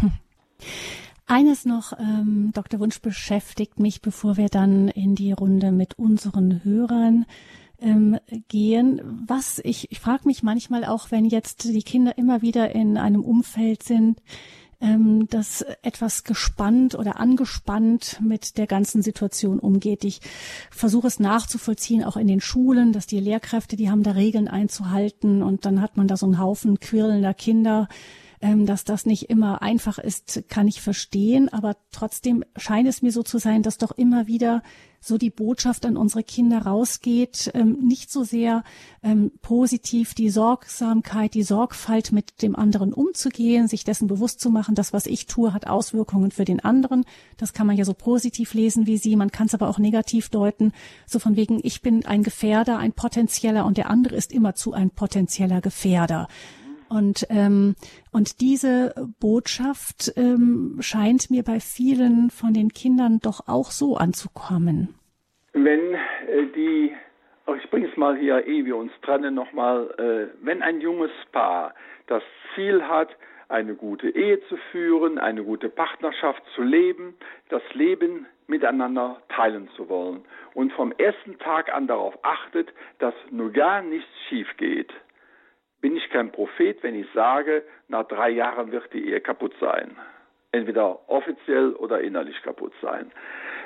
Hm. 0.00 0.12
Eines 1.26 1.66
noch, 1.66 1.92
ähm, 1.98 2.52
Dr. 2.54 2.80
Wunsch, 2.80 3.02
beschäftigt 3.02 3.78
mich, 3.78 4.00
bevor 4.00 4.36
wir 4.38 4.48
dann 4.48 4.88
in 4.88 5.14
die 5.14 5.32
Runde 5.32 5.72
mit 5.72 5.98
unseren 5.98 6.64
Hörern 6.64 7.26
ähm, 7.80 8.18
gehen. 8.48 9.24
Was 9.28 9.60
ich, 9.62 9.92
ich 9.92 10.00
frage 10.00 10.22
mich 10.24 10.42
manchmal 10.42 10.84
auch, 10.84 11.10
wenn 11.10 11.26
jetzt 11.26 11.64
die 11.64 11.82
Kinder 11.82 12.16
immer 12.16 12.40
wieder 12.42 12.74
in 12.74 12.96
einem 12.96 13.22
Umfeld 13.22 13.82
sind, 13.82 14.20
ähm, 14.80 15.26
das 15.28 15.62
etwas 15.82 16.24
gespannt 16.24 16.94
oder 16.94 17.18
angespannt 17.18 18.20
mit 18.22 18.58
der 18.58 18.66
ganzen 18.66 19.02
Situation 19.02 19.58
umgeht. 19.58 20.04
Ich 20.04 20.20
versuche 20.70 21.06
es 21.06 21.20
nachzuvollziehen, 21.20 22.04
auch 22.04 22.16
in 22.16 22.26
den 22.26 22.40
Schulen, 22.40 22.92
dass 22.92 23.06
die 23.06 23.20
Lehrkräfte, 23.20 23.76
die 23.76 23.90
haben 23.90 24.02
da 24.02 24.12
Regeln 24.12 24.48
einzuhalten 24.48 25.42
und 25.42 25.64
dann 25.64 25.80
hat 25.80 25.96
man 25.96 26.08
da 26.08 26.16
so 26.16 26.26
einen 26.26 26.38
Haufen 26.38 26.78
quirlender 26.80 27.34
Kinder 27.34 27.88
ähm, 28.40 28.66
dass 28.66 28.84
das 28.84 29.06
nicht 29.06 29.30
immer 29.30 29.62
einfach 29.62 29.98
ist, 29.98 30.44
kann 30.48 30.68
ich 30.68 30.80
verstehen. 30.80 31.48
Aber 31.48 31.76
trotzdem 31.92 32.44
scheint 32.56 32.88
es 32.88 33.02
mir 33.02 33.12
so 33.12 33.22
zu 33.22 33.38
sein, 33.38 33.62
dass 33.62 33.78
doch 33.78 33.92
immer 33.92 34.26
wieder 34.26 34.62
so 35.00 35.16
die 35.16 35.30
Botschaft 35.30 35.86
an 35.86 35.96
unsere 35.96 36.24
Kinder 36.24 36.62
rausgeht, 36.62 37.52
ähm, 37.54 37.78
nicht 37.80 38.10
so 38.10 38.24
sehr 38.24 38.64
ähm, 39.02 39.30
positiv 39.42 40.14
die 40.14 40.28
Sorgsamkeit, 40.28 41.34
die 41.34 41.44
Sorgfalt 41.44 42.10
mit 42.10 42.42
dem 42.42 42.56
anderen 42.56 42.92
umzugehen, 42.92 43.68
sich 43.68 43.84
dessen 43.84 44.08
bewusst 44.08 44.40
zu 44.40 44.50
machen, 44.50 44.74
das, 44.74 44.92
was 44.92 45.06
ich 45.06 45.26
tue, 45.26 45.52
hat 45.52 45.66
Auswirkungen 45.66 46.30
für 46.30 46.44
den 46.44 46.60
anderen. 46.60 47.04
Das 47.36 47.52
kann 47.52 47.66
man 47.66 47.76
ja 47.76 47.84
so 47.84 47.94
positiv 47.94 48.54
lesen 48.54 48.86
wie 48.86 48.98
Sie, 48.98 49.14
man 49.14 49.30
kann 49.30 49.46
es 49.46 49.54
aber 49.54 49.68
auch 49.68 49.78
negativ 49.78 50.30
deuten, 50.30 50.72
so 51.06 51.18
von 51.18 51.36
wegen, 51.36 51.60
ich 51.62 51.80
bin 51.80 52.04
ein 52.04 52.22
Gefährder, 52.22 52.78
ein 52.78 52.92
potenzieller 52.92 53.66
und 53.66 53.76
der 53.76 53.90
andere 53.90 54.16
ist 54.16 54.32
immerzu 54.32 54.72
ein 54.72 54.90
potenzieller 54.90 55.60
Gefährder. 55.60 56.28
Und, 56.88 57.26
ähm, 57.30 57.74
und 58.12 58.40
diese 58.40 58.94
Botschaft 59.20 60.12
ähm, 60.16 60.78
scheint 60.80 61.30
mir 61.30 61.42
bei 61.42 61.60
vielen 61.60 62.30
von 62.30 62.52
den 62.54 62.70
Kindern 62.70 63.18
doch 63.22 63.46
auch 63.46 63.70
so 63.70 63.96
anzukommen. 63.96 64.94
Wenn 65.52 65.94
äh, 65.94 66.46
die, 66.54 66.92
ich 67.56 67.70
bringe 67.70 67.88
es 67.88 67.96
mal 67.96 68.16
hier, 68.16 68.46
ehe 68.46 68.64
wir 68.64 68.76
uns 68.76 68.92
trennen, 69.02 69.34
nochmal, 69.34 69.90
äh, 69.98 70.44
wenn 70.44 70.62
ein 70.62 70.80
junges 70.80 71.10
Paar 71.32 71.74
das 72.06 72.22
Ziel 72.54 72.82
hat, 72.82 73.08
eine 73.48 73.74
gute 73.74 74.10
Ehe 74.10 74.40
zu 74.48 74.56
führen, 74.70 75.18
eine 75.18 75.42
gute 75.42 75.68
Partnerschaft 75.68 76.42
zu 76.54 76.62
leben, 76.62 77.14
das 77.48 77.62
Leben 77.72 78.26
miteinander 78.46 79.20
teilen 79.28 79.68
zu 79.76 79.88
wollen 79.88 80.24
und 80.54 80.72
vom 80.72 80.92
ersten 80.92 81.38
Tag 81.38 81.72
an 81.72 81.86
darauf 81.86 82.14
achtet, 82.22 82.68
dass 82.98 83.14
nur 83.30 83.52
gar 83.52 83.82
nichts 83.82 84.10
schief 84.28 84.48
geht, 84.56 84.92
bin 85.80 85.96
ich 85.96 86.08
kein 86.10 86.32
Prophet, 86.32 86.82
wenn 86.82 86.94
ich 86.94 87.06
sage, 87.14 87.62
nach 87.88 88.06
drei 88.08 88.30
Jahren 88.30 88.72
wird 88.72 88.92
die 88.92 89.08
Ehe 89.08 89.20
kaputt 89.20 89.54
sein. 89.60 89.96
Entweder 90.50 91.08
offiziell 91.08 91.72
oder 91.74 92.00
innerlich 92.00 92.40
kaputt 92.42 92.72
sein. 92.80 93.12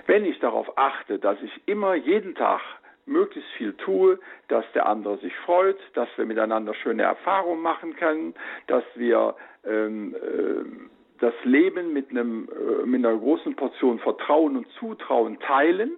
Wenn 0.07 0.25
ich 0.25 0.39
darauf 0.41 0.77
achte, 0.77 1.19
dass 1.19 1.41
ich 1.43 1.63
immer 1.67 1.95
jeden 1.95 2.35
Tag 2.35 2.61
möglichst 3.07 3.51
viel 3.53 3.73
tue, 3.75 4.19
dass 4.49 4.65
der 4.75 4.87
andere 4.87 5.19
sich 5.19 5.35
freut, 5.39 5.79
dass 5.95 6.09
wir 6.17 6.27
miteinander 6.27 6.75
schöne 6.75 7.03
Erfahrungen 7.03 7.63
machen 7.63 7.97
können, 7.97 8.35
dass 8.67 8.85
wir 8.95 9.35
ähm, 9.65 10.15
äh, 10.15 10.89
das 11.21 11.35
Leben 11.45 11.93
mit, 11.93 12.11
einem, 12.11 12.49
äh, 12.49 12.87
mit 12.87 13.05
einer 13.05 13.17
großen 13.17 13.55
Portion 13.57 13.99
Vertrauen 14.01 14.57
und 14.57 14.69
Zutrauen 14.79 15.39
teilen, 15.41 15.93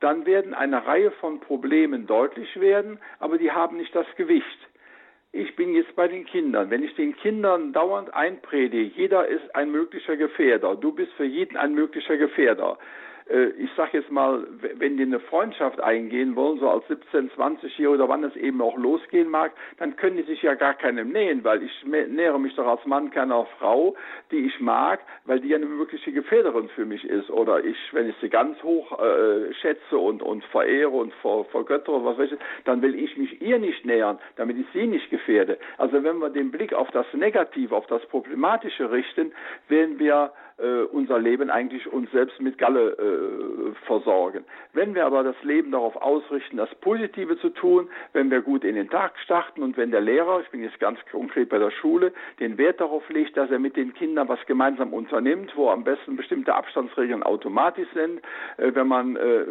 dann 0.00 0.24
werden 0.24 0.54
eine 0.54 0.86
Reihe 0.86 1.10
von 1.12 1.40
Problemen 1.40 2.06
deutlich 2.06 2.58
werden, 2.58 2.98
aber 3.18 3.36
die 3.36 3.52
haben 3.52 3.76
nicht 3.76 3.94
das 3.94 4.06
Gewicht 4.16 4.69
ich 5.32 5.54
bin 5.56 5.74
jetzt 5.74 5.94
bei 5.94 6.08
den 6.08 6.24
Kindern. 6.26 6.70
Wenn 6.70 6.82
ich 6.82 6.94
den 6.94 7.16
Kindern 7.16 7.72
dauernd 7.72 8.12
einpredige, 8.14 8.82
jeder 8.96 9.26
ist 9.26 9.54
ein 9.54 9.70
möglicher 9.70 10.16
Gefährder, 10.16 10.74
du 10.76 10.92
bist 10.92 11.12
für 11.12 11.24
jeden 11.24 11.56
ein 11.56 11.74
möglicher 11.74 12.16
Gefährder, 12.16 12.78
äh, 12.78 13.09
ich 13.30 13.70
sage 13.76 13.98
jetzt 13.98 14.10
mal, 14.10 14.46
wenn 14.78 14.96
die 14.96 15.04
eine 15.04 15.20
Freundschaft 15.20 15.80
eingehen 15.80 16.34
wollen, 16.34 16.58
so 16.58 16.68
als 16.68 16.86
17, 16.88 17.30
20-Jährige 17.30 17.90
oder 17.90 18.08
wann 18.08 18.24
es 18.24 18.34
eben 18.34 18.60
auch 18.60 18.76
losgehen 18.76 19.28
mag, 19.28 19.52
dann 19.78 19.94
können 19.94 20.16
die 20.16 20.24
sich 20.24 20.42
ja 20.42 20.54
gar 20.54 20.74
keinem 20.74 21.10
nähen, 21.10 21.44
weil 21.44 21.62
ich 21.62 21.84
nähere 21.84 22.40
mich 22.40 22.54
doch 22.56 22.66
als 22.66 22.84
Mann 22.86 23.10
keiner 23.10 23.46
Frau, 23.58 23.94
die 24.32 24.46
ich 24.46 24.58
mag, 24.60 25.00
weil 25.26 25.40
die 25.40 25.54
eine 25.54 25.66
mögliche 25.66 26.12
Gefährderin 26.12 26.68
für 26.70 26.84
mich 26.84 27.04
ist. 27.04 27.30
Oder 27.30 27.64
ich, 27.64 27.76
wenn 27.92 28.08
ich 28.08 28.16
sie 28.20 28.28
ganz 28.28 28.60
hoch 28.64 28.98
äh, 29.00 29.54
schätze 29.54 29.96
und, 29.96 30.22
und 30.22 30.44
verehre 30.46 30.90
und 30.90 31.12
ver, 31.14 31.44
vergöttere, 31.52 32.04
was 32.04 32.18
weiß 32.18 32.32
ich, 32.32 32.38
dann 32.64 32.82
will 32.82 32.96
ich 32.96 33.16
mich 33.16 33.40
ihr 33.40 33.58
nicht 33.58 33.84
nähern, 33.86 34.18
damit 34.36 34.58
ich 34.58 34.66
sie 34.72 34.86
nicht 34.86 35.08
gefährde. 35.10 35.58
Also 35.78 36.02
wenn 36.02 36.18
wir 36.18 36.30
den 36.30 36.50
Blick 36.50 36.72
auf 36.72 36.90
das 36.90 37.06
Negative, 37.12 37.76
auf 37.76 37.86
das 37.86 38.04
Problematische 38.06 38.90
richten, 38.90 39.32
werden 39.68 39.98
wir 39.98 40.32
äh, 40.60 40.82
unser 40.92 41.18
Leben 41.18 41.50
eigentlich 41.50 41.90
uns 41.92 42.10
selbst 42.12 42.40
mit 42.40 42.58
Galle 42.58 42.90
äh, 42.92 43.86
versorgen. 43.86 44.44
Wenn 44.72 44.94
wir 44.94 45.06
aber 45.06 45.22
das 45.22 45.36
Leben 45.42 45.72
darauf 45.72 45.96
ausrichten, 45.96 46.56
das 46.56 46.74
Positive 46.76 47.38
zu 47.38 47.50
tun, 47.50 47.88
wenn 48.12 48.30
wir 48.30 48.42
gut 48.42 48.64
in 48.64 48.74
den 48.74 48.90
Tag 48.90 49.18
starten 49.24 49.62
und 49.62 49.76
wenn 49.76 49.90
der 49.90 50.00
Lehrer, 50.00 50.40
ich 50.40 50.50
bin 50.50 50.62
jetzt 50.62 50.78
ganz 50.80 50.98
konkret 51.10 51.48
bei 51.48 51.58
der 51.58 51.70
Schule, 51.70 52.12
den 52.38 52.58
Wert 52.58 52.80
darauf 52.80 53.08
legt, 53.10 53.36
dass 53.36 53.50
er 53.50 53.58
mit 53.58 53.76
den 53.76 53.94
Kindern 53.94 54.28
was 54.28 54.44
gemeinsam 54.46 54.92
unternimmt, 54.92 55.52
wo 55.56 55.70
am 55.70 55.84
besten 55.84 56.16
bestimmte 56.16 56.54
Abstandsregeln 56.54 57.22
automatisch 57.22 57.88
sind, 57.94 58.20
äh, 58.58 58.74
wenn 58.74 58.86
man 58.86 59.16
äh, 59.16 59.44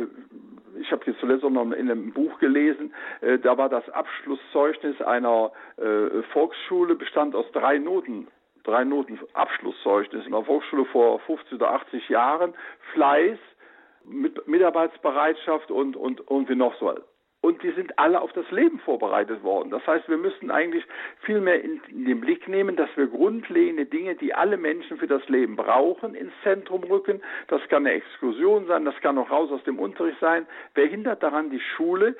ich 0.79 0.91
habe 0.91 1.03
jetzt 1.05 1.19
zuletzt 1.19 1.43
auch 1.43 1.49
noch 1.49 1.71
in 1.71 1.91
einem 1.91 2.13
Buch 2.13 2.39
gelesen, 2.39 2.93
äh, 3.21 3.37
da 3.39 3.57
war 3.57 3.69
das 3.69 3.87
Abschlusszeugnis 3.89 5.01
einer 5.01 5.51
äh, 5.77 6.21
Volksschule 6.31 6.95
bestand 6.95 7.35
aus 7.35 7.45
drei 7.51 7.77
Noten 7.77 8.27
drei 8.69 8.83
Noten 8.83 9.19
Abschlusszeugnis 9.33 10.25
in 10.25 10.31
der 10.31 10.43
Volksschule 10.43 10.85
vor 10.85 11.19
50 11.19 11.53
oder 11.53 11.71
80 11.71 12.09
Jahren, 12.09 12.53
Fleiß, 12.93 13.37
mit 14.05 14.47
Mitarbeitsbereitschaft 14.47 15.71
und, 15.71 15.95
und 15.95 16.21
irgendwie 16.29 16.55
noch 16.55 16.73
so. 16.79 16.93
Und 17.41 17.63
die 17.63 17.71
sind 17.71 17.97
alle 17.97 18.19
auf 18.19 18.33
das 18.33 18.49
Leben 18.51 18.79
vorbereitet 18.79 19.43
worden. 19.43 19.69
Das 19.69 19.85
heißt, 19.87 20.09
wir 20.09 20.17
müssen 20.17 20.51
eigentlich 20.51 20.83
viel 21.21 21.39
mehr 21.39 21.63
in, 21.63 21.79
in 21.87 22.03
den 22.03 22.19
Blick 22.19 22.49
nehmen, 22.49 22.75
dass 22.75 22.89
wir 22.97 23.07
grundlegende 23.07 23.85
Dinge, 23.85 24.15
die 24.15 24.33
alle 24.33 24.57
Menschen 24.57 24.97
für 24.97 25.07
das 25.07 25.27
Leben 25.29 25.55
brauchen, 25.55 26.15
ins 26.15 26.33
Zentrum 26.43 26.83
rücken. 26.83 27.21
Das 27.47 27.61
kann 27.69 27.85
eine 27.85 27.95
Exkursion 27.95 28.67
sein, 28.67 28.83
das 28.83 28.99
kann 28.99 29.17
auch 29.17 29.31
raus 29.31 29.51
aus 29.51 29.63
dem 29.63 29.79
Unterricht 29.79 30.19
sein. 30.19 30.47
Wer 30.75 30.87
hindert 30.87 31.23
daran 31.23 31.49
die 31.49 31.61
Schule, 31.61 32.17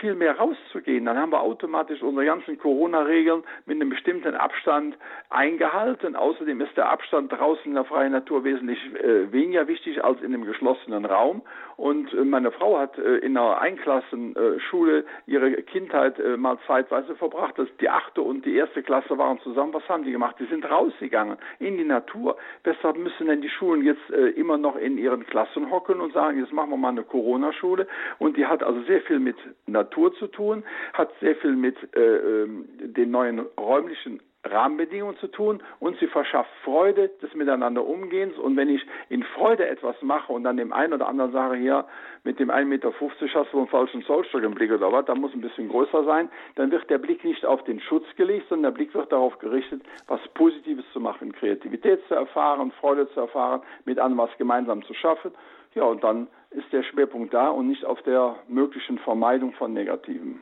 viel 0.00 0.14
mehr 0.14 0.36
rauszugehen. 0.36 1.04
Dann 1.04 1.16
haben 1.16 1.32
wir 1.32 1.40
automatisch 1.40 2.02
unsere 2.02 2.26
ganzen 2.26 2.58
Corona-Regeln 2.58 3.42
mit 3.66 3.80
einem 3.80 3.90
bestimmten 3.90 4.34
Abstand 4.34 4.96
eingehalten. 5.30 6.16
Außerdem 6.16 6.60
ist 6.60 6.76
der 6.76 6.90
Abstand 6.90 7.32
draußen 7.32 7.64
in 7.64 7.74
der 7.74 7.84
freien 7.84 8.12
Natur 8.12 8.44
wesentlich 8.44 8.78
äh, 8.94 9.32
weniger 9.32 9.66
wichtig 9.68 10.02
als 10.04 10.20
in 10.20 10.34
einem 10.34 10.44
geschlossenen 10.44 11.04
Raum. 11.04 11.42
Und 11.76 12.12
äh, 12.12 12.24
meine 12.24 12.52
Frau 12.52 12.78
hat 12.78 12.98
äh, 12.98 13.16
in 13.18 13.36
einer 13.36 13.60
Einklassenschule 13.60 15.04
ihre 15.26 15.52
Kindheit 15.62 16.18
äh, 16.18 16.36
mal 16.36 16.58
zeitweise 16.66 17.16
verbracht. 17.16 17.58
Das, 17.58 17.68
die 17.80 17.88
achte 17.88 18.22
und 18.22 18.44
die 18.44 18.56
erste 18.56 18.82
Klasse 18.82 19.16
waren 19.18 19.40
zusammen. 19.40 19.74
Was 19.74 19.88
haben 19.88 20.04
die 20.04 20.12
gemacht? 20.12 20.36
Die 20.38 20.46
sind 20.46 20.68
rausgegangen 20.68 21.38
in 21.58 21.76
die 21.76 21.84
Natur. 21.84 22.36
Weshalb 22.62 22.96
müssen 22.96 23.26
denn 23.26 23.40
die 23.40 23.50
Schulen 23.50 23.84
jetzt 23.84 24.10
äh, 24.10 24.28
immer 24.30 24.58
noch 24.58 24.76
in 24.76 24.98
ihren 24.98 25.26
Klassen 25.26 25.70
hocken 25.70 26.00
und 26.00 26.12
sagen, 26.12 26.38
jetzt 26.38 26.52
machen 26.52 26.70
wir 26.70 26.76
mal 26.76 26.90
eine 26.90 27.02
Corona-Schule? 27.02 27.86
Und 28.18 28.36
die 28.36 28.46
hat 28.46 28.62
also 28.62 28.82
sehr 28.82 29.00
viel 29.02 29.18
mit 29.18 29.36
Natur 29.66 30.14
zu 30.14 30.26
tun, 30.26 30.64
hat 30.92 31.10
sehr 31.20 31.36
viel 31.36 31.56
mit 31.56 31.76
äh, 31.94 32.00
ähm, 32.00 32.66
den 32.80 33.10
neuen 33.10 33.40
räumlichen 33.58 34.20
Rahmenbedingungen 34.44 35.16
zu 35.18 35.28
tun 35.28 35.62
und 35.80 35.98
sie 35.98 36.06
verschafft 36.06 36.50
Freude 36.64 37.08
des 37.22 37.34
Miteinander 37.34 37.84
Umgehens. 37.84 38.36
Und 38.36 38.56
wenn 38.56 38.68
ich 38.68 38.82
in 39.08 39.22
Freude 39.22 39.66
etwas 39.66 39.96
mache 40.02 40.32
und 40.32 40.44
dann 40.44 40.56
dem 40.56 40.72
einen 40.72 40.92
oder 40.92 41.08
anderen 41.08 41.32
sage, 41.32 41.56
hier 41.56 41.86
mit 42.24 42.38
dem 42.38 42.50
1,50 42.50 42.64
Meter 42.64 42.92
hast 43.34 43.52
du 43.52 43.58
einen 43.58 43.68
falschen 43.68 44.02
Zollstock 44.02 44.42
im 44.42 44.54
Blick 44.54 44.70
oder 44.70 44.92
was, 44.92 45.06
da 45.06 45.14
muss 45.14 45.32
ein 45.32 45.40
bisschen 45.40 45.68
größer 45.68 46.04
sein, 46.04 46.28
dann 46.56 46.70
wird 46.70 46.88
der 46.90 46.98
Blick 46.98 47.24
nicht 47.24 47.44
auf 47.44 47.64
den 47.64 47.80
Schutz 47.80 48.04
gelegt, 48.16 48.48
sondern 48.48 48.72
der 48.72 48.76
Blick 48.76 48.94
wird 48.94 49.10
darauf 49.12 49.38
gerichtet, 49.38 49.82
was 50.06 50.20
Positives 50.34 50.84
zu 50.92 51.00
machen, 51.00 51.32
Kreativität 51.32 52.00
zu 52.08 52.14
erfahren, 52.14 52.72
Freude 52.80 53.08
zu 53.12 53.20
erfahren, 53.20 53.62
mit 53.84 53.98
anderen 53.98 54.28
was 54.28 54.38
gemeinsam 54.38 54.82
zu 54.84 54.94
schaffen. 54.94 55.32
Ja, 55.74 55.84
und 55.84 56.04
dann 56.04 56.28
ist 56.50 56.72
der 56.72 56.82
Schwerpunkt 56.84 57.34
da 57.34 57.48
und 57.48 57.68
nicht 57.68 57.84
auf 57.84 58.00
der 58.02 58.36
möglichen 58.48 58.98
Vermeidung 58.98 59.52
von 59.54 59.72
Negativen. 59.72 60.40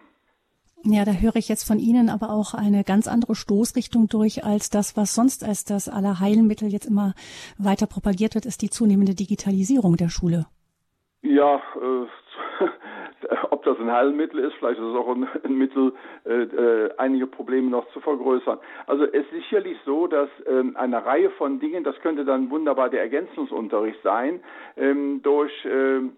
Ja, 0.84 1.04
da 1.04 1.12
höre 1.12 1.36
ich 1.36 1.48
jetzt 1.48 1.62
von 1.64 1.78
Ihnen 1.78 2.08
aber 2.10 2.30
auch 2.30 2.54
eine 2.54 2.82
ganz 2.82 3.06
andere 3.06 3.36
Stoßrichtung 3.36 4.08
durch 4.08 4.44
als 4.44 4.68
das, 4.68 4.96
was 4.96 5.14
sonst 5.14 5.44
als 5.44 5.64
das 5.64 5.88
Allerheilmittel 5.88 6.72
jetzt 6.72 6.86
immer 6.86 7.14
weiter 7.56 7.86
propagiert 7.86 8.34
wird, 8.34 8.46
ist 8.46 8.62
die 8.62 8.70
zunehmende 8.70 9.14
Digitalisierung 9.14 9.96
der 9.96 10.08
Schule. 10.08 10.46
Ja, 11.22 11.56
äh, 11.56 12.06
ob 13.66 13.76
das 13.76 13.84
ein 13.84 13.92
Heilmittel 13.92 14.40
ist, 14.40 14.54
vielleicht 14.54 14.80
ist 14.80 14.86
es 14.86 14.94
auch 14.94 15.08
ein, 15.08 15.28
ein 15.44 15.56
Mittel, 15.56 15.92
äh, 16.24 16.42
äh, 16.42 16.90
einige 16.98 17.26
Probleme 17.26 17.70
noch 17.70 17.88
zu 17.92 18.00
vergrößern. 18.00 18.58
Also 18.86 19.04
es 19.04 19.12
ist 19.12 19.30
sicherlich 19.32 19.78
so, 19.84 20.06
dass 20.06 20.28
ähm, 20.46 20.76
eine 20.76 21.04
Reihe 21.04 21.30
von 21.30 21.60
Dingen, 21.60 21.84
das 21.84 21.98
könnte 22.00 22.24
dann 22.24 22.50
wunderbar 22.50 22.90
der 22.90 23.00
Ergänzungsunterricht 23.00 24.02
sein, 24.02 24.40
ähm, 24.76 25.22
durch 25.22 25.52
ähm, 25.64 26.16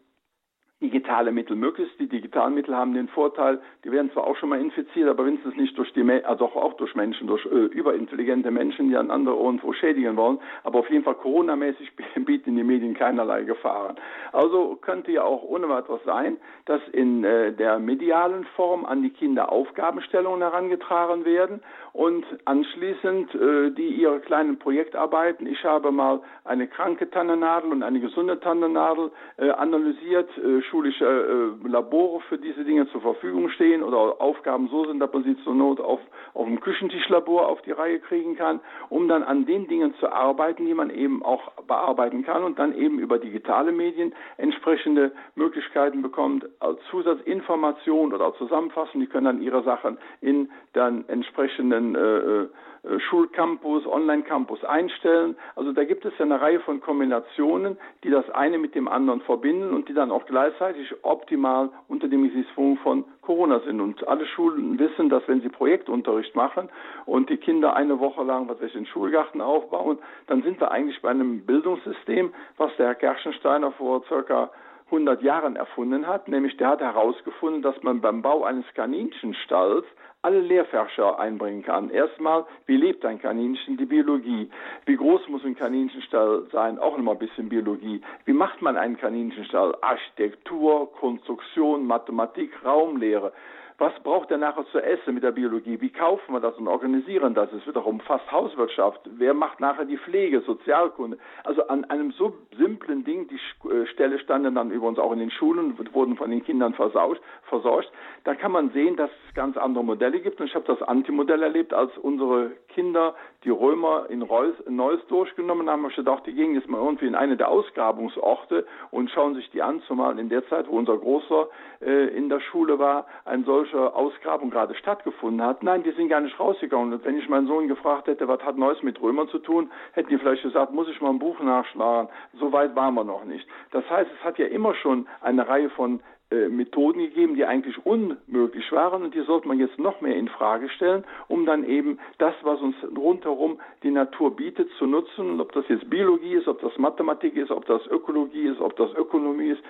digitale 0.85 1.33
Mittel 1.33 1.57
möglichst. 1.57 1.99
Die 1.99 2.07
digitalen 2.07 2.55
Mittel 2.55 2.77
haben 2.77 2.93
den 2.93 3.09
Vorteil, 3.09 3.59
die 3.85 3.91
werden 3.91 4.13
zwar 4.13 4.27
auch 4.27 4.37
schon 4.37 4.51
mal 4.51 4.61
infiziert, 4.61 5.09
aber 5.09 5.25
wenigstens 5.25 5.57
nicht 5.57 5.77
durch 5.79 5.91
die, 5.95 6.03
also 6.25 6.45
auch 6.45 6.75
durch 6.75 6.95
Menschen, 6.95 7.27
durch 7.27 7.45
äh, 7.47 7.49
überintelligente 7.49 8.51
Menschen, 8.51 8.91
die 8.91 8.97
an 8.97 9.11
andere 9.11 9.35
irgendwo 9.35 9.73
schädigen 9.73 10.17
wollen. 10.17 10.39
Aber 10.63 10.81
auf 10.81 10.91
jeden 10.91 11.03
Fall 11.03 11.15
Corona-mäßig 11.15 11.93
bieten 12.27 12.55
die 12.55 12.63
Medien 12.63 12.93
keinerlei 12.93 13.45
Gefahren. 13.45 13.97
Also 14.33 14.77
könnte 14.77 15.11
ja 15.11 15.25
auch 15.25 15.43
ohne 15.43 15.71
weiteres 15.71 16.03
sein, 16.05 16.37
dass 16.67 16.83
in 16.93 17.25
äh, 17.25 17.53
der 17.53 17.79
medialen 17.79 18.45
Form 18.57 18.85
an 18.85 19.03
die 19.03 19.11
Kinder 19.11 19.51
Aufgabenstellungen 19.51 20.43
herangetragen 20.43 21.25
werden 21.25 21.63
und 21.95 22.27
anschließend 22.45 23.35
äh, 23.35 23.71
die 23.71 23.89
ihre 23.89 24.21
kleinen 24.21 24.59
Projektarbeiten. 24.59 25.47
Ich 25.47 25.65
habe 25.65 25.91
mal 25.91 26.21
eine 26.45 26.69
kranke 26.69 27.09
Tannennadel 27.09 27.73
und 27.73 27.83
eine 27.83 28.01
gesunde 28.01 28.39
Tannennadel 28.41 29.11
äh, 29.39 29.49
analysiert, 29.51 30.29
äh, 30.37 30.61
außerschulische 30.75 31.57
äh, 31.65 31.69
Labore 31.69 32.21
für 32.29 32.39
diese 32.39 32.65
Dinge 32.65 32.89
zur 32.91 33.01
Verfügung 33.01 33.49
stehen 33.51 33.83
oder 33.83 34.21
Aufgaben 34.21 34.69
so 34.69 34.87
sind, 34.87 35.01
dass 35.01 35.13
man 35.13 35.25
sie 35.25 35.37
zur 35.45 35.55
Not 35.55 35.81
auf, 35.81 36.01
auf 36.35 36.47
dem 36.47 36.61
Küchentischlabor 36.61 37.49
auf 37.49 37.63
die 37.63 37.73
Reihe 37.73 38.01
kriegen 38.01 38.37
kann, 38.37 38.61
um 38.89 39.09
dann 39.09 39.23
an 39.23 39.47
den 39.47 39.69
Dingen 39.69 39.95
zu 40.01 40.11
arbeiten, 40.11 40.67
die 40.67 40.75
man 40.75 40.91
eben 40.91 41.23
auch 41.23 41.53
bearbeiten 41.67 42.25
kann 42.25 42.45
und 42.45 42.59
dann 42.59 42.75
eben 42.75 42.99
über 42.99 43.19
digitale 43.19 43.73
Medien 43.73 44.15
entsprechende 44.37 45.13
Möglichkeiten 45.35 46.03
bekommt, 46.03 46.47
als 46.61 46.79
Zusatzinformation 46.91 48.13
oder 48.13 48.35
Zusammenfassung, 48.35 49.01
die 49.01 49.07
können 49.07 49.27
dann 49.27 49.43
ihre 49.43 49.63
Sachen 49.63 49.99
in 50.21 50.51
dann 50.73 51.09
entsprechenden 51.09 51.84
äh, 51.95 51.99
äh 51.99 52.49
äh, 52.85 53.01
Schulcampus, 53.01 53.87
Online-Campus 53.87 54.63
einstellen. 54.65 55.37
Also 55.57 55.73
da 55.73 55.85
gibt 55.85 56.05
es 56.05 56.13
ja 56.19 56.25
eine 56.25 56.41
Reihe 56.41 56.61
von 56.61 56.81
Kombinationen, 56.81 57.79
die 58.03 58.11
das 58.11 58.29
eine 58.31 58.59
mit 58.59 58.75
dem 58.75 58.89
anderen 58.89 59.23
verbinden 59.23 59.73
und 59.73 59.89
die 59.89 59.95
dann 59.95 60.11
auch 60.11 60.27
gleichzeitig 60.27 60.95
optimal 61.03 61.71
unter 61.89 62.09
dem 62.09 62.29
Gesichtspunkt 62.29 62.83
von 62.83 63.05
Corona 63.23 63.61
sind. 63.61 63.81
Und 63.81 64.07
alle 64.07 64.27
Schulen 64.27 64.79
wissen, 64.79 65.09
dass 65.09 65.27
wenn 65.29 65.41
sie 65.41 65.49
Projektunterricht 65.49 66.35
machen 66.37 66.69
und 67.07 67.31
die 67.31 67.39
Kinder 67.39 67.75
eine 67.75 67.99
Woche 68.01 68.23
lang, 68.23 68.49
was 68.49 68.61
weiß 68.61 68.67
ich, 68.69 68.73
den 68.75 68.87
Schulgarten 68.87 69.41
aufbauen, 69.41 69.99
dann 70.27 70.43
sind 70.43 70.61
wir 70.61 70.71
eigentlich 70.71 71.01
bei 71.01 71.11
einem 71.11 71.47
Bildungssystem, 71.47 72.35
was 72.59 72.75
der 72.77 72.89
Herr 72.89 72.95
Gerschensteiner 72.95 73.73
vor 73.73 74.05
circa 74.09 74.51
100 74.95 75.23
Jahren 75.23 75.57
erfunden 75.57 76.07
hat, 76.07 76.29
nämlich 76.29 76.57
der 76.57 76.69
hat 76.69 76.81
herausgefunden, 76.81 77.63
dass 77.63 77.83
man 77.83 78.01
beim 78.01 78.23
Bau 78.23 78.45
eines 78.45 78.65
Kaninchenstalls 78.75 79.85
alle 80.23 80.41
Lehrfächer 80.41 81.19
einbringen 81.19 81.63
kann. 81.63 81.91
Erstmal, 81.91 82.47
wie 82.67 82.77
lebt 82.77 83.05
ein 83.05 83.21
Kaninchen? 83.21 83.77
Die 83.77 83.85
Biologie. 83.85 84.49
Wie 84.87 84.97
groß 84.97 85.29
muss 85.29 85.45
ein 85.45 85.57
Kaninchenstall 85.57 86.47
sein? 86.51 86.79
Auch 86.79 86.97
nochmal 86.97 87.17
ein 87.17 87.19
bisschen 87.19 87.49
Biologie. 87.51 88.01
Wie 88.25 88.33
macht 88.33 88.63
man 88.63 88.77
einen 88.77 88.97
Kaninchenstall? 88.97 89.75
Architektur, 89.83 90.91
Konstruktion, 90.93 91.87
Mathematik, 91.87 92.53
Raumlehre. 92.65 93.33
Was 93.77 93.93
braucht 94.05 94.31
er 94.31 94.39
nachher 94.39 94.65
zu 94.67 94.79
essen 94.79 95.15
mit 95.15 95.25
der 95.25 95.33
Biologie? 95.33 95.81
Wie 95.81 95.91
kaufen 95.91 96.33
wir 96.33 96.39
das 96.39 96.57
und 96.57 96.69
organisieren 96.69 97.35
das? 97.35 97.53
Es 97.53 97.67
wird 97.67 97.77
auch 97.77 97.87
umfasst 97.87 98.31
Hauswirtschaft. 98.31 99.01
Wer 99.05 99.35
macht 99.35 99.59
nachher 99.59 99.85
die 99.85 99.99
Pflege, 99.99 100.43
Sozialkunde? 100.43 101.19
Also 101.43 101.67
an 101.67 101.85
einem 101.87 102.13
so 102.13 102.35
simplen 102.57 103.05
Ding, 103.05 103.27
die 103.27 103.69
äh, 103.69 103.87
Stelle 103.87 104.21
standen 104.21 104.55
dann 104.55 104.71
übrigens 104.71 105.01
auch 105.01 105.11
in 105.11 105.19
den 105.19 105.33
Schulen, 105.33 105.77
wurden 105.93 106.17
von 106.17 106.31
den 106.31 106.45
Kindern 106.45 106.75
versorgt. 106.75 107.21
versorgt. 107.49 107.91
Da 108.23 108.37
kann 108.37 108.53
man 108.53 108.71
sehen, 108.71 108.95
dass 108.95 109.11
es 109.29 109.35
ganz 109.35 109.57
andere 109.57 109.85
Modelle 109.85 110.21
gibt. 110.21 110.41
Und 110.41 110.47
ich 110.47 110.55
habe 110.55 110.67
das 110.67 110.81
Antimodell 110.81 111.43
erlebt, 111.43 111.75
als 111.75 111.99
unsere 111.99 112.53
Kinder 112.69 113.17
die 113.45 113.51
Römer 113.51 114.07
in 114.09 114.23
Reus, 114.23 114.55
Neuss 114.69 115.01
durchgenommen 115.09 115.69
haben. 115.69 115.87
Ich 115.89 115.97
gedacht, 115.97 116.27
die 116.27 116.33
gehen 116.33 116.55
jetzt 116.55 116.69
mal 116.69 116.79
irgendwie 116.79 117.07
in 117.07 117.15
eine 117.15 117.37
der 117.37 117.49
Ausgrabungsorte 117.49 118.67
und 118.91 119.11
schauen 119.11 119.35
sich 119.35 119.51
die 119.51 119.63
an, 119.63 119.83
zumal 119.87 120.19
in 120.19 120.29
der 120.29 120.47
Zeit, 120.49 120.69
wo 120.69 120.79
unser 120.79 120.97
Großer 120.97 121.49
äh, 121.81 122.17
in 122.17 122.29
der 122.29 122.41
Schule 122.41 122.79
war, 122.79 123.07
ein 123.25 123.45
solcher 123.45 123.95
Ausgrabung 123.95 124.51
gerade 124.51 124.75
stattgefunden 124.75 125.45
hat. 125.47 125.63
Nein, 125.63 125.83
die 125.83 125.93
sind 125.93 126.09
gar 126.09 126.21
nicht 126.21 126.39
rausgegangen. 126.41 126.93
Und 126.93 127.05
wenn 127.05 127.19
ich 127.19 127.29
meinen 127.29 127.47
Sohn 127.47 127.69
gefragt 127.69 128.09
hätte, 128.09 128.27
was 128.29 128.43
hat 128.43 128.57
Neuss 128.57 128.83
mit 128.83 129.01
Römern 129.01 129.29
zu 129.29 129.39
tun, 129.39 129.71
hätten 129.93 130.09
die 130.09 130.19
vielleicht 130.19 130.43
gesagt, 130.43 130.73
muss 130.73 130.89
ich 130.89 131.01
mal 131.01 131.11
ein 131.11 131.19
Buch 131.19 131.39
nachschlagen. 131.41 132.09
So 132.39 132.53
weit 132.53 132.75
waren 132.75 132.95
wir 132.95 133.05
noch 133.05 133.25
nicht. 133.25 133.47
Das 133.71 133.89
heißt, 133.89 134.11
es 134.19 134.25
hat 134.25 134.39
ja 134.39 134.47
immer 134.47 134.75
schon 134.75 135.07
eine 135.21 135.47
Reihe 135.47 135.71
von 135.71 136.01
Methoden 136.49 137.01
gegeben, 137.01 137.35
die 137.35 137.45
eigentlich 137.45 137.85
unmöglich 137.85 138.71
waren 138.73 139.03
und 139.03 139.15
die 139.15 139.23
sollte 139.23 139.49
man 139.49 139.59
jetzt 139.59 139.79
noch 139.79 140.01
mehr 140.01 140.17
in 140.17 140.29
Frage 140.29 140.69
stellen, 140.69 141.05
um 141.29 141.47
dann 141.47 141.65
eben 141.65 141.99
das, 142.19 142.35
was 142.43 142.61
uns 142.61 142.77
rundherum 142.97 143.61
die 143.83 143.91
Natur 143.91 144.35
bietet, 144.35 144.71
zu 144.79 144.87
nutzen. 144.87 145.41
ob 145.41 145.53
das 145.53 145.65
jetzt 145.69 145.89
Biologie 145.89 146.35
ist, 146.35 146.49
ob 146.49 146.61
das 146.61 146.77
Mathematik 146.79 147.37
ist, 147.37 147.51
ob 147.51 147.67
das 147.67 147.87
Ökologie 147.87 148.49
ist, 148.49 148.61
ob 148.61 148.77
das 148.77 148.93
Ökonomie 148.95 149.51
ist. 149.51 149.63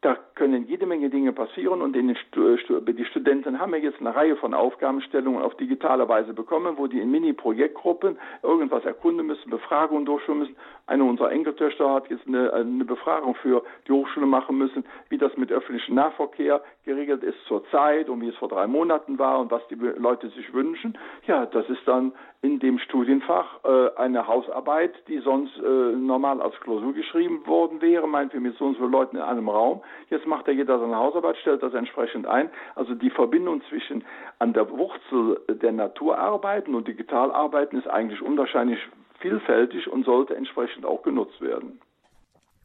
Da 0.00 0.16
können 0.36 0.68
jede 0.68 0.86
Menge 0.86 1.10
Dinge 1.10 1.32
passieren 1.32 1.82
und 1.82 1.94
die 1.94 3.04
Studenten 3.06 3.58
haben 3.58 3.72
ja 3.72 3.78
jetzt 3.78 3.98
eine 3.98 4.14
Reihe 4.14 4.36
von 4.36 4.54
Aufgabenstellungen 4.54 5.42
auf 5.42 5.56
digitale 5.56 6.08
Weise 6.08 6.34
bekommen, 6.34 6.74
wo 6.76 6.86
die 6.86 7.00
in 7.00 7.10
Mini-Projektgruppen 7.10 8.16
irgendwas 8.44 8.84
erkunden 8.84 9.26
müssen, 9.26 9.50
Befragungen 9.50 10.06
durchführen 10.06 10.38
müssen. 10.38 10.56
Eine 10.86 11.02
unserer 11.02 11.32
Enkeltöchter 11.32 11.92
hat 11.92 12.08
jetzt 12.10 12.28
eine, 12.28 12.52
eine 12.52 12.84
Befragung 12.84 13.34
für 13.34 13.64
die 13.88 13.92
Hochschule 13.92 14.26
machen 14.26 14.56
müssen, 14.56 14.84
wie 15.08 15.18
das 15.18 15.36
mit 15.36 15.50
öffentlichem 15.50 15.96
Nahverkehr 15.96 16.62
geregelt 16.84 17.24
ist 17.24 17.38
zurzeit 17.46 18.08
und 18.08 18.20
wie 18.20 18.28
es 18.28 18.36
vor 18.36 18.48
drei 18.48 18.68
Monaten 18.68 19.18
war 19.18 19.40
und 19.40 19.50
was 19.50 19.66
die 19.66 19.74
Leute 19.74 20.28
sich 20.30 20.54
wünschen. 20.54 20.96
Ja, 21.26 21.44
das 21.44 21.68
ist 21.68 21.86
dann 21.86 22.12
in 22.40 22.60
dem 22.60 22.78
Studienfach 22.78 23.64
äh, 23.64 23.96
eine 23.96 24.26
Hausarbeit, 24.28 24.94
die 25.08 25.18
sonst 25.18 25.56
äh, 25.58 25.96
normal 25.96 26.40
als 26.40 26.58
Klausur 26.60 26.94
geschrieben 26.94 27.44
worden 27.46 27.80
wäre, 27.80 28.06
meinetwegen 28.06 28.44
mit 28.44 28.56
so 28.56 28.66
und 28.66 28.78
so 28.78 28.86
Leuten 28.86 29.16
in 29.16 29.22
einem 29.22 29.48
Raum. 29.48 29.82
Jetzt 30.10 30.26
macht 30.26 30.46
ja 30.46 30.54
jeder 30.54 30.78
seine 30.78 30.96
Hausarbeit, 30.96 31.36
stellt 31.38 31.62
das 31.62 31.74
entsprechend 31.74 32.26
ein. 32.26 32.50
Also 32.74 32.94
die 32.94 33.10
Verbindung 33.10 33.62
zwischen 33.68 34.04
an 34.38 34.52
der 34.52 34.70
Wurzel 34.70 35.40
der 35.48 35.72
Natur 35.72 36.18
arbeiten 36.18 36.74
und 36.74 36.88
digital 36.88 37.30
arbeiten 37.30 37.76
ist 37.76 37.88
eigentlich 37.88 38.22
unwahrscheinlich 38.22 38.78
vielfältig 39.20 39.88
und 39.88 40.04
sollte 40.04 40.36
entsprechend 40.36 40.86
auch 40.86 41.02
genutzt 41.02 41.40
werden. 41.40 41.80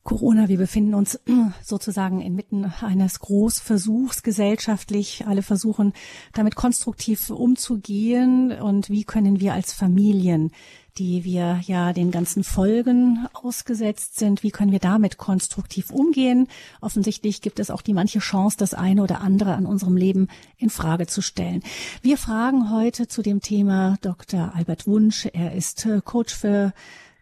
Corona, 0.03 0.49
wir 0.49 0.57
befinden 0.57 0.95
uns 0.95 1.17
sozusagen 1.61 2.19
inmitten 2.19 2.71
eines 2.81 3.19
Großversuchs 3.21 4.21
gesellschaftlich. 4.21 5.23
Alle 5.27 5.41
versuchen 5.41 5.93
damit 6.33 6.55
konstruktiv 6.55 7.29
umzugehen 7.29 8.51
und 8.51 8.89
wie 8.89 9.05
können 9.05 9.39
wir 9.39 9.53
als 9.53 9.73
Familien, 9.73 10.51
die 10.97 11.23
wir 11.23 11.61
ja 11.65 11.93
den 11.93 12.11
ganzen 12.11 12.43
Folgen 12.43 13.27
ausgesetzt 13.33 14.19
sind, 14.19 14.43
wie 14.43 14.51
können 14.51 14.71
wir 14.71 14.79
damit 14.79 15.17
konstruktiv 15.17 15.89
umgehen? 15.89 16.47
Offensichtlich 16.81 17.41
gibt 17.41 17.59
es 17.59 17.71
auch 17.71 17.81
die 17.81 17.93
manche 17.93 18.19
Chance, 18.19 18.57
das 18.57 18.73
eine 18.73 19.01
oder 19.01 19.21
andere 19.21 19.55
an 19.55 19.65
unserem 19.65 19.97
Leben 19.97 20.27
in 20.57 20.69
Frage 20.69 21.07
zu 21.07 21.21
stellen. 21.21 21.63
Wir 22.01 22.17
fragen 22.17 22.71
heute 22.71 23.07
zu 23.07 23.21
dem 23.21 23.41
Thema 23.41 23.97
Dr. 24.01 24.53
Albert 24.55 24.85
Wunsch. 24.85 25.27
Er 25.33 25.53
ist 25.53 25.85
äh, 25.85 26.01
Coach 26.03 26.35
für 26.35 26.73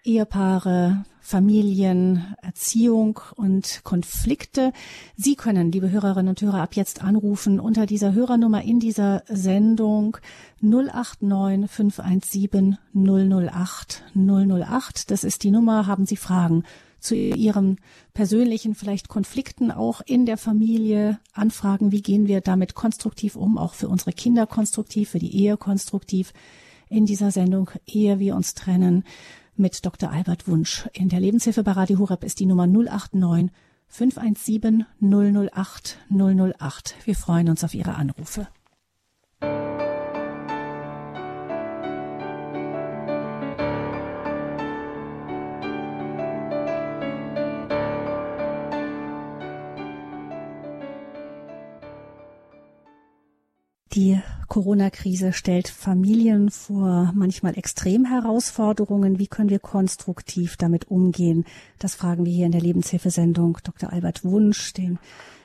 Ehepaare, 0.04 1.04
Familien, 1.20 2.36
Erziehung 2.42 3.20
und 3.36 3.82
Konflikte. 3.84 4.74
Sie 5.16 5.36
können, 5.36 5.72
liebe 5.72 5.92
Hörerinnen 5.92 6.30
und 6.30 6.42
Hörer, 6.42 6.62
ab 6.62 6.76
jetzt 6.76 7.04
anrufen 7.04 7.60
unter 7.60 7.86
dieser 7.86 8.14
Hörernummer 8.14 8.64
in 8.64 8.80
dieser 8.80 9.24
Sendung 9.28 10.18
089 10.62 11.70
517 11.70 12.78
008 12.94 14.04
008. 14.16 15.12
Das 15.12 15.24
ist 15.24 15.44
die 15.44 15.52
Nummer. 15.52 15.86
Haben 15.86 16.08
Sie 16.08 16.18
Fragen 16.18 16.64
zu 17.00 17.16
Ihren 17.16 17.78
persönlichen 18.14 18.74
vielleicht 18.74 19.08
Konflikten 19.08 19.72
auch 19.72 20.02
in 20.06 20.26
der 20.26 20.38
Familie? 20.38 21.20
Anfragen, 21.34 21.92
wie 21.92 22.02
gehen 22.02 22.28
wir 22.28 22.42
damit 22.42 22.74
konstruktiv 22.74 23.36
um, 23.36 23.60
auch 23.60 23.76
für 23.76 23.88
unsere 23.88 24.12
Kinder 24.12 24.48
konstruktiv, 24.48 25.12
für 25.12 25.20
die 25.20 25.36
Ehe 25.36 25.58
konstruktiv? 25.58 26.34
In 26.90 27.06
dieser 27.06 27.32
Sendung, 27.32 27.70
ehe 27.86 28.20
wir 28.20 28.36
uns 28.36 28.54
trennen, 28.54 29.06
mit 29.56 29.86
Dr. 29.86 30.12
Albert 30.12 30.48
Wunsch. 30.48 30.88
In 30.94 31.10
der 31.10 31.20
Lebenshilfe 31.20 31.64
bei 31.64 31.72
Radio 31.72 32.00
Horeb 32.00 32.24
ist 32.24 32.40
die 32.40 32.46
Nummer 32.46 32.68
089 32.68 33.52
517 33.88 34.86
008 35.02 35.98
008. 36.10 36.96
Wir 37.06 37.16
freuen 37.16 37.50
uns 37.50 37.64
auf 37.64 37.74
Ihre 37.74 37.96
Anrufe. 37.96 38.48
Die 53.94 54.22
Corona-Krise 54.52 55.32
stellt 55.32 55.70
Familien 55.70 56.50
vor 56.50 57.14
manchmal 57.16 57.58
extrem 57.58 58.04
Herausforderungen. 58.04 59.18
Wie 59.18 59.28
können 59.28 59.50
wir 59.50 59.60
konstruktiv 59.60 60.58
damit 60.58 60.92
umgehen? 60.92 61.46
Das 61.80 61.96
fragen 61.96 62.26
wir 62.26 62.34
hier 62.34 62.48
in 62.48 62.52
der 62.52 62.60
Lebenshilfesendung 62.60 63.60
Dr. 63.64 63.94
Albert 63.94 64.26
Wunsch, 64.26 64.74
den 64.74 65.00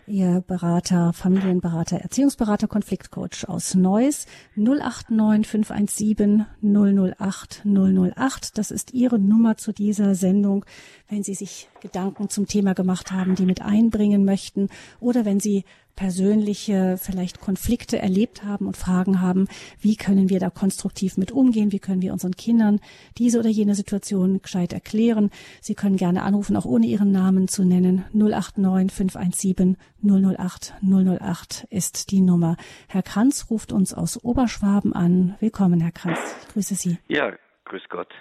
Ihr 0.08 0.42
Berater, 0.44 1.12
Familienberater, 1.12 1.98
Erziehungsberater, 1.98 2.66
Konfliktcoach 2.66 3.48
aus 3.48 3.76
Neuss. 3.76 4.26
089 4.56 5.46
517 5.46 6.46
008 6.62 7.62
008. 7.64 8.58
Das 8.58 8.72
ist 8.72 8.92
Ihre 8.92 9.20
Nummer 9.20 9.56
zu 9.56 9.72
dieser 9.72 10.16
Sendung, 10.16 10.64
wenn 11.08 11.22
Sie 11.22 11.34
sich 11.34 11.68
Gedanken 11.80 12.28
zum 12.28 12.46
Thema 12.46 12.74
gemacht 12.74 13.12
haben, 13.12 13.36
die 13.36 13.46
mit 13.46 13.62
einbringen 13.62 14.24
möchten 14.24 14.68
oder 14.98 15.24
wenn 15.24 15.38
Sie 15.38 15.64
persönliche 15.96 16.96
vielleicht 16.98 17.40
Konflikte 17.40 17.98
erlebt 17.98 18.44
haben 18.44 18.66
und 18.66 18.76
Fragen 18.76 19.20
haben, 19.20 19.48
wie 19.80 19.96
können 19.96 20.28
wir 20.28 20.38
da 20.38 20.50
konstruktiv 20.50 21.16
mit 21.16 21.32
umgehen, 21.32 21.72
wie 21.72 21.78
können 21.78 22.02
wir 22.02 22.12
unseren 22.12 22.36
Kindern 22.36 22.80
diese 23.18 23.38
oder 23.40 23.48
jene 23.48 23.74
Situation 23.74 24.40
gescheit 24.42 24.72
erklären. 24.72 25.30
Sie 25.60 25.74
können 25.74 25.96
gerne 25.96 26.22
anrufen, 26.22 26.56
auch 26.56 26.66
ohne 26.66 26.86
Ihren 26.86 27.10
Namen 27.12 27.48
zu 27.48 27.64
nennen. 27.64 28.04
089 28.12 28.92
517 28.92 29.76
008 30.02 30.74
008 30.82 31.66
ist 31.70 32.10
die 32.10 32.20
Nummer. 32.20 32.56
Herr 32.88 33.02
Kranz 33.02 33.46
ruft 33.50 33.72
uns 33.72 33.94
aus 33.94 34.22
Oberschwaben 34.22 34.92
an. 34.92 35.36
Willkommen, 35.40 35.80
Herr 35.80 35.92
Kranz. 35.92 36.18
Ich 36.42 36.54
grüße 36.54 36.74
Sie. 36.74 36.98
Ja, 37.08 37.32
grüß 37.64 37.88
Gott. 37.88 38.12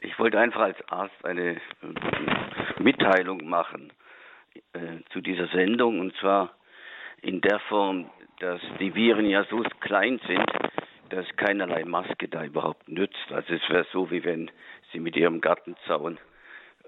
Ich 0.00 0.18
wollte 0.18 0.38
einfach 0.38 0.60
als 0.60 0.76
Arzt 0.88 1.24
eine 1.24 1.60
Mitteilung 2.78 3.48
machen. 3.48 3.92
äh, 4.72 5.02
zu 5.12 5.20
dieser 5.20 5.48
Sendung 5.48 6.00
und 6.00 6.14
zwar 6.16 6.54
in 7.22 7.40
der 7.40 7.58
Form, 7.60 8.10
dass 8.40 8.60
die 8.80 8.94
Viren 8.94 9.26
ja 9.26 9.44
so 9.44 9.62
klein 9.80 10.20
sind, 10.26 10.46
dass 11.10 11.24
keinerlei 11.36 11.84
Maske 11.84 12.28
da 12.28 12.44
überhaupt 12.44 12.88
nützt. 12.88 13.30
Also 13.30 13.54
es 13.54 13.68
wäre 13.68 13.86
so, 13.92 14.10
wie 14.10 14.24
wenn 14.24 14.50
sie 14.92 15.00
mit 15.00 15.16
ihrem 15.16 15.40
Gartenzaun 15.40 16.18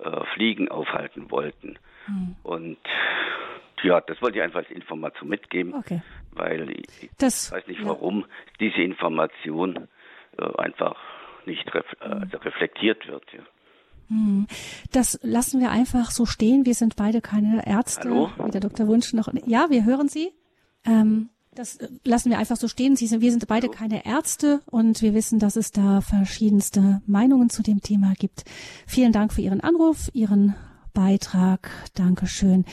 äh, 0.02 0.24
Fliegen 0.34 0.68
aufhalten 0.68 1.30
wollten. 1.30 1.78
Hm. 2.06 2.36
Und 2.42 2.78
ja, 3.82 4.00
das 4.00 4.20
wollte 4.22 4.38
ich 4.38 4.44
einfach 4.44 4.60
als 4.60 4.70
Information 4.70 5.28
mitgeben, 5.28 5.74
okay. 5.74 6.02
weil 6.32 6.70
ich 6.70 7.10
das, 7.18 7.52
weiß 7.52 7.66
nicht, 7.66 7.84
warum 7.84 8.20
ja. 8.20 8.26
diese 8.60 8.82
Information 8.82 9.88
äh, 10.36 10.58
einfach 10.58 10.96
nicht 11.46 11.72
ref 11.74 11.86
äh, 12.00 12.04
also 12.04 12.38
reflektiert 12.38 13.06
wird. 13.08 13.24
Ja. 13.32 13.40
Hm. 14.08 14.46
Das 14.92 15.18
lassen 15.22 15.60
wir 15.60 15.70
einfach 15.70 16.10
so 16.10 16.26
stehen. 16.26 16.66
Wir 16.66 16.74
sind 16.74 16.96
beide 16.96 17.20
keine 17.20 17.66
Ärzte. 17.66 18.08
Hallo? 18.08 18.30
Wie 18.44 18.50
der 18.50 18.60
Dr. 18.60 18.86
Wunsch 18.86 19.12
noch. 19.12 19.28
Ja, 19.46 19.70
wir 19.70 19.84
hören 19.84 20.08
Sie. 20.08 20.30
Ähm, 20.84 21.28
das 21.54 21.78
lassen 22.04 22.30
wir 22.30 22.38
einfach 22.38 22.56
so 22.56 22.68
stehen. 22.68 22.94
Sie 22.94 23.06
sind, 23.06 23.20
wir 23.20 23.32
sind 23.32 23.46
beide 23.48 23.68
keine 23.68 24.06
Ärzte 24.06 24.60
und 24.66 25.02
wir 25.02 25.12
wissen, 25.12 25.38
dass 25.38 25.56
es 25.56 25.72
da 25.72 26.00
verschiedenste 26.00 27.02
Meinungen 27.06 27.50
zu 27.50 27.62
dem 27.62 27.80
Thema 27.80 28.14
gibt. 28.16 28.44
Vielen 28.86 29.12
Dank 29.12 29.32
für 29.32 29.42
Ihren 29.42 29.60
Anruf, 29.60 30.08
Ihren 30.12 30.54
Beitrag. 30.98 31.70
Dankeschön. 31.94 32.64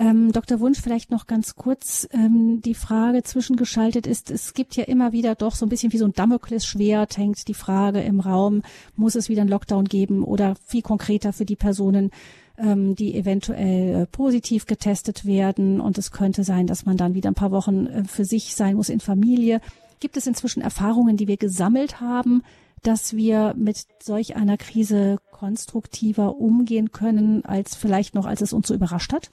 Ähm, 0.00 0.32
Dr. 0.32 0.58
Wunsch, 0.58 0.80
vielleicht 0.80 1.12
noch 1.12 1.28
ganz 1.28 1.54
kurz 1.54 2.08
ähm, 2.10 2.60
die 2.60 2.74
Frage 2.74 3.22
zwischengeschaltet 3.22 4.04
ist, 4.04 4.32
es 4.32 4.52
gibt 4.52 4.74
ja 4.74 4.82
immer 4.82 5.12
wieder 5.12 5.36
doch 5.36 5.54
so 5.54 5.64
ein 5.64 5.68
bisschen 5.68 5.92
wie 5.92 5.98
so 5.98 6.04
ein 6.04 6.12
Damoklesschwert 6.12 7.16
hängt 7.16 7.46
die 7.46 7.54
Frage 7.54 8.00
im 8.00 8.18
Raum, 8.18 8.62
muss 8.96 9.14
es 9.14 9.28
wieder 9.28 9.42
einen 9.42 9.50
Lockdown 9.50 9.84
geben 9.84 10.24
oder 10.24 10.56
viel 10.66 10.82
konkreter 10.82 11.32
für 11.32 11.44
die 11.44 11.54
Personen, 11.54 12.10
ähm, 12.58 12.96
die 12.96 13.14
eventuell 13.14 14.02
äh, 14.02 14.06
positiv 14.06 14.66
getestet 14.66 15.24
werden. 15.24 15.80
Und 15.80 15.98
es 15.98 16.10
könnte 16.10 16.42
sein, 16.42 16.66
dass 16.66 16.84
man 16.84 16.96
dann 16.96 17.14
wieder 17.14 17.30
ein 17.30 17.34
paar 17.34 17.52
Wochen 17.52 17.86
äh, 17.86 18.02
für 18.02 18.24
sich 18.24 18.56
sein 18.56 18.74
muss 18.74 18.88
in 18.88 18.98
Familie. 18.98 19.60
Gibt 20.00 20.16
es 20.16 20.26
inzwischen 20.26 20.62
Erfahrungen, 20.62 21.16
die 21.16 21.28
wir 21.28 21.36
gesammelt 21.36 22.00
haben, 22.00 22.42
dass 22.82 23.16
wir 23.16 23.54
mit 23.56 23.76
solch 24.00 24.36
einer 24.36 24.56
Krise 24.56 25.18
konstruktiver 25.30 26.36
umgehen 26.36 26.90
können, 26.90 27.44
als 27.44 27.76
vielleicht 27.76 28.14
noch, 28.14 28.26
als 28.26 28.40
es 28.40 28.52
uns 28.52 28.68
so 28.68 28.74
überrascht 28.74 29.12
hat? 29.12 29.30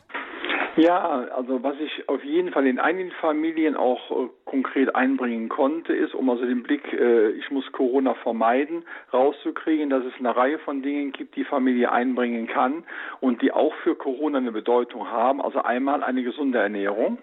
Ja, 0.77 1.25
also 1.33 1.63
was 1.63 1.75
ich 1.79 2.09
auf 2.09 2.21
jeden 2.25 2.51
Fall 2.51 2.67
in 2.67 2.79
einigen 2.79 3.11
Familien 3.21 3.77
auch 3.77 4.11
äh, 4.11 4.27
konkret 4.43 4.93
einbringen 4.93 5.47
konnte, 5.47 5.93
ist, 5.93 6.13
um 6.13 6.29
also 6.29 6.45
den 6.45 6.63
Blick, 6.63 6.91
äh, 6.91 7.29
ich 7.29 7.49
muss 7.49 7.71
Corona 7.71 8.13
vermeiden, 8.15 8.83
rauszukriegen, 9.13 9.89
dass 9.89 10.03
es 10.03 10.13
eine 10.19 10.35
Reihe 10.35 10.59
von 10.59 10.81
Dingen 10.81 11.13
gibt, 11.13 11.37
die 11.37 11.45
Familie 11.45 11.93
einbringen 11.93 12.47
kann 12.47 12.83
und 13.21 13.41
die 13.41 13.53
auch 13.53 13.73
für 13.83 13.95
Corona 13.95 14.39
eine 14.39 14.51
Bedeutung 14.51 15.09
haben. 15.09 15.41
Also 15.41 15.61
einmal 15.61 16.03
eine 16.03 16.23
gesunde 16.23 16.59
Ernährung. 16.59 17.19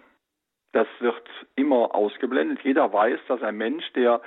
Das 0.72 0.86
wird 1.00 1.22
immer 1.54 1.94
ausgeblendet. 1.94 2.60
Jeder 2.62 2.92
weiß, 2.92 3.20
dass 3.28 3.42
ein 3.42 3.58
Mensch, 3.58 3.84
der 3.92 4.22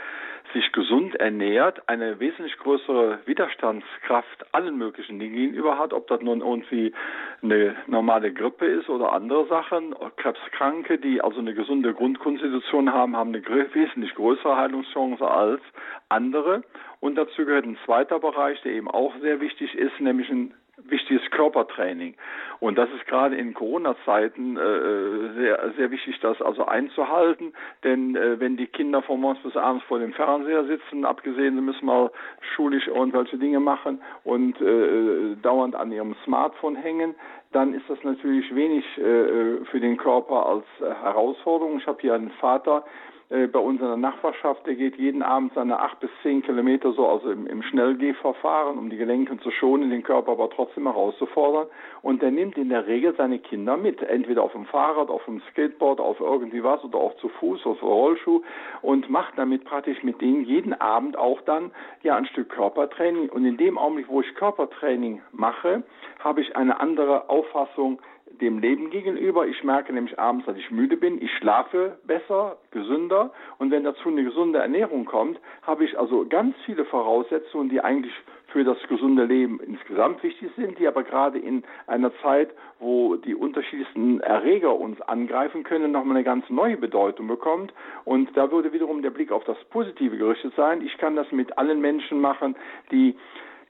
sich 0.54 0.72
gesund 0.72 1.16
ernährt, 1.16 1.90
eine 1.90 2.20
wesentlich 2.20 2.56
größere 2.60 3.20
Widerstandskraft 3.26 4.46
allen 4.54 4.78
möglichen 4.78 5.18
Dingen 5.18 5.36
gegenüber 5.36 5.80
hat, 5.80 5.92
ob 5.92 6.08
das 6.08 6.22
nun 6.22 6.42
irgendwie 6.42 6.94
eine 7.42 7.76
normale 7.88 8.32
Grippe 8.32 8.66
ist 8.66 8.90
oder 8.90 9.12
andere 9.12 9.48
Sachen. 9.48 9.96
Krebskranke, 10.18 11.00
die 11.00 11.20
also 11.20 11.40
eine 11.40 11.56
gesunde 11.56 11.94
Grundkonstitution 11.94 12.94
haben, 12.94 13.18
haben 13.18 13.34
eine 13.34 13.44
wesentlich 13.74 14.14
größere 14.14 14.56
Heilungschance 14.56 15.28
als 15.28 15.62
andere. 16.10 16.64
Und 17.00 17.16
dazu 17.16 17.44
gehört 17.44 17.66
ein 17.66 17.78
zweiter 17.86 18.20
Bereich, 18.20 18.62
der 18.62 18.74
eben 18.74 18.90
auch 18.90 19.14
sehr 19.22 19.42
wichtig 19.42 19.74
ist, 19.74 20.00
nämlich 20.00 20.30
ein 20.30 20.54
wichtiges 20.78 21.30
Körpertraining. 21.32 22.16
Und 22.60 22.78
das 22.78 22.90
ist 22.92 23.06
gerade 23.08 23.36
in 23.36 23.54
Corona-Zeiten 23.54 24.58
äh, 24.58 25.34
sehr, 25.36 25.74
sehr 25.78 25.92
wichtig, 25.92 26.20
das 26.22 26.42
also 26.42 26.66
einzuhalten. 26.66 27.54
Denn 27.84 28.16
äh, 28.16 28.40
wenn 28.40 28.58
die 28.58 28.68
Kinder 28.68 29.02
von 29.02 29.20
morgens 29.22 29.42
bis 29.44 29.56
abends 29.56 29.84
vor 29.86 30.00
dem 30.00 30.14
Fernseher 30.14 30.66
sitzen, 30.66 31.06
abgesehen, 31.06 31.56
sie 31.56 31.62
müssen 31.62 31.86
mal 31.86 32.12
schulisch 32.56 32.88
irgendwelche 32.88 33.38
Dinge 33.38 33.60
machen 33.60 34.02
und 34.24 34.60
äh, 34.62 35.36
dauernd 35.42 35.76
an 35.76 35.92
ihrem 35.92 36.16
Smartphone 36.24 36.76
hängen, 36.76 37.16
dann 37.52 37.74
ist 37.74 37.90
das 37.90 38.02
natürlich 38.04 38.54
wenig 38.54 38.86
äh, 38.98 39.64
für 39.66 39.80
den 39.80 39.98
Körper 39.98 40.46
als 40.46 40.66
äh, 40.82 40.94
Herausforderung. 41.04 41.80
Ich 41.80 41.88
habe 41.88 42.02
hier 42.02 42.14
einen 42.14 42.32
Vater, 42.32 42.84
äh, 42.86 43.15
bei 43.30 43.60
uns 43.60 43.82
in 43.82 43.88
der 43.88 43.98
Nachbarschaft, 43.98 44.68
der 44.68 44.76
geht 44.76 44.98
jeden 44.98 45.24
Abend 45.24 45.54
seine 45.56 45.80
acht 45.80 46.00
bis 46.00 46.12
zehn 46.22 46.44
Kilometer 46.44 46.94
so, 46.94 47.08
also 47.08 47.32
im, 47.32 47.48
im 47.48 47.64
Schnellgehverfahren, 47.64 48.78
um 48.78 48.92
die 48.92 48.98
Gelenke 48.98 49.40
zu 49.40 49.50
schonen, 49.50 49.90
den 49.90 50.04
Körper 50.04 50.34
aber 50.34 50.50
trotzdem 50.52 50.84
herauszufordern. 50.84 51.68
Und 52.04 52.22
der 52.22 52.30
nimmt 52.30 52.56
in 52.56 52.70
der 52.70 52.86
Regel 52.86 53.16
seine 53.18 53.40
Kinder 53.40 53.78
mit, 53.78 54.00
entweder 54.04 54.44
auf 54.44 54.52
dem 54.52 54.66
Fahrrad, 54.66 55.10
auf 55.10 55.26
dem 55.26 55.42
Skateboard, 55.50 56.00
auf 56.00 56.20
irgendwie 56.20 56.64
was 56.64 56.84
oder 56.84 57.00
auch 57.00 57.16
zu 57.16 57.30
Fuß, 57.30 57.66
auf 57.66 57.82
Rollschuh 57.82 58.44
und 58.84 59.10
macht 59.10 59.34
damit 59.38 59.66
praktisch 59.66 60.04
mit 60.04 60.22
denen 60.22 60.44
jeden 60.44 60.74
Abend 60.80 61.18
auch 61.18 61.42
dann 61.42 61.72
ja 62.04 62.16
ein 62.16 62.28
Stück 62.28 62.50
Körpertraining. 62.50 63.30
Und 63.30 63.44
in 63.44 63.58
dem 63.58 63.80
Augenblick, 63.80 64.08
wo 64.08 64.22
ich 64.22 64.36
Körpertraining 64.36 65.24
mache, 65.32 65.82
habe 66.20 66.42
ich 66.42 66.56
eine 66.56 66.80
andere 66.80 67.28
Auffassung 67.30 68.00
dem 68.42 68.60
Leben 68.60 68.90
gegenüber. 68.90 69.48
Ich 69.48 69.64
merke 69.64 69.94
nämlich 69.94 70.18
abends, 70.20 70.46
dass 70.46 70.58
ich 70.58 70.72
müde 70.72 70.98
bin. 70.98 71.22
Ich 71.22 71.32
schlafe 71.38 71.98
besser, 72.06 72.58
gesünder. 72.72 73.32
Und 73.58 73.72
wenn 73.72 73.84
dazu 73.84 74.10
eine 74.10 74.24
gesunde 74.24 74.60
Ernährung 74.60 75.06
kommt, 75.06 75.40
habe 75.62 75.86
ich 75.86 75.98
also 75.98 76.26
ganz 76.28 76.56
viele 76.66 76.86
Voraussetzungen, 76.86 77.70
die 77.70 77.82
eigentlich 77.82 78.14
für 78.56 78.64
das 78.64 78.78
gesunde 78.88 79.26
Leben 79.26 79.60
insgesamt 79.60 80.24
wichtig 80.24 80.50
sind, 80.56 80.80
die 80.80 80.88
aber 80.88 81.04
gerade 81.04 81.38
in 81.38 81.64
einer 81.88 82.12
Zeit, 82.22 82.52
wo 82.80 83.18
die 83.18 83.36
unterschiedlichsten 83.36 84.22
Erreger 84.22 84.80
uns 84.80 85.02
angreifen 85.02 85.64
können, 85.64 85.92
nochmal 85.92 86.16
eine 86.16 86.24
ganz 86.24 86.50
neue 86.50 86.78
Bedeutung 86.78 87.28
bekommt. 87.28 87.74
Und 88.06 88.30
da 88.38 88.52
würde 88.52 88.72
wiederum 88.72 89.02
der 89.02 89.10
Blick 89.10 89.34
auf 89.34 89.44
das 89.44 89.58
Positive 89.72 90.16
gerichtet 90.16 90.54
sein. 90.56 90.82
Ich 90.82 90.98
kann 90.98 91.18
das 91.18 91.30
mit 91.34 91.58
allen 91.58 91.82
Menschen 91.82 92.22
machen, 92.22 92.56
die 92.92 93.18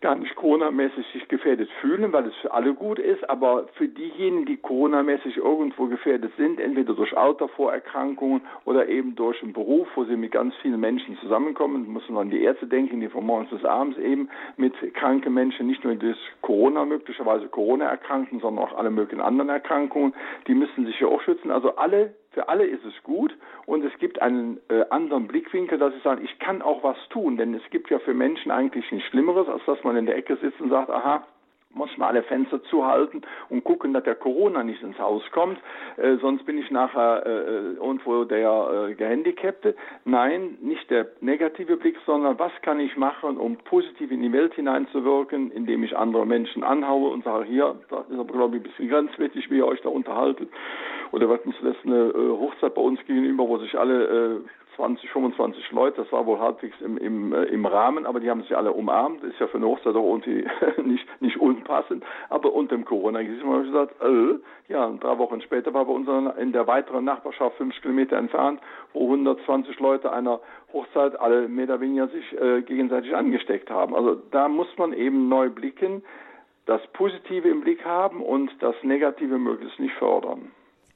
gar 0.02 0.16
nicht 0.16 0.36
Corona-mäßig 0.36 1.06
sich 1.14 1.28
gefährdet 1.28 1.70
fühlen, 1.82 2.12
weil 2.14 2.28
es 2.28 2.36
für 2.36 2.54
alle 2.54 2.74
gut 2.74 3.00
ist, 3.00 3.28
aber 3.30 3.68
für 3.74 3.88
diejenigen, 3.88 4.46
die 4.46 4.58
Corona-mäßig 4.58 5.38
irgendwo 5.38 5.88
gefährdet 5.88 6.32
sind, 6.38 6.60
entweder 6.60 6.94
durch 6.94 7.18
Altervorerkrankungen 7.18 8.42
oder 8.66 8.88
eben 8.88 9.16
durch 9.16 9.42
einen 9.42 9.54
Beruf, 9.54 9.88
wo 9.96 10.04
sie 10.06 10.16
mit 10.16 10.32
ganz 10.32 10.54
vielen 10.62 10.80
Menschen 10.80 11.18
zusammenkommen, 11.18 11.92
muss 11.92 12.08
man 12.10 12.24
an 12.24 12.30
die 12.30 12.44
Ärzte 12.44 12.68
denken, 12.68 13.00
die 13.00 13.10
von 13.10 13.26
morgens 13.26 13.50
bis 13.50 13.66
abends 13.66 13.98
eben 13.98 14.30
mit 14.58 14.74
kranken 14.94 15.34
Menschen, 15.34 15.68
nicht 15.68 15.84
nur 15.84 15.96
durch 15.96 16.18
Corona 16.42 16.86
möglicherweise 16.86 17.48
Corona 17.48 17.86
erkranken, 17.86 18.40
sondern 18.40 18.66
auch 18.66 18.78
alle 18.78 18.92
möglichen 18.92 19.22
anderen 19.22 19.50
Erkrankungen, 19.50 20.14
die 20.48 20.54
müssen 20.54 20.86
sich 20.86 21.00
ja 21.00 21.08
auch 21.08 21.22
schützen. 21.22 21.52
Also 21.52 21.76
alle 21.76 22.14
für 22.36 22.50
alle 22.50 22.66
ist 22.66 22.86
es 22.86 22.94
gut 23.02 23.36
und 23.66 23.84
es 23.84 23.98
gibt 23.98 24.22
einen 24.22 24.60
äh, 24.70 24.84
anderen 24.92 25.26
Blickwinkel, 25.28 25.80
dass 25.80 25.96
ich 25.96 26.04
sage, 26.04 26.22
ich 26.22 26.38
kann 26.38 26.62
auch 26.62 26.84
was 26.84 26.98
tun, 27.10 27.38
denn 27.38 27.56
es 27.56 27.64
gibt 27.72 27.90
ja 27.90 27.98
für 28.00 28.14
Menschen 28.14 28.52
eigentlich 28.52 28.92
nichts 28.92 29.10
Schlimmeres, 29.10 29.48
als 29.48 29.64
dass 29.66 29.84
man 29.84 29.96
in 29.96 30.06
der 30.06 30.18
Ecke 30.18 30.38
sitzt 30.38 30.62
und 30.62 30.70
sagt, 30.70 30.90
aha, 30.90 31.26
muss 31.76 31.96
man 31.98 32.10
alle 32.10 32.24
Fenster 32.24 32.64
zuhalten 32.64 33.22
und 33.50 33.64
gucken, 33.64 33.94
dass 33.94 34.04
der 34.04 34.16
Corona 34.16 34.64
nicht 34.64 34.82
ins 34.82 34.98
Haus 34.98 35.22
kommt, 35.32 35.60
äh, 35.98 36.16
sonst 36.18 36.46
bin 36.46 36.58
ich 36.58 36.72
nachher 36.72 37.26
äh, 37.26 37.30
äh, 37.30 37.74
irgendwo 37.76 38.24
der 38.24 38.88
äh, 38.90 38.96
Gehandicapte. 38.96 39.76
Nein, 40.06 40.58
nicht 40.62 40.90
der 40.90 41.08
negative 41.22 41.78
Blick, 41.78 41.98
sondern 42.06 42.40
was 42.40 42.52
kann 42.62 42.80
ich 42.80 42.96
machen, 42.98 43.38
um 43.38 43.58
positiv 43.58 44.12
in 44.12 44.22
die 44.22 44.32
Welt 44.32 44.54
hineinzuwirken, 44.56 45.52
indem 45.52 45.84
ich 45.84 45.96
andere 45.96 46.26
Menschen 46.26 46.64
anhaue 46.64 47.10
und 47.10 47.24
sage, 47.24 47.46
hier, 47.46 47.76
das 47.90 48.10
ist 48.10 48.20
aber 48.20 48.34
glaube 48.34 48.58
ich 48.58 48.62
ein 48.62 48.70
bisschen 48.70 48.90
grenzwertig, 48.90 49.52
wie 49.52 49.58
ihr 49.58 49.68
euch 49.68 49.82
da 49.82 49.90
unterhaltet. 49.90 50.50
Oder 51.12 51.28
wir 51.30 51.36
hatten 51.36 51.54
zuletzt 51.60 51.86
eine 51.86 52.08
äh, 52.08 52.30
Hochzeit 52.32 52.74
bei 52.74 52.82
uns 52.82 53.00
gegenüber, 53.06 53.48
wo 53.48 53.58
sich 53.58 53.78
alle 53.78 54.04
äh, 54.04 54.40
20, 54.76 55.10
25 55.10 55.72
Leute, 55.72 56.02
das 56.04 56.12
war 56.12 56.26
wohl 56.26 56.40
halbwegs 56.40 56.80
im, 56.82 56.98
im, 56.98 57.34
äh, 57.34 57.44
im 57.46 57.66
Rahmen, 57.66 58.06
aber 58.06 58.20
die 58.20 58.30
haben 58.30 58.42
sich 58.42 58.56
alle 58.56 58.72
umarmt, 58.72 59.24
ist 59.24 59.40
ja 59.40 59.48
für 59.48 59.58
eine 59.58 59.68
Hochzeit 59.68 59.96
auch 59.96 60.10
irgendwie 60.10 60.46
nicht, 60.84 61.08
nicht 61.22 61.40
unpassend, 61.40 62.04
aber 62.30 62.54
unter 62.54 62.76
dem 62.76 62.86
Corona-Gesicht 62.86 63.44
haben 63.44 63.52
wir 63.52 63.64
gesagt, 63.64 63.96
äh, 64.02 64.74
ja, 64.74 64.86
und 64.86 65.04
drei 65.04 65.18
Wochen 65.18 65.42
später 65.42 65.74
war 65.74 65.86
bei 65.86 65.94
uns 65.94 66.08
in 66.38 66.52
der 66.52 66.68
weiteren 66.68 67.06
Nachbarschaft, 67.06 67.58
fünf 67.58 67.80
Kilometer 67.82 68.18
entfernt, 68.18 68.60
wo 68.94 69.06
120 69.06 69.80
Leute 69.80 70.12
einer 70.12 70.40
Hochzeit 70.74 71.20
alle 71.20 71.48
mehr 71.48 71.66
oder 71.66 71.82
weniger 71.82 72.08
sich 72.08 72.34
äh, 72.40 72.62
gegenseitig 72.62 73.16
angesteckt 73.16 73.70
haben. 73.70 73.96
Also 73.96 74.16
da 74.32 74.48
muss 74.48 74.68
man 74.78 74.94
eben 74.94 75.30
neu 75.30 75.50
blicken, 75.50 76.04
das 76.66 76.82
Positive 76.94 77.48
im 77.48 77.62
Blick 77.62 77.86
haben 77.86 78.22
und 78.22 78.52
das 78.60 78.76
Negative 78.84 79.38
möglichst 79.38 79.80
nicht 79.80 79.94
fördern. 79.96 80.52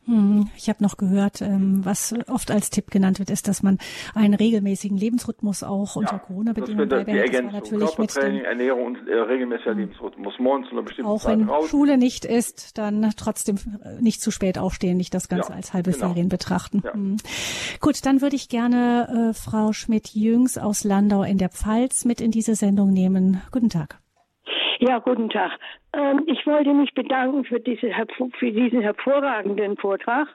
Hm, 0.10 0.50
ich 0.58 0.70
habe 0.70 0.82
noch 0.82 0.98
gehört, 0.98 1.40
ähm, 1.44 1.86
was 1.86 2.16
oft 2.28 2.50
als 2.50 2.72
Tipp 2.72 2.90
genannt 2.90 3.20
wird, 3.20 3.30
ist, 3.30 3.48
dass 3.48 3.62
man 3.62 3.78
einen 4.16 4.34
regelmäßigen 4.34 4.98
Lebensrhythmus 4.98 5.62
auch 5.62 5.96
unter 5.96 6.14
ja, 6.14 6.18
Corona-Bedingungen 6.18 6.90
beibehält. 6.90 7.32
Das 7.32 7.44
war 7.44 7.52
natürlich 7.52 7.98
mit 8.00 8.16
dem, 8.16 8.44
Ernährung 8.44 8.86
und 8.88 9.08
äh, 9.08 9.14
regelmäßiger 9.14 9.72
hm. 9.72 9.78
Lebensrhythmus. 9.78 10.34
Morgens 10.40 10.72
einer 10.72 10.82
bestimmten 10.82 11.12
Auch 11.12 11.26
wenn 11.26 11.48
raus. 11.48 11.70
Schule 11.70 12.00
nicht 12.00 12.26
ist, 12.26 12.80
dann 12.80 13.12
trotzdem 13.18 13.58
äh, 13.84 14.02
nicht 14.02 14.20
zu 14.20 14.32
spät 14.32 14.58
aufstehen, 14.58 14.98
nicht 14.98 15.14
das 15.14 15.30
Ganze 15.30 15.52
ja, 15.52 15.56
als 15.56 15.74
halbe 15.74 15.92
genau. 15.92 16.08
Ferien 16.08 16.28
betrachten. 16.28 16.82
Ja. 16.84 16.94
Hm. 16.94 17.18
Gut, 17.80 18.04
dann 18.04 18.22
würde 18.22 18.36
ich 18.36 18.50
gerne 18.50 19.30
äh, 19.30 19.34
Frau 19.36 19.74
Schmidt-Jüngs 19.74 20.58
aus 20.58 20.84
Landau 20.84 21.22
in 21.22 21.38
der 21.38 21.50
Pfalz 21.50 22.04
mit 22.04 22.20
in 22.20 22.32
diese 22.32 22.56
Sendung 22.56 22.90
nehmen. 22.90 23.44
Guten 23.52 23.70
Tag. 23.70 24.00
Ja, 24.80 25.00
guten 25.00 25.30
Tag. 25.30 25.52
Ähm, 25.94 26.24
ich 26.26 26.46
wollte 26.48 26.74
mich 26.74 26.94
bedanken 26.94 27.44
für, 27.44 27.60
diese, 27.60 27.92
für 28.40 28.52
diesen 28.52 28.82
hervorragenden 28.82 29.76
Vortrag. 29.76 30.28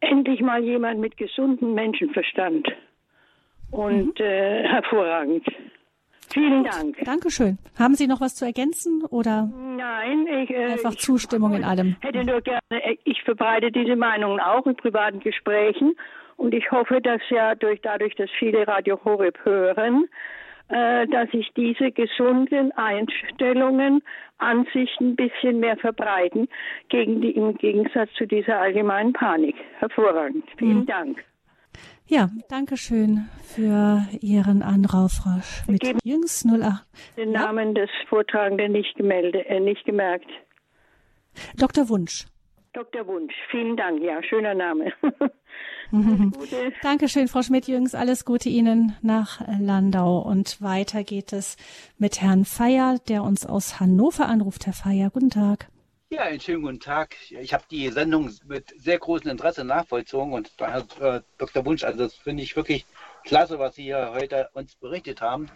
Endlich 0.00 0.40
mal 0.40 0.62
jemand 0.62 1.00
mit 1.00 1.16
gesundem 1.16 1.72
Menschenverstand. 1.72 2.68
Und 3.70 4.18
mhm. 4.18 4.24
äh, 4.24 4.68
hervorragend. 4.68 5.46
Vielen 6.32 6.64
Dank. 6.64 6.98
Dankeschön. 7.04 7.58
Haben 7.78 7.94
Sie 7.94 8.06
noch 8.06 8.20
was 8.20 8.34
zu 8.34 8.44
ergänzen 8.44 9.02
oder? 9.04 9.50
Nein, 9.76 10.26
ich, 10.26 10.50
äh, 10.50 10.72
einfach 10.72 10.94
Zustimmung 10.96 11.52
ich, 11.52 11.58
in 11.58 11.64
allem. 11.64 11.96
Hätte 12.00 12.24
nur 12.24 12.42
gerne, 12.42 12.60
äh, 12.68 12.96
ich 13.04 13.22
verbreite 13.22 13.70
diese 13.72 13.96
Meinungen 13.96 14.40
auch 14.40 14.66
in 14.66 14.76
privaten 14.76 15.20
Gesprächen 15.20 15.94
und 16.36 16.52
ich 16.52 16.70
hoffe, 16.70 17.00
dass 17.00 17.20
ja 17.30 17.54
durch 17.54 17.80
dadurch, 17.82 18.14
dass 18.16 18.28
viele 18.38 18.66
Radio 18.66 18.98
Horeb 19.04 19.38
hören, 19.44 20.06
dass 20.68 21.30
sich 21.30 21.50
diese 21.56 21.92
gesunden 21.92 22.72
Einstellungen, 22.72 24.02
Ansichten 24.38 25.10
ein 25.10 25.16
bisschen 25.16 25.60
mehr 25.60 25.76
verbreiten 25.76 26.48
gegen 26.88 27.20
die, 27.20 27.30
im 27.30 27.56
Gegensatz 27.56 28.10
zu 28.16 28.26
dieser 28.26 28.60
allgemeinen 28.60 29.12
Panik. 29.12 29.56
Hervorragend. 29.78 30.44
Vielen 30.58 30.80
mhm. 30.80 30.86
Dank. 30.86 31.24
Ja, 32.06 32.28
danke 32.50 32.76
schön 32.76 33.28
für 33.42 34.06
Ihren 34.20 34.62
Anruf, 34.62 35.12
Frau 35.22 35.40
Schmidt-Jüngs 35.40 36.44
08. 36.44 36.84
Den 37.16 37.32
Namen 37.32 37.74
ja? 37.74 37.82
des 37.82 37.90
Vortragenden 38.08 38.72
nicht 38.72 38.94
gemeldet, 38.96 39.46
äh, 39.46 39.58
nicht 39.58 39.84
gemerkt. 39.86 40.28
Dr. 41.56 41.88
Wunsch. 41.88 42.26
Dr. 42.74 43.06
Wunsch. 43.06 43.34
Vielen 43.50 43.76
Dank. 43.76 44.02
Ja, 44.02 44.22
schöner 44.22 44.54
Name. 44.54 44.92
Dankeschön, 46.82 47.28
Frau 47.28 47.42
Schmidt-Jüngs. 47.42 47.94
Alles 47.94 48.24
Gute 48.24 48.48
Ihnen 48.48 48.96
nach 49.02 49.40
Landau. 49.60 50.18
Und 50.18 50.60
weiter 50.60 51.04
geht 51.04 51.32
es 51.32 51.56
mit 51.98 52.20
Herrn 52.20 52.44
Feier, 52.44 52.98
der 53.08 53.22
uns 53.22 53.46
aus 53.46 53.78
Hannover 53.78 54.26
anruft. 54.26 54.66
Herr 54.66 54.72
Feier, 54.72 55.10
guten 55.10 55.30
Tag. 55.30 55.68
Ja, 56.10 56.22
einen 56.22 56.40
schönen 56.40 56.62
guten 56.62 56.80
Tag. 56.80 57.16
Ich 57.30 57.54
habe 57.54 57.64
die 57.70 57.88
Sendung 57.90 58.30
mit 58.46 58.74
sehr 58.76 58.98
großem 58.98 59.30
Interesse 59.30 59.64
nachvollzogen 59.64 60.32
und 60.32 60.50
Herr 60.58 60.84
äh, 61.00 61.20
Dr. 61.38 61.64
Wunsch, 61.64 61.84
also 61.84 61.98
das 61.98 62.14
finde 62.14 62.42
ich 62.42 62.56
wirklich 62.56 62.86
klasse, 63.24 63.58
was 63.58 63.76
Sie 63.76 63.84
hier 63.84 64.12
heute 64.12 64.48
uns 64.52 64.74
berichtet 64.74 65.20
haben. 65.20 65.48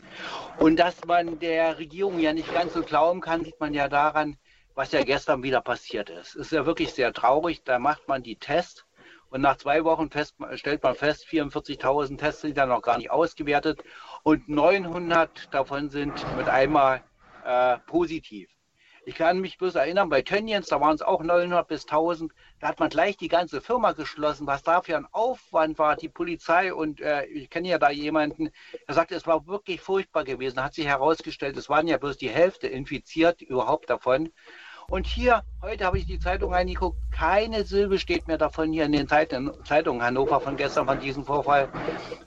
Und 0.58 0.76
dass 0.76 1.04
man 1.04 1.38
der 1.40 1.78
Regierung 1.78 2.18
ja 2.20 2.32
nicht 2.32 2.52
ganz 2.52 2.74
so 2.74 2.82
glauben 2.82 3.20
kann, 3.20 3.44
sieht 3.44 3.58
man 3.60 3.74
ja 3.74 3.88
daran, 3.88 4.36
was 4.74 4.92
ja 4.92 5.02
gestern 5.02 5.42
wieder 5.42 5.60
passiert 5.60 6.10
ist. 6.10 6.36
Es 6.36 6.46
ist 6.46 6.52
ja 6.52 6.64
wirklich 6.64 6.92
sehr 6.92 7.12
traurig. 7.12 7.62
Da 7.64 7.78
macht 7.78 8.06
man 8.06 8.22
die 8.22 8.36
Tests 8.36 8.84
und 9.30 9.40
nach 9.40 9.56
zwei 9.56 9.84
Wochen 9.84 10.10
fest, 10.10 10.36
stellt 10.54 10.82
man 10.82 10.94
fest, 10.94 11.26
44.000 11.30 12.18
Tests 12.18 12.42
sind 12.42 12.56
dann 12.56 12.70
noch 12.70 12.82
gar 12.82 12.98
nicht 12.98 13.10
ausgewertet. 13.10 13.82
Und 14.22 14.48
900 14.48 15.52
davon 15.52 15.90
sind 15.90 16.24
mit 16.36 16.48
einmal 16.48 17.02
äh, 17.44 17.78
positiv. 17.86 18.48
Ich 19.04 19.14
kann 19.14 19.40
mich 19.40 19.56
bloß 19.56 19.76
erinnern, 19.76 20.10
bei 20.10 20.20
Tönniens, 20.20 20.66
da 20.66 20.82
waren 20.82 20.94
es 20.94 21.00
auch 21.00 21.22
900 21.22 21.66
bis 21.66 21.84
1000, 21.84 22.30
da 22.60 22.68
hat 22.68 22.78
man 22.78 22.90
gleich 22.90 23.16
die 23.16 23.28
ganze 23.28 23.62
Firma 23.62 23.92
geschlossen, 23.92 24.46
was 24.46 24.62
da 24.62 24.82
für 24.82 24.98
ein 24.98 25.06
Aufwand 25.12 25.78
war, 25.78 25.96
die 25.96 26.10
Polizei 26.10 26.74
und 26.74 27.00
äh, 27.00 27.24
ich 27.24 27.48
kenne 27.48 27.68
ja 27.68 27.78
da 27.78 27.88
jemanden, 27.88 28.50
der 28.86 28.94
sagte, 28.94 29.14
es 29.14 29.26
war 29.26 29.46
wirklich 29.46 29.80
furchtbar 29.80 30.24
gewesen, 30.24 30.62
hat 30.62 30.74
sich 30.74 30.84
herausgestellt, 30.84 31.56
es 31.56 31.70
waren 31.70 31.88
ja 31.88 31.96
bloß 31.96 32.18
die 32.18 32.28
Hälfte 32.28 32.66
infiziert 32.66 33.40
überhaupt 33.40 33.88
davon 33.88 34.30
und 34.90 35.06
hier, 35.06 35.44
heute 35.60 35.84
habe 35.84 35.98
ich 35.98 36.06
die 36.06 36.18
Zeitung 36.18 36.52
reingeguckt, 36.52 36.98
keine 37.12 37.64
Silbe 37.64 37.98
steht 37.98 38.26
mehr 38.26 38.38
davon 38.38 38.72
hier 38.72 38.84
in 38.84 38.92
den 38.92 39.06
Zeitungen 39.06 40.02
Hannover 40.02 40.40
von 40.40 40.56
gestern, 40.56 40.86
von 40.86 40.98
diesem 40.98 41.24
Vorfall. 41.24 41.68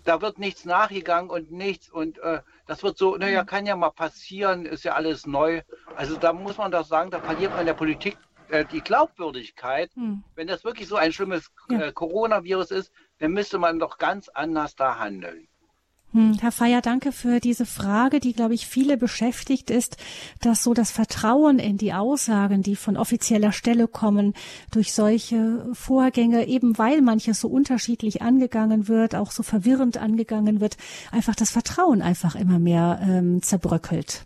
Da 0.04 0.22
wird 0.22 0.38
nichts 0.38 0.64
nachgegangen 0.64 1.32
und 1.32 1.52
nichts. 1.52 1.90
Und 1.90 2.20
äh, 2.20 2.42
das 2.68 2.84
wird 2.84 2.98
so, 2.98 3.18
naja, 3.18 3.44
kann 3.44 3.66
ja 3.66 3.76
mal 3.76 3.90
passieren, 3.90 4.66
ist 4.66 4.84
ja 4.84 4.94
alles 4.94 5.26
neu. 5.26 5.62
Also 5.96 6.18
da 6.18 6.34
muss 6.34 6.58
man 6.58 6.72
doch 6.72 6.86
sagen, 6.86 7.10
da 7.10 7.20
verliert 7.20 7.52
man 7.56 7.66
der 7.66 7.74
Politik 7.74 8.18
äh, 8.50 8.64
die 8.64 8.82
Glaubwürdigkeit. 8.82 9.92
Hm. 9.96 10.24
Wenn 10.36 10.48
das 10.48 10.64
wirklich 10.64 10.88
so 10.88 10.98
ein 10.98 11.12
schlimmes 11.12 11.52
äh, 11.70 11.92
Coronavirus 11.92 12.72
ist, 12.72 12.92
dann 13.18 13.32
müsste 13.32 13.58
man 13.58 13.80
doch 13.80 13.98
ganz 13.98 14.30
anders 14.30 14.76
da 14.76 15.00
handeln. 15.00 15.48
Hm, 16.14 16.38
Herr 16.42 16.52
Feier, 16.52 16.82
danke 16.82 17.14
für 17.14 17.40
diese 17.40 17.66
Frage, 17.66 18.20
die, 18.20 18.34
glaube 18.34 18.54
ich, 18.54 18.68
viele 18.68 18.98
beschäftigt 18.98 19.72
ist, 19.72 19.96
dass 20.44 20.62
so 20.62 20.74
das 20.74 20.92
Vertrauen 20.92 21.58
in 21.58 21.78
die 21.78 21.94
Aussagen, 21.94 22.64
die 22.64 22.76
von 22.76 22.98
offizieller 22.98 23.54
Stelle 23.54 23.88
kommen, 23.88 24.34
durch 24.74 24.94
solche 24.94 25.66
Vorgänge, 25.74 26.48
eben 26.48 26.78
weil 26.78 27.02
manches 27.02 27.40
so 27.40 27.48
unterschiedlich 27.48 28.22
angegangen 28.22 28.90
wird, 28.90 29.16
auch 29.16 29.32
so 29.32 29.42
verwirrend 29.42 30.02
angegangen 30.02 30.60
wird, 30.60 30.76
einfach 31.14 31.36
das 31.36 31.52
Vertrauen 31.52 32.02
einfach 32.02 32.36
immer 32.36 32.60
mehr 32.60 33.00
ähm, 33.08 33.42
zerbröckelt. 33.42 34.26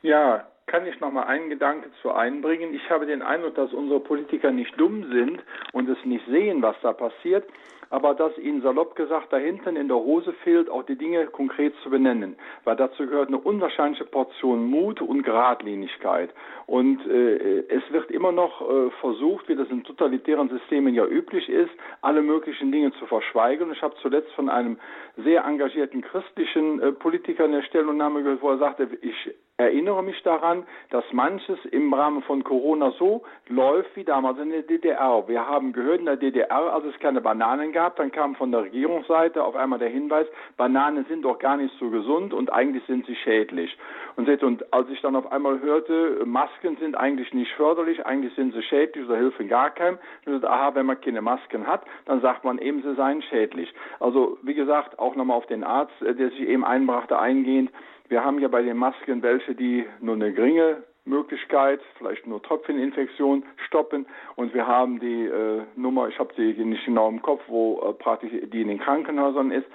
Ja, 0.00 0.46
kann 0.64 0.86
ich 0.86 0.98
noch 1.00 1.12
mal 1.12 1.24
einen 1.24 1.50
Gedanke 1.50 1.90
zu 2.00 2.12
einbringen. 2.12 2.74
Ich 2.74 2.88
habe 2.88 3.04
den 3.04 3.20
Eindruck, 3.20 3.54
dass 3.54 3.72
unsere 3.72 4.00
Politiker 4.00 4.50
nicht 4.50 4.72
dumm 4.80 5.04
sind 5.12 5.42
und 5.72 5.88
es 5.90 5.98
nicht 6.04 6.24
sehen, 6.26 6.62
was 6.62 6.76
da 6.82 6.92
passiert 6.92 7.44
aber 7.90 8.14
dass 8.14 8.36
ihnen 8.38 8.62
salopp 8.62 8.96
gesagt 8.96 9.32
da 9.32 9.36
hinten 9.36 9.76
in 9.76 9.88
der 9.88 9.96
Hose 9.96 10.32
fehlt, 10.44 10.70
auch 10.70 10.84
die 10.84 10.96
Dinge 10.96 11.26
konkret 11.26 11.74
zu 11.82 11.90
benennen, 11.90 12.36
weil 12.64 12.76
dazu 12.76 13.06
gehört 13.06 13.28
eine 13.28 13.38
unwahrscheinliche 13.38 14.04
Portion 14.04 14.66
Mut 14.66 15.00
und 15.00 15.22
Geradlinigkeit. 15.22 16.30
Und 16.66 17.06
äh, 17.06 17.64
es 17.68 17.82
wird 17.90 18.10
immer 18.10 18.32
noch 18.32 18.60
äh, 18.60 18.90
versucht, 19.00 19.48
wie 19.48 19.56
das 19.56 19.68
in 19.68 19.84
totalitären 19.84 20.48
Systemen 20.48 20.94
ja 20.94 21.06
üblich 21.06 21.48
ist, 21.48 21.72
alle 22.02 22.22
möglichen 22.22 22.72
Dinge 22.72 22.92
zu 22.98 23.06
verschweigen. 23.06 23.72
Ich 23.72 23.82
habe 23.82 23.94
zuletzt 24.02 24.32
von 24.32 24.48
einem 24.48 24.78
sehr 25.16 25.44
engagierten 25.44 26.02
christlichen 26.02 26.80
äh, 26.80 26.92
Politiker 26.92 27.44
eine 27.44 27.62
Stellungnahme 27.62 28.22
gehört, 28.22 28.42
wo 28.42 28.50
er 28.50 28.58
sagte, 28.58 28.88
ich 29.00 29.34
erinnere 29.58 30.02
mich 30.02 30.22
daran, 30.22 30.66
dass 30.90 31.04
manches 31.12 31.58
im 31.70 31.92
Rahmen 31.92 32.22
von 32.22 32.44
Corona 32.44 32.92
so 32.98 33.22
läuft 33.48 33.96
wie 33.96 34.04
damals 34.04 34.38
in 34.38 34.50
der 34.50 34.62
DDR. 34.62 35.24
Wir 35.26 35.46
haben 35.46 35.72
gehört 35.72 36.00
in 36.00 36.06
der 36.06 36.16
DDR, 36.16 36.74
als 36.74 36.84
es 36.84 36.98
keine 36.98 37.22
Bananen 37.22 37.72
gab, 37.72 37.96
dann 37.96 38.12
kam 38.12 38.34
von 38.34 38.52
der 38.52 38.64
Regierungsseite 38.64 39.42
auf 39.42 39.56
einmal 39.56 39.78
der 39.78 39.88
Hinweis, 39.88 40.26
Bananen 40.56 41.06
sind 41.06 41.22
doch 41.22 41.38
gar 41.38 41.56
nicht 41.56 41.74
so 41.78 41.88
gesund 41.88 42.34
und 42.34 42.52
eigentlich 42.52 42.84
sind 42.86 43.06
sie 43.06 43.16
schädlich. 43.16 43.76
Und, 44.16 44.28
und 44.42 44.72
als 44.72 44.88
ich 44.90 45.00
dann 45.00 45.16
auf 45.16 45.30
einmal 45.32 45.60
hörte, 45.60 46.22
Masken 46.24 46.76
sind 46.78 46.94
eigentlich 46.94 47.32
nicht 47.32 47.52
förderlich, 47.52 48.04
eigentlich 48.04 48.34
sind 48.34 48.52
sie 48.52 48.62
schädlich 48.62 49.06
oder 49.06 49.16
helfen 49.16 49.48
gar 49.48 49.70
keinem, 49.70 49.98
dann 50.24 50.34
dachte, 50.34 50.50
aha, 50.50 50.74
wenn 50.74 50.86
man 50.86 51.00
keine 51.00 51.22
Masken 51.22 51.66
hat, 51.66 51.82
dann 52.04 52.20
sagt 52.20 52.44
man 52.44 52.58
eben, 52.58 52.82
sie 52.82 52.94
seien 52.94 53.22
schädlich. 53.22 53.72
Also 54.00 54.38
wie 54.42 54.54
gesagt, 54.54 54.98
auch 54.98 55.16
nochmal 55.16 55.38
auf 55.38 55.46
den 55.46 55.64
Arzt, 55.64 56.00
äh, 56.02 56.14
der 56.14 56.30
sich 56.30 56.40
eben 56.40 56.64
einbrachte, 56.64 57.18
eingehend, 57.18 57.70
wir 58.08 58.24
haben 58.24 58.38
ja 58.40 58.48
bei 58.48 58.62
den 58.62 58.76
Masken 58.76 59.22
welche, 59.22 59.54
die 59.54 59.84
nur 60.00 60.14
eine 60.14 60.32
geringe 60.32 60.82
Möglichkeit, 61.06 61.80
vielleicht 61.98 62.26
nur 62.26 62.42
Tröpfcheninfektion 62.42 63.44
stoppen. 63.66 64.06
Und 64.34 64.54
wir 64.54 64.66
haben 64.66 64.98
die 64.98 65.26
äh, 65.26 65.62
Nummer, 65.76 66.08
ich 66.08 66.18
habe 66.18 66.34
sie 66.36 66.52
nicht 66.64 66.84
genau 66.84 67.08
im 67.08 67.22
Kopf, 67.22 67.42
wo 67.46 67.80
äh, 67.80 67.92
praktisch 67.92 68.32
die 68.52 68.62
in 68.62 68.68
den 68.68 68.78
Krankenhäusern 68.78 69.50
ist. 69.50 69.66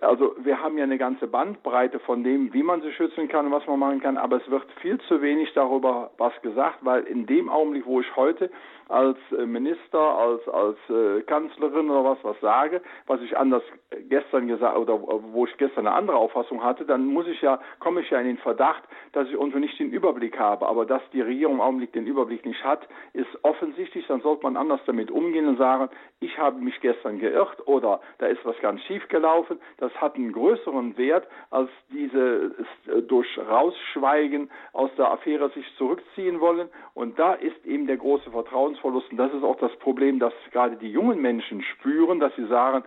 Also 0.00 0.36
wir 0.38 0.62
haben 0.62 0.78
ja 0.78 0.84
eine 0.84 0.98
ganze 0.98 1.26
Bandbreite 1.26 1.98
von 2.00 2.22
dem, 2.22 2.52
wie 2.52 2.62
man 2.62 2.80
sie 2.80 2.92
schützen 2.92 3.28
kann 3.28 3.46
und 3.46 3.52
was 3.52 3.66
man 3.66 3.78
machen 3.78 4.00
kann, 4.00 4.18
aber 4.18 4.36
es 4.36 4.50
wird 4.50 4.64
viel 4.80 4.98
zu 5.08 5.20
wenig 5.20 5.52
darüber 5.54 6.12
was 6.16 6.32
gesagt, 6.42 6.78
weil 6.82 7.02
in 7.04 7.26
dem 7.26 7.48
Augenblick, 7.48 7.86
wo 7.86 8.00
ich 8.00 8.16
heute 8.16 8.50
als 8.90 9.18
äh, 9.38 9.46
Minister, 9.46 10.00
als, 10.00 10.46
als 10.48 10.76
äh, 10.90 11.22
Kanzlerin 11.22 11.90
oder 11.90 12.04
was, 12.04 12.18
was 12.22 12.38
sage, 12.40 12.82
was 13.06 13.20
ich 13.22 13.36
anders 13.36 13.62
gestern 14.08 14.48
gesagt 14.48 14.76
oder 14.76 15.00
wo 15.00 15.46
ich 15.46 15.56
gestern 15.58 15.86
eine 15.86 15.96
andere 15.96 16.16
Auffassung 16.16 16.62
hatte, 16.62 16.84
dann 16.84 17.06
muss 17.06 17.26
ich 17.28 17.40
ja, 17.40 17.60
komme 17.78 18.00
ich 18.00 18.10
ja 18.10 18.18
in 18.18 18.26
den 18.26 18.38
Verdacht, 18.38 18.82
dass 19.12 19.28
ich 19.28 19.34
irgendwo 19.34 19.58
nicht 19.58 19.78
den 19.78 19.92
Überblick 19.92 20.38
habe. 20.38 20.66
Aber 20.66 20.86
dass 20.86 21.02
die 21.12 21.20
Regierung 21.20 21.54
im 21.54 21.60
Augenblick 21.60 21.92
den 21.92 22.06
Überblick 22.06 22.44
nicht 22.44 22.62
hat, 22.64 22.88
ist 23.12 23.28
offensichtlich, 23.42 24.06
dann 24.08 24.22
sollte 24.22 24.42
man 24.42 24.56
anders 24.56 24.80
damit 24.86 25.10
umgehen 25.10 25.46
und 25.46 25.58
sagen, 25.58 25.88
ich 26.18 26.36
habe 26.36 26.60
mich 26.60 26.78
gestern 26.80 27.20
geirrt 27.20 27.66
oder 27.66 28.00
da 28.18 28.26
ist 28.26 28.44
was 28.44 28.58
ganz 28.60 28.82
schief 28.82 29.06
gelaufen. 29.08 29.60
Das 29.80 29.92
hat 30.00 30.16
einen 30.16 30.32
größeren 30.32 30.96
Wert, 30.96 31.26
als 31.50 31.70
diese 31.90 32.54
äh, 32.86 33.02
durch 33.02 33.26
Rausschweigen 33.38 34.50
aus 34.72 34.90
der 34.96 35.10
Affäre 35.10 35.50
sich 35.50 35.66
zurückziehen 35.76 36.40
wollen. 36.40 36.68
Und 36.94 37.18
da 37.18 37.34
ist 37.34 37.64
eben 37.64 37.86
der 37.86 37.96
große 37.96 38.30
Vertrauens 38.30 38.50
Vertrauensverlust. 38.50 39.10
Und 39.12 39.16
das 39.16 39.32
ist 39.32 39.42
auch 39.42 39.56
das 39.56 39.74
Problem, 39.76 40.18
dass 40.18 40.32
gerade 40.52 40.76
die 40.76 40.90
jungen 40.90 41.20
Menschen 41.20 41.62
spüren, 41.62 42.20
dass 42.20 42.34
sie 42.36 42.46
sagen, 42.46 42.84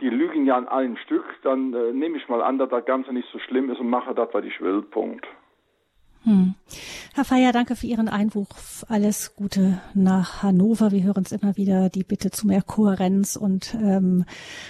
die 0.00 0.08
lügen 0.08 0.44
ja 0.44 0.56
an 0.56 0.66
allen 0.66 0.96
Stück, 0.96 1.24
dann 1.42 1.72
äh, 1.72 1.92
nehme 1.92 2.16
ich 2.16 2.28
mal 2.28 2.42
an, 2.42 2.58
dass 2.58 2.68
das 2.68 2.84
Ganze 2.84 3.12
nicht 3.12 3.28
so 3.30 3.38
schlimm 3.38 3.70
ist 3.70 3.78
und 3.78 3.88
mache 3.88 4.14
das, 4.14 4.28
was 4.32 4.44
ich 4.44 4.60
will. 4.60 4.82
Punkt. 4.82 5.26
Hm. 6.24 6.54
Herr 7.12 7.24
Feier, 7.26 7.52
danke 7.52 7.76
für 7.76 7.86
Ihren 7.86 8.08
Einwurf. 8.08 8.86
Alles 8.88 9.34
Gute 9.36 9.80
nach 9.92 10.42
Hannover. 10.42 10.90
Wir 10.90 11.02
hören 11.02 11.22
es 11.24 11.32
immer 11.32 11.56
wieder, 11.58 11.90
die 11.90 12.02
Bitte 12.02 12.30
zu 12.30 12.46
mehr 12.46 12.62
Kohärenz 12.62 13.36
und, 13.36 13.74
ähm, 13.74 14.24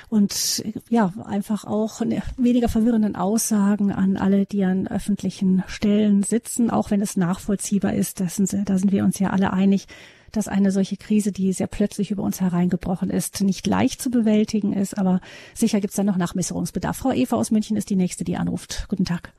und 0.09 0.65
ja, 0.89 1.13
einfach 1.25 1.65
auch 1.65 2.01
weniger 2.37 2.69
verwirrenden 2.69 3.15
Aussagen 3.15 3.93
an 3.93 4.17
alle, 4.17 4.47
die 4.47 4.65
an 4.65 4.89
öffentlichen 4.89 5.63
Stellen 5.69 6.25
sitzen, 6.25 6.71
auch 6.71 6.91
wenn 6.91 7.01
es 7.01 7.17
nachvollziehbar 7.17 7.95
ist. 7.95 8.19
Das 8.19 8.35
sind, 8.35 8.53
da 8.69 8.77
sind 8.77 8.91
wir 8.91 9.05
uns 9.05 9.19
ja 9.21 9.31
alle 9.31 9.53
einig 9.53 9.87
dass 10.33 10.49
eine 10.49 10.73
solche 10.73 10.97
Krise, 10.97 11.31
die 11.31 11.53
sehr 11.53 11.69
plötzlich 11.69 12.11
über 12.11 12.25
uns 12.25 12.41
hereingebrochen 12.41 13.09
ist, 13.09 13.41
nicht 13.43 13.69
leicht 13.69 14.03
zu 14.03 14.11
bewältigen 14.11 14.73
ist. 14.73 14.99
Aber 14.99 15.21
sicher 15.55 15.81
gibt 15.81 15.93
es 15.93 15.97
da 15.97 16.03
noch 16.03 16.17
Nachmesserungsbedarf. 16.17 16.97
Frau 16.97 17.13
Eva 17.13 17.37
aus 17.37 17.53
München 17.53 17.77
ist 17.77 17.89
die 17.89 17.95
nächste, 17.95 18.25
die 18.25 18.37
anruft. 18.37 18.87
Guten 18.89 19.05
Tag. 19.05 19.33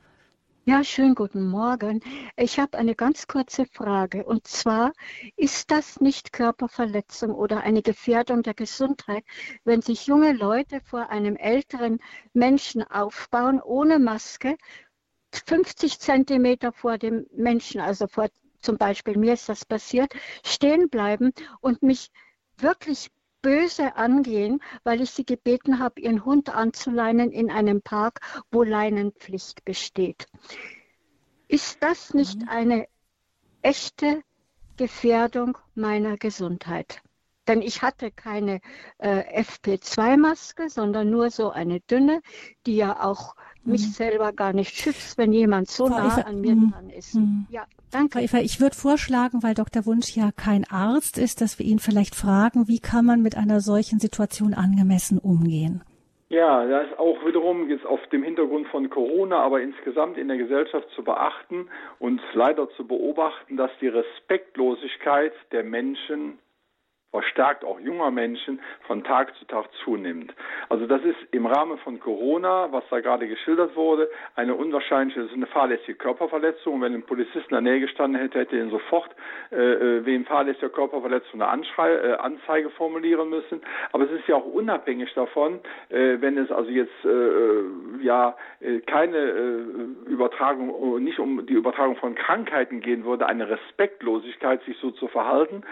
Ja, 0.68 0.82
schönen 0.82 1.14
guten 1.14 1.46
Morgen. 1.48 2.00
Ich 2.36 2.58
habe 2.58 2.76
eine 2.76 2.96
ganz 2.96 3.28
kurze 3.28 3.66
Frage. 3.66 4.24
Und 4.24 4.48
zwar, 4.48 4.92
ist 5.36 5.70
das 5.70 6.00
nicht 6.00 6.32
Körperverletzung 6.32 7.32
oder 7.32 7.60
eine 7.60 7.82
Gefährdung 7.82 8.42
der 8.42 8.54
Gesundheit, 8.54 9.22
wenn 9.62 9.80
sich 9.80 10.08
junge 10.08 10.32
Leute 10.32 10.80
vor 10.80 11.08
einem 11.10 11.36
älteren 11.36 12.00
Menschen 12.32 12.82
aufbauen, 12.82 13.62
ohne 13.62 14.00
Maske, 14.00 14.56
50 15.46 16.00
Zentimeter 16.00 16.72
vor 16.72 16.98
dem 16.98 17.26
Menschen, 17.32 17.80
also 17.80 18.08
vor 18.08 18.28
zum 18.60 18.76
Beispiel 18.76 19.16
mir 19.16 19.34
ist 19.34 19.48
das 19.48 19.64
passiert, 19.64 20.12
stehen 20.44 20.88
bleiben 20.90 21.32
und 21.60 21.82
mich 21.84 22.10
wirklich 22.56 23.12
böse 23.46 23.94
angehen, 23.94 24.60
weil 24.82 25.00
ich 25.00 25.12
sie 25.12 25.24
gebeten 25.24 25.78
habe, 25.78 26.00
ihren 26.00 26.24
Hund 26.24 26.52
anzuleinen 26.52 27.30
in 27.30 27.48
einem 27.48 27.80
Park, 27.80 28.18
wo 28.50 28.64
Leinenpflicht 28.64 29.64
besteht. 29.64 30.26
Ist 31.46 31.80
das 31.80 32.12
nicht 32.12 32.40
mhm. 32.40 32.48
eine 32.48 32.88
echte 33.62 34.20
Gefährdung 34.76 35.58
meiner 35.76 36.16
Gesundheit? 36.16 37.02
Denn 37.46 37.62
ich 37.62 37.82
hatte 37.82 38.10
keine 38.10 38.60
äh, 38.98 39.42
FP2-Maske, 39.42 40.68
sondern 40.68 41.08
nur 41.08 41.30
so 41.30 41.50
eine 41.50 41.78
dünne, 41.82 42.22
die 42.66 42.74
ja 42.74 43.00
auch 43.00 43.36
mich 43.66 43.86
mhm. 43.86 43.92
selber 43.92 44.32
gar 44.32 44.52
nicht 44.52 44.74
schützt, 44.74 45.18
wenn 45.18 45.32
jemand 45.32 45.68
so 45.68 45.86
Frau 45.86 45.98
nah 45.98 46.06
Eva, 46.06 46.20
an 46.22 46.40
mir 46.40 46.54
mhm. 46.54 46.70
dran 46.70 46.90
ist. 46.90 47.14
Mhm. 47.14 47.46
Ja, 47.50 47.64
danke. 47.90 48.18
Frau 48.18 48.24
Eva, 48.24 48.38
ich 48.38 48.60
würde 48.60 48.76
vorschlagen, 48.76 49.42
weil 49.42 49.54
Dr. 49.54 49.86
Wunsch 49.86 50.16
ja 50.16 50.30
kein 50.32 50.64
Arzt 50.70 51.18
ist, 51.18 51.40
dass 51.40 51.58
wir 51.58 51.66
ihn 51.66 51.78
vielleicht 51.78 52.14
fragen, 52.14 52.68
wie 52.68 52.78
kann 52.78 53.04
man 53.04 53.22
mit 53.22 53.36
einer 53.36 53.60
solchen 53.60 53.98
Situation 53.98 54.54
angemessen 54.54 55.18
umgehen? 55.18 55.82
Ja, 56.28 56.66
das 56.66 56.88
ist 56.88 56.98
auch 56.98 57.24
wiederum 57.24 57.70
jetzt 57.70 57.86
auf 57.86 58.04
dem 58.08 58.24
Hintergrund 58.24 58.66
von 58.68 58.90
Corona, 58.90 59.38
aber 59.38 59.60
insgesamt 59.60 60.18
in 60.18 60.26
der 60.26 60.36
Gesellschaft 60.36 60.88
zu 60.96 61.04
beachten 61.04 61.68
und 62.00 62.20
leider 62.34 62.68
zu 62.70 62.84
beobachten, 62.84 63.56
dass 63.56 63.70
die 63.80 63.86
Respektlosigkeit 63.86 65.32
der 65.52 65.62
Menschen 65.62 66.38
verstärkt 67.16 67.64
auch 67.64 67.80
junger 67.80 68.10
Menschen 68.10 68.60
von 68.86 69.02
Tag 69.02 69.34
zu 69.36 69.46
Tag 69.46 69.64
zunimmt. 69.82 70.34
Also 70.68 70.86
das 70.86 71.02
ist 71.02 71.16
im 71.30 71.46
Rahmen 71.46 71.78
von 71.78 71.98
Corona, 71.98 72.68
was 72.72 72.84
da 72.90 73.00
gerade 73.00 73.26
geschildert 73.26 73.74
wurde, 73.74 74.10
eine 74.34 74.54
unwahrscheinliche, 74.54 75.20
das 75.20 75.30
ist 75.30 75.36
eine 75.36 75.46
fahrlässige 75.46 75.94
Körperverletzung. 75.94 76.82
wenn 76.82 76.92
ein 76.92 77.04
Polizist 77.04 77.46
in 77.48 77.52
der 77.52 77.62
Nähe 77.62 77.80
gestanden 77.80 78.20
hätte, 78.20 78.40
hätte 78.40 78.58
er 78.58 78.68
sofort 78.68 79.16
äh, 79.50 79.56
äh, 79.56 80.04
wegen 80.04 80.26
fahrlässiger 80.26 80.68
Körperverletzung 80.68 81.40
eine 81.40 81.50
Anschrei, 81.50 81.94
äh, 81.94 82.12
Anzeige 82.16 82.68
formulieren 82.68 83.30
müssen. 83.30 83.62
Aber 83.92 84.04
es 84.04 84.10
ist 84.10 84.28
ja 84.28 84.36
auch 84.36 84.44
unabhängig 84.44 85.14
davon, 85.14 85.60
äh, 85.88 86.20
wenn 86.20 86.36
es 86.36 86.50
also 86.50 86.70
jetzt 86.70 87.02
äh, 87.04 87.08
äh 87.08 87.64
ja 88.02 88.36
äh, 88.60 88.80
keine 88.80 89.16
äh, 89.16 90.10
Übertragung, 90.10 91.02
nicht 91.02 91.18
um 91.18 91.46
die 91.46 91.54
Übertragung 91.54 91.96
von 91.96 92.14
Krankheiten 92.14 92.80
gehen 92.80 93.06
würde, 93.06 93.26
eine 93.26 93.48
Respektlosigkeit, 93.48 94.62
sich 94.64 94.76
so 94.80 94.90
zu 94.90 95.08
verhalten, 95.08 95.62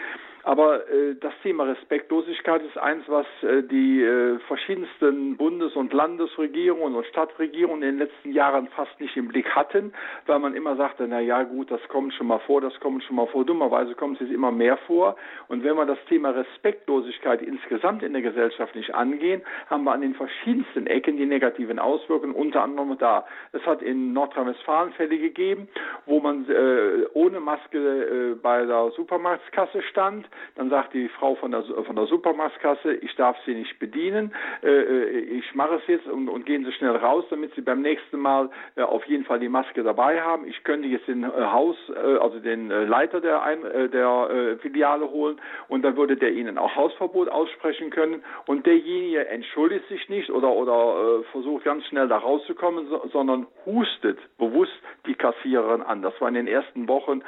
aber 0.45 0.87
äh, 0.91 1.15
das 1.21 1.33
Thema 1.43 1.65
Respektlosigkeit 1.65 2.63
ist 2.63 2.77
eins, 2.77 3.03
was 3.09 3.27
äh, 3.43 3.63
die 3.63 4.03
äh, 4.03 4.39
verschiedensten 4.41 5.39
Bundes- 5.39 5.75
und 5.75 5.93
Landesregierungen 5.95 6.95
und 6.95 7.07
Stadtregierungen 7.07 7.83
in 7.83 7.99
den 7.99 7.99
letzten 7.99 8.33
Jahren 8.33 8.69
fast 8.69 9.01
nicht 9.01 9.17
im 9.17 9.29
Blick 9.29 9.49
hatten, 9.55 9.95
weil 10.27 10.39
man 10.39 10.55
immer 10.55 10.77
sagte, 10.77 11.07
na 11.09 11.21
ja, 11.21 11.43
gut, 11.45 11.71
das 11.71 11.81
kommt 11.89 12.13
schon 12.13 12.27
mal 12.27 12.41
vor, 12.41 12.61
das 12.61 12.79
kommt 12.81 13.03
schon 13.05 13.17
mal 13.17 13.27
vor. 13.27 13.47
Dummerweise 13.47 13.95
kommt 13.95 14.21
es 14.21 14.31
immer 14.31 14.53
mehr 14.53 14.77
vor. 14.87 15.17
Und 15.49 15.65
wenn 15.65 15.77
wir 15.77 15.87
das 15.87 15.99
Thema 16.11 16.31
Respektlosigkeit 16.31 17.41
insgesamt 17.41 18.03
in 18.03 18.13
der 18.13 18.23
Gesellschaft 18.23 18.75
nicht 18.75 18.95
angehen, 18.95 19.41
haben 19.71 19.85
wir 19.85 19.93
an 19.93 20.03
den 20.03 20.15
verschiedensten 20.15 20.87
Ecken 20.87 21.17
die 21.17 21.27
negativen 21.27 21.79
Auswirkungen, 21.79 22.35
unter 22.35 22.63
anderem 22.63 22.99
da. 22.99 23.27
Es 23.53 23.65
hat 23.65 23.81
in 23.81 24.13
Nordrhein-Westfalen 24.13 24.93
Fälle 24.93 25.17
gegeben, 25.17 25.69
wo 26.05 26.21
man 26.21 26.47
äh, 26.51 27.07
ohne 27.15 27.41
Maske 27.41 27.79
äh, 27.79 28.35
bei 28.35 28.67
der 28.67 28.91
Supermarktskasse 28.91 29.81
stand 29.83 30.29
dann 30.57 30.71
sagt 30.71 30.95
die 30.95 31.09
Frau 31.09 31.35
von 31.35 31.51
der, 31.51 31.63
von 31.65 31.97
der 31.97 32.07
Supermarktkasse, 32.07 32.95
ich 32.95 33.15
darf 33.17 33.37
Sie 33.45 33.55
nicht 33.55 33.79
bedienen, 33.79 34.33
äh, 34.63 34.69
äh, 34.69 35.19
ich 35.39 35.55
mache 35.55 35.77
es 35.77 35.87
jetzt 35.87 36.07
und, 36.07 36.29
und, 36.29 36.47
gehen 36.47 36.65
Sie 36.65 36.73
schnell 36.73 36.97
raus, 36.97 37.25
damit 37.31 37.55
Sie 37.55 37.61
beim 37.61 37.83
nächsten 37.83 38.19
Mal 38.19 38.51
äh, 38.77 38.83
auf 38.83 39.05
jeden 39.07 39.25
Fall 39.25 39.41
die 39.41 39.49
Maske 39.49 39.83
dabei 39.83 40.21
haben. 40.21 40.47
Ich 40.47 40.63
könnte 40.65 40.89
jetzt 40.89 41.09
den 41.09 41.25
äh, 41.25 41.29
Haus, 41.29 41.77
äh, 41.89 42.19
also 42.19 42.39
den 42.41 42.71
äh, 42.71 42.85
Leiter 42.85 43.21
der, 43.21 43.43
Ein 43.43 43.63
der 43.93 44.59
Filiale 44.61 45.11
holen 45.11 45.41
und 45.69 45.83
dann 45.83 45.97
würde 45.97 46.17
der 46.17 46.33
Ihnen 46.33 46.59
auch 46.59 46.75
Hausverbot 46.75 47.29
aussprechen 47.29 47.91
können 47.91 48.23
und 48.47 48.67
derjenige 48.67 49.27
entschuldigt 49.29 49.89
sich 49.89 50.09
nicht 50.09 50.31
oder, 50.31 50.51
oder 50.51 51.23
versucht 51.33 51.65
ganz 51.65 51.85
schnell 51.87 52.09
da 52.09 52.19
rauszukommen, 52.19 52.89
so, 52.89 53.09
sondern 53.13 53.47
hustet 53.67 54.19
bewusst 54.39 54.73
die 55.07 55.15
Kassiererin 55.15 55.83
an. 55.83 56.03
Das 56.03 56.19
war 56.21 56.29
in 56.29 56.35
den 56.35 56.47
ersten 56.47 56.89
Wochen 56.89 57.23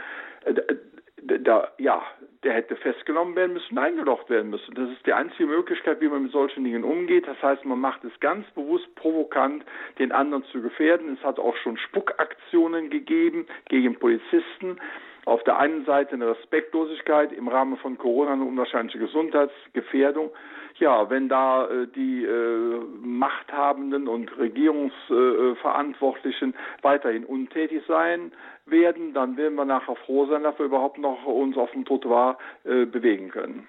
da, 1.23 1.69
ja, 1.79 2.03
der 2.45 2.55
hätte 2.55 2.77
festgenommen 2.77 3.35
werden 3.35 3.55
müssen, 3.55 3.79
eingelocht 3.79 4.29
werden 4.29 4.51
müssen. 4.51 4.75
Das 4.75 4.91
ist 4.91 5.05
die 5.07 5.13
einzige 5.13 5.47
Möglichkeit, 5.47 6.01
wie 6.01 6.09
man 6.09 6.25
mit 6.25 6.33
solchen 6.33 6.65
Dingen 6.65 6.85
umgeht. 6.85 7.27
Das 7.27 7.41
heißt, 7.43 7.65
man 7.65 7.81
macht 7.81 8.05
es 8.05 8.13
ganz 8.21 8.49
bewusst 8.51 8.95
provokant, 8.95 9.65
den 9.99 10.13
anderen 10.13 10.45
zu 10.45 10.61
gefährden. 10.61 11.17
Es 11.19 11.25
hat 11.25 11.39
auch 11.39 11.57
schon 11.57 11.77
Spuckaktionen 11.79 12.91
gegeben 12.91 13.47
gegen 13.69 13.99
Polizisten. 13.99 14.79
Auf 15.25 15.43
der 15.43 15.59
einen 15.59 15.85
Seite 15.87 16.15
eine 16.15 16.29
Respektlosigkeit 16.31 17.33
im 17.33 17.49
Rahmen 17.49 17.79
von 17.79 17.99
Corona, 17.99 18.35
eine 18.35 18.45
unwahrscheinliche 18.45 18.99
Gesundheitsgefährdung. 18.99 20.31
Ja, 20.79 21.09
wenn 21.09 21.29
da 21.29 21.67
äh, 21.67 21.87
die 21.89 22.25
äh, 22.25 22.81
Machthabenden 23.01 24.09
und 24.09 24.37
Regierungsverantwortlichen 24.37 26.53
äh, 26.53 26.57
weiterhin 26.83 27.25
untätig 27.25 27.83
sein 27.89 28.33
werden, 28.67 29.15
dann 29.15 29.39
werden 29.39 29.55
wir 29.55 29.65
nachher 29.65 29.97
froh 29.97 30.27
sein, 30.27 30.43
dass 30.43 30.59
wir 30.59 30.67
überhaupt 30.67 30.99
noch 30.99 31.25
uns 31.25 31.57
auf 31.57 31.71
dem 31.71 31.87
Trottoir 31.87 32.37
äh, 32.65 32.85
bewegen 32.85 33.31
können. 33.31 33.67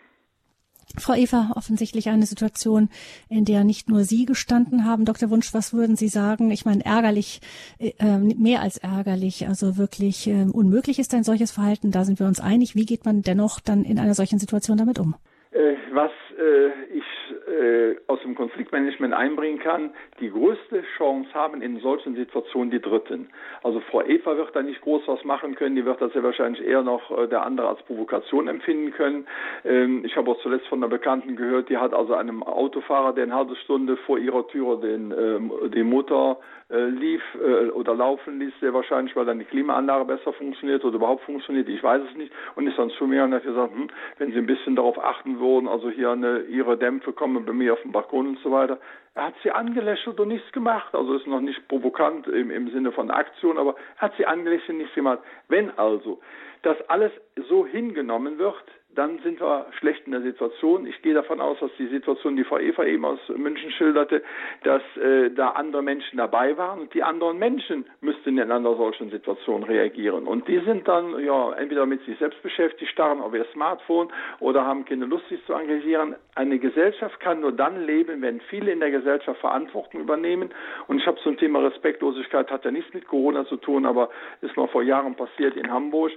Frau 1.00 1.14
Eva, 1.14 1.52
offensichtlich 1.56 2.10
eine 2.10 2.26
Situation, 2.26 2.90
in 3.30 3.46
der 3.46 3.64
nicht 3.64 3.90
nur 3.90 4.04
Sie 4.04 4.26
gestanden 4.26 4.86
haben. 4.86 5.06
Dr. 5.06 5.30
Wunsch, 5.30 5.54
was 5.54 5.74
würden 5.74 5.96
Sie 5.96 6.08
sagen? 6.08 6.50
Ich 6.50 6.66
meine, 6.66 6.86
ärgerlich, 6.86 7.42
äh, 7.78 7.92
ähm, 8.00 8.34
mehr 8.38 8.62
als 8.62 8.78
ärgerlich, 8.78 9.48
also 9.48 9.78
wirklich 9.78 10.28
äh, 10.28 10.48
unmöglich 10.52 11.00
ist 11.00 11.14
ein 11.14 11.24
solches 11.24 11.52
Verhalten. 11.52 11.92
Da 11.92 12.04
sind 12.04 12.20
wir 12.20 12.28
uns 12.28 12.40
einig. 12.40 12.76
Wie 12.76 12.86
geht 12.86 13.06
man 13.06 13.22
dennoch 13.22 13.60
dann 13.60 13.84
in 13.84 14.00
einer 14.00 14.14
solchen 14.14 14.40
Situation 14.40 14.78
damit 14.78 15.00
um? 15.00 15.16
Äh, 15.52 15.76
was 15.94 16.12
äh, 16.38 16.68
ich 16.94 17.04
äh, 17.48 17.96
aus 18.08 18.22
dem 18.22 18.36
Konfliktmanagement 18.36 19.14
einbringen 19.14 19.60
kann, 19.60 19.92
die 20.20 20.30
größte 20.30 20.84
Chance 20.98 21.34
haben 21.34 21.62
in 21.62 21.80
solchen 21.80 22.16
Situationen 22.16 22.72
die 22.72 22.82
Dritten. 22.82 23.30
Also 23.64 23.80
Frau 23.92 24.04
Eva 24.04 24.38
wird 24.38 24.56
da 24.56 24.62
nicht 24.62 24.82
groß 24.82 25.04
was 25.08 25.24
machen 25.24 25.56
können, 25.56 25.76
die 25.76 25.86
wird 25.86 26.02
das 26.02 26.14
ja 26.14 26.24
wahrscheinlich 26.24 26.64
eher 26.66 26.84
noch 26.84 27.12
äh, 27.18 27.28
der 27.28 27.44
andere 27.44 27.70
als 27.70 27.82
Provokation 27.84 28.48
empfinden 28.48 28.92
können. 28.92 29.28
Ähm, 29.66 30.04
ich 30.06 30.16
habe 30.16 30.32
auch 30.32 30.42
zuletzt 30.42 30.68
von 30.68 30.80
einer 30.80 30.90
Bekannten 30.90 31.36
gehört, 31.36 31.70
die 31.70 31.78
hat 31.78 31.94
also 31.94 32.14
einem 32.14 32.44
Autofahrer, 32.44 33.14
der 33.14 33.24
eine 33.26 33.36
halbe 33.36 33.56
Stunde 33.58 33.98
vor 33.98 34.18
ihrer 34.18 34.48
Tür 34.48 34.80
den, 34.80 35.14
ähm, 35.18 35.52
Mutter 35.88 36.38
äh, 36.42 36.57
lief 36.70 37.22
äh, 37.36 37.70
oder 37.70 37.96
laufen 37.96 38.40
ließ, 38.40 38.54
sehr 38.60 38.74
wahrscheinlich, 38.74 39.16
weil 39.16 39.26
dann 39.26 39.40
die 39.40 39.46
Klimaanlage 39.46 40.06
besser 40.06 40.34
funktioniert 40.34 40.84
oder 40.84 40.96
überhaupt 40.96 41.24
funktioniert, 41.24 41.70
ich 41.70 41.82
weiß 41.82 42.02
es 42.10 42.18
nicht, 42.18 42.34
und 42.56 42.68
ist 42.68 42.78
dann 42.78 42.90
zu 42.92 43.08
mir 43.08 43.24
und 43.24 43.34
hat 43.34 43.44
gesagt, 43.44 43.74
hm, 43.74 43.88
wenn 44.18 44.32
Sie 44.32 44.38
ein 44.38 44.46
bisschen 44.48 44.76
darauf 44.76 45.02
achten 45.02 45.40
würden, 45.40 45.68
also 45.68 45.90
hier 45.90 46.12
eine, 46.12 46.42
Ihre 46.42 46.78
Dämpfe 46.78 47.14
kommen 47.14 47.46
bei 47.46 47.54
mir 47.54 47.74
auf 47.74 47.82
dem 47.84 47.94
Balkon 47.94 48.28
und 48.28 48.40
so 48.40 48.52
weiter. 48.52 48.80
Er 49.14 49.28
hat 49.28 49.34
sie 49.42 49.50
angelächelt 49.50 50.20
und 50.20 50.28
nichts 50.28 50.52
gemacht, 50.52 50.94
also 50.94 51.16
ist 51.16 51.26
noch 51.26 51.42
nicht 51.42 51.68
provokant 51.68 52.28
im, 52.28 52.52
im 52.52 52.70
Sinne 52.70 52.92
von 52.92 53.10
Aktion, 53.10 53.58
aber 53.58 53.76
er 53.96 54.02
hat 54.02 54.14
sie 54.18 54.26
angelächelt 54.26 54.70
und 54.70 54.78
nichts 54.78 54.94
gemacht. 54.94 55.20
Wenn 55.48 55.72
also 55.78 56.20
das 56.62 56.78
alles 56.90 57.12
so 57.50 57.66
hingenommen 57.66 58.38
wird, 58.38 58.64
dann 58.96 59.20
sind 59.20 59.40
wir 59.40 59.68
schlecht 59.78 60.08
in 60.08 60.12
der 60.12 60.22
Situation. 60.22 60.88
Ich 60.88 61.02
gehe 61.04 61.14
davon 61.14 61.40
aus, 61.40 61.60
dass 61.60 61.70
die 61.78 61.88
Situation, 61.88 62.36
die 62.36 62.44
Frau 62.44 62.58
Eva 62.58 62.84
eben 62.84 63.06
aus 63.06 63.20
München 63.36 63.70
schilderte, 63.72 64.24
dass 64.64 64.82
äh, 64.98 65.30
da 65.30 65.50
andere 65.50 65.84
Menschen 65.84 66.18
dabei 66.18 66.58
waren 66.58 66.80
und 66.80 66.94
die 66.96 67.04
anderen 67.04 67.38
Menschen 67.38 67.86
müssten 68.02 68.38
in 68.40 68.52
einer 68.52 68.76
solchen 68.76 69.12
Situation 69.12 69.64
reagieren. 69.64 70.26
Und 70.26 70.48
die 70.48 70.60
sind 70.62 70.88
dann 70.88 71.24
ja 71.24 71.54
entweder 71.54 71.86
mit 71.86 72.04
sich 72.06 72.18
selbst 72.18 72.42
beschäftigt, 72.42 72.92
starren 72.92 73.22
auf 73.22 73.36
ihr 73.36 73.46
Smartphone 73.54 74.12
oder 74.40 74.66
haben 74.66 74.84
keine 74.86 75.06
Lust, 75.06 75.28
sich 75.30 75.46
zu 75.46 75.54
engagieren. 75.54 76.16
Eine 76.34 76.58
Gesellschaft 76.58 77.20
kann 77.20 77.42
nur 77.42 77.52
dann 77.52 77.86
leben, 77.86 78.22
wenn 78.24 78.42
viele 78.42 78.72
in 78.72 78.80
der 78.80 78.92
Gesellschaft 78.92 79.40
Verantwortung 79.42 80.02
übernehmen. 80.02 80.50
Und 80.88 81.00
ich 81.00 81.06
habe 81.06 81.20
zum 81.22 81.38
Thema 81.38 81.60
Respektlosigkeit, 81.60 82.50
hat 82.50 82.66
ja 82.66 82.72
nichts 82.72 82.94
mit 82.96 83.08
Corona 83.08 83.46
zu 83.46 83.58
tun, 83.58 83.86
aber 83.86 84.10
ist 84.42 84.58
mal 84.58 84.68
vor 84.68 84.82
Jahren 84.82 85.16
passiert 85.16 85.56
in 85.56 85.72
Hamburg, 85.72 86.12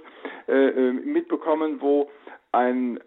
äh, 0.47 0.69
äh 0.69 0.91
mitbekommen, 0.93 1.79
wo 1.79 2.09
ein, 2.51 2.99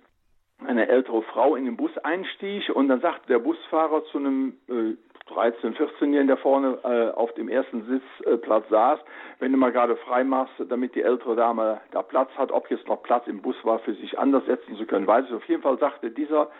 eine 0.65 0.89
ältere 0.89 1.23
Frau 1.23 1.57
in 1.57 1.65
den 1.65 1.77
Bus 1.77 1.97
einstieg 1.99 2.71
und 2.75 2.89
dann 2.89 3.01
sagte 3.01 3.29
der 3.29 3.39
Busfahrer 3.39 4.05
zu 4.07 4.19
einem 4.19 4.55
äh, 4.69 4.97
13-, 5.33 5.75
14-Jährigen, 5.77 6.27
der 6.27 6.37
vorne 6.37 6.79
äh, 6.85 7.11
auf 7.17 7.33
dem 7.35 7.49
ersten 7.49 7.85
Sitzplatz 7.87 8.67
äh, 8.67 8.71
saß, 8.71 9.01
wenn 9.39 9.53
du 9.53 9.59
mal 9.59 9.73
gerade 9.73 9.97
frei 9.97 10.23
machst, 10.23 10.53
damit 10.69 10.95
die 10.95 11.03
ältere 11.03 11.35
Dame 11.35 11.81
da 11.93 12.03
Platz 12.03 12.31
hat, 12.37 12.53
ob 12.53 12.71
jetzt 12.71 12.87
noch 12.87 13.03
Platz 13.03 13.27
im 13.27 13.41
Bus 13.41 13.57
war, 13.63 13.79
für 13.81 13.95
sich 13.95 14.19
anders 14.19 14.45
setzen 14.47 14.77
zu 14.77 14.85
können, 14.87 15.07
weiß 15.07 15.27
ich. 15.27 15.33
Auf 15.33 15.49
jeden 15.49 15.63
Fall 15.63 15.79
sagte 15.79 16.11
dieser 16.11 16.51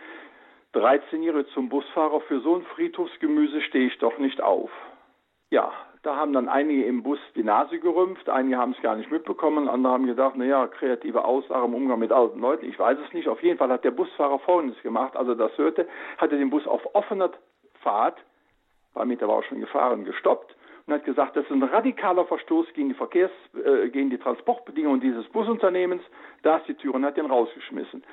13-Jährige 0.75 1.47
zum 1.49 1.69
Busfahrer, 1.69 2.21
für 2.23 2.41
so 2.41 2.57
ein 2.57 2.63
Friedhofsgemüse 2.75 3.61
stehe 3.63 3.87
ich 3.87 3.99
doch 3.99 4.19
nicht 4.19 4.41
auf. 4.41 4.71
Ja, 5.51 5.73
Da 6.05 6.17
haben 6.17 6.35
dann 6.35 6.51
einige 6.51 6.85
im 6.85 7.03
Bus 7.03 7.19
die 7.35 7.43
Nase 7.43 7.79
gerümpft, 7.79 8.29
einige 8.29 8.59
haben 8.59 8.73
es 8.73 8.83
gar 8.83 8.95
nicht 8.95 9.11
mitbekommen, 9.11 9.71
andere 9.71 9.95
haben 9.95 10.05
gedacht, 10.05 10.37
naja, 10.37 10.67
kreative 10.67 11.25
Aussage 11.25 11.65
im 11.65 11.73
Umgang 11.73 11.99
mit 11.99 12.13
alten 12.13 12.41
Leuten, 12.41 12.67
ich 12.67 12.79
weiß 12.79 12.99
es 13.07 13.13
nicht. 13.15 13.27
Auf 13.27 13.43
jeden 13.43 13.57
Fall 13.57 13.71
hat 13.71 13.85
der 13.85 13.91
Busfahrer 13.91 14.39
Folgendes 14.41 14.81
gemacht, 14.83 15.17
also 15.17 15.35
das 15.35 15.57
hörte, 15.57 15.89
hatte 16.19 16.37
den 16.37 16.51
Bus 16.51 16.67
auf 16.67 16.95
offener 16.95 17.31
Fahrt, 17.81 18.19
war 18.93 19.07
mit, 19.07 19.23
der 19.23 19.29
war 19.29 19.37
auch 19.37 19.45
schon 19.45 19.61
gefahren, 19.61 20.05
gestoppt 20.05 20.55
und 20.87 20.93
hat 20.93 21.07
gesagt, 21.07 21.37
das 21.37 21.47
ist 21.47 21.51
ein 21.51 21.63
radikaler 21.63 22.27
Verstoß 22.27 22.67
gegen 22.75 22.91
die 22.91 22.95
Verkehrs, 22.95 23.33
äh, 23.55 23.89
gegen 23.89 24.11
die 24.11 24.19
Transportbedingungen 24.19 25.01
dieses 25.01 25.27
Busunternehmens. 25.31 26.03
Da 26.43 26.59
ist 26.59 26.69
die 26.69 26.75
Tür 26.75 26.95
und 26.95 27.07
hat 27.07 27.17
den 27.17 27.27
rausgeschmissen. 27.27 28.05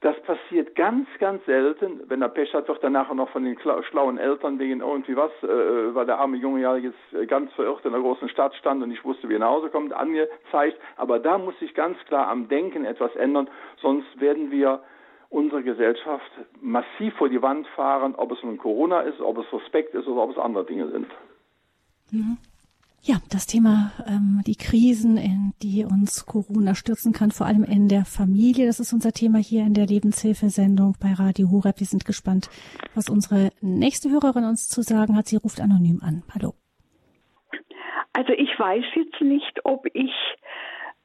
Das 0.00 0.18
passiert 0.22 0.74
ganz, 0.76 1.06
ganz 1.18 1.44
selten. 1.44 2.00
Wenn 2.08 2.22
er 2.22 2.30
Pech 2.30 2.54
hat, 2.54 2.68
wird 2.68 2.82
er 2.82 2.88
nachher 2.88 3.14
noch 3.14 3.28
von 3.28 3.44
den 3.44 3.58
schlauen 3.58 4.16
Eltern 4.16 4.58
wegen 4.58 4.80
irgendwie 4.80 5.14
was, 5.14 5.30
äh, 5.42 5.94
weil 5.94 6.06
der 6.06 6.18
arme 6.18 6.38
Junge 6.38 6.62
ja 6.62 6.74
jetzt 6.76 7.28
ganz 7.28 7.52
verirrt 7.52 7.84
in 7.84 7.92
einer 7.92 8.02
großen 8.02 8.30
Stadt 8.30 8.54
stand 8.54 8.82
und 8.82 8.88
nicht 8.88 9.04
wusste, 9.04 9.28
wie 9.28 9.34
er 9.34 9.40
nach 9.40 9.50
Hause 9.50 9.68
kommt, 9.68 9.92
angezeigt. 9.92 10.78
Aber 10.96 11.18
da 11.18 11.36
muss 11.36 11.58
sich 11.58 11.74
ganz 11.74 11.98
klar 12.06 12.28
am 12.28 12.48
Denken 12.48 12.86
etwas 12.86 13.14
ändern, 13.14 13.50
sonst 13.82 14.18
werden 14.18 14.50
wir 14.50 14.82
unsere 15.28 15.62
Gesellschaft 15.62 16.30
massiv 16.62 17.14
vor 17.16 17.28
die 17.28 17.42
Wand 17.42 17.66
fahren, 17.68 18.14
ob 18.16 18.32
es 18.32 18.42
nun 18.42 18.56
Corona 18.56 19.02
ist, 19.02 19.20
ob 19.20 19.36
es 19.36 19.50
Suspekt 19.50 19.94
ist 19.94 20.08
oder 20.08 20.22
ob 20.22 20.30
es 20.30 20.38
andere 20.38 20.64
Dinge 20.64 20.90
sind. 20.90 21.06
Mhm. 22.10 22.38
Ja, 23.02 23.16
das 23.30 23.46
Thema, 23.46 23.92
ähm, 24.06 24.42
die 24.46 24.56
Krisen, 24.56 25.16
in 25.16 25.54
die 25.62 25.86
uns 25.86 26.26
Corona 26.26 26.74
stürzen 26.74 27.14
kann, 27.14 27.30
vor 27.30 27.46
allem 27.46 27.64
in 27.64 27.88
der 27.88 28.04
Familie, 28.04 28.66
das 28.66 28.78
ist 28.78 28.92
unser 28.92 29.12
Thema 29.12 29.38
hier 29.38 29.62
in 29.62 29.72
der 29.72 29.86
Lebenshilfesendung 29.86 30.96
bei 31.00 31.14
Radio 31.14 31.50
Horeb. 31.50 31.80
Wir 31.80 31.86
sind 31.86 32.04
gespannt, 32.04 32.50
was 32.94 33.08
unsere 33.08 33.52
nächste 33.62 34.10
Hörerin 34.10 34.44
uns 34.44 34.68
zu 34.68 34.82
sagen 34.82 35.16
hat. 35.16 35.28
Sie 35.28 35.36
ruft 35.36 35.60
anonym 35.60 36.00
an. 36.02 36.24
Hallo. 36.34 36.52
Also 38.12 38.34
ich 38.34 38.50
weiß 38.58 38.84
jetzt 38.94 39.20
nicht, 39.22 39.64
ob 39.64 39.86
ich, 39.94 40.12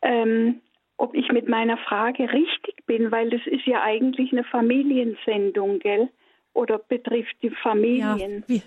ähm, 0.01 0.59
ob 0.97 1.15
ich 1.15 1.31
mit 1.31 1.47
meiner 1.47 1.77
Frage 1.77 2.33
richtig 2.33 2.85
bin, 2.87 3.09
weil 3.11 3.29
das 3.29 3.41
ist 3.45 3.65
ja 3.65 3.81
eigentlich 3.83 4.33
eine 4.33 4.43
Familiensendung, 4.43 5.79
gell? 5.79 6.09
Oder 6.53 6.77
betrifft 6.77 7.35
die 7.41 7.51
Familien. 7.51 8.43
Ja, 8.47 8.59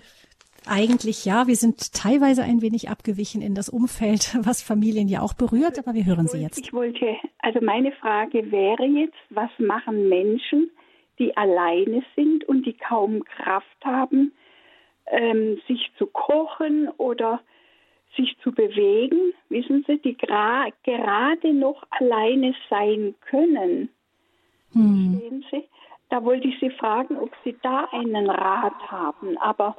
eigentlich 0.67 1.25
ja, 1.25 1.47
wir 1.47 1.55
sind 1.55 1.93
teilweise 1.93 2.43
ein 2.43 2.61
wenig 2.61 2.89
abgewichen 2.89 3.41
in 3.41 3.55
das 3.55 3.69
Umfeld, 3.69 4.35
was 4.45 4.61
Familien 4.61 5.07
ja 5.07 5.21
auch 5.21 5.33
berührt, 5.33 5.79
aber 5.79 5.93
wir 5.93 6.05
hören 6.05 6.27
Sie 6.27 6.41
jetzt. 6.41 6.59
Ich 6.59 6.73
wollte, 6.73 7.15
also 7.39 7.59
meine 7.61 7.91
Frage 7.93 8.51
wäre 8.51 8.85
jetzt, 8.85 9.17
was 9.29 9.49
machen 9.57 10.09
Menschen, 10.09 10.71
die 11.19 11.35
alleine 11.35 12.03
sind 12.15 12.47
und 12.47 12.65
die 12.65 12.73
kaum 12.73 13.23
Kraft 13.25 13.83
haben, 13.83 14.31
ähm, 15.07 15.59
sich 15.67 15.91
zu 15.97 16.07
kochen 16.07 16.87
oder 16.97 17.41
sich 18.15 18.35
zu 18.41 18.51
bewegen, 18.51 19.33
wissen 19.49 19.83
Sie, 19.87 19.97
die 19.97 20.17
gerade 20.17 21.53
noch 21.53 21.83
alleine 21.91 22.55
sein 22.69 23.15
können. 23.21 23.89
Hm. 24.73 25.19
Sehen 25.19 25.45
Sie? 25.51 25.63
Da 26.09 26.23
wollte 26.23 26.47
ich 26.47 26.59
Sie 26.59 26.71
fragen, 26.71 27.17
ob 27.17 27.31
Sie 27.43 27.55
da 27.61 27.87
einen 27.91 28.29
Rat 28.29 28.91
haben. 28.91 29.37
Aber 29.37 29.75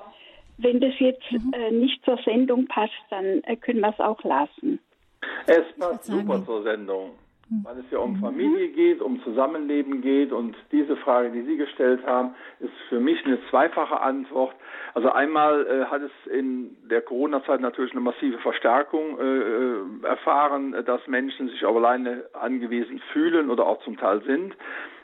wenn 0.63 0.81
das 0.81 0.99
jetzt 0.99 1.31
mhm. 1.31 1.53
äh, 1.53 1.71
nicht 1.71 2.05
zur 2.05 2.19
Sendung 2.25 2.67
passt, 2.67 2.93
dann 3.11 3.43
äh, 3.45 3.57
können 3.57 3.81
wir 3.81 3.91
es 3.91 4.01
auch 4.01 4.23
lassen. 4.25 4.79
Es 5.47 5.65
passt 5.79 6.05
super 6.05 6.45
zur 6.45 6.63
Sendung, 6.63 7.11
mhm. 7.49 7.65
weil 7.65 7.79
es 7.79 7.91
ja 7.91 7.99
um 7.99 8.13
mhm. 8.13 8.21
Familie 8.21 8.69
geht, 8.69 9.01
um 9.01 9.23
Zusammenleben 9.23 10.01
geht 10.01 10.33
und 10.33 10.57
diese 10.73 10.97
Frage, 10.97 11.31
die 11.31 11.43
Sie 11.43 11.57
gestellt 11.57 12.05
haben, 12.07 12.35
ist 12.61 12.73
für 12.89 13.01
mich 13.01 13.25
eine 13.25 13.39
zweifache 13.51 14.01
Antwort. 14.01 14.55
Also 14.95 15.11
einmal 15.11 15.67
äh, 15.67 15.85
hat 15.87 16.03
es 16.03 16.33
in 16.33 16.77
der 16.89 17.03
Corona-Zeit 17.03 17.61
natürlich 17.61 17.93
eine 17.93 18.01
massive 18.01 18.39
Verstärkung 18.39 19.19
äh, 19.19 19.23
äh 19.23 20.07
erfahren, 20.07 20.75
dass 20.85 21.07
Menschen 21.07 21.49
sich 21.49 21.65
auf 21.65 21.77
alleine 21.77 22.25
angewiesen 22.33 23.01
fühlen 23.13 23.51
oder 23.51 23.67
auch 23.67 23.83
zum 23.85 23.97
Teil 23.97 24.23
sind. 24.23 24.55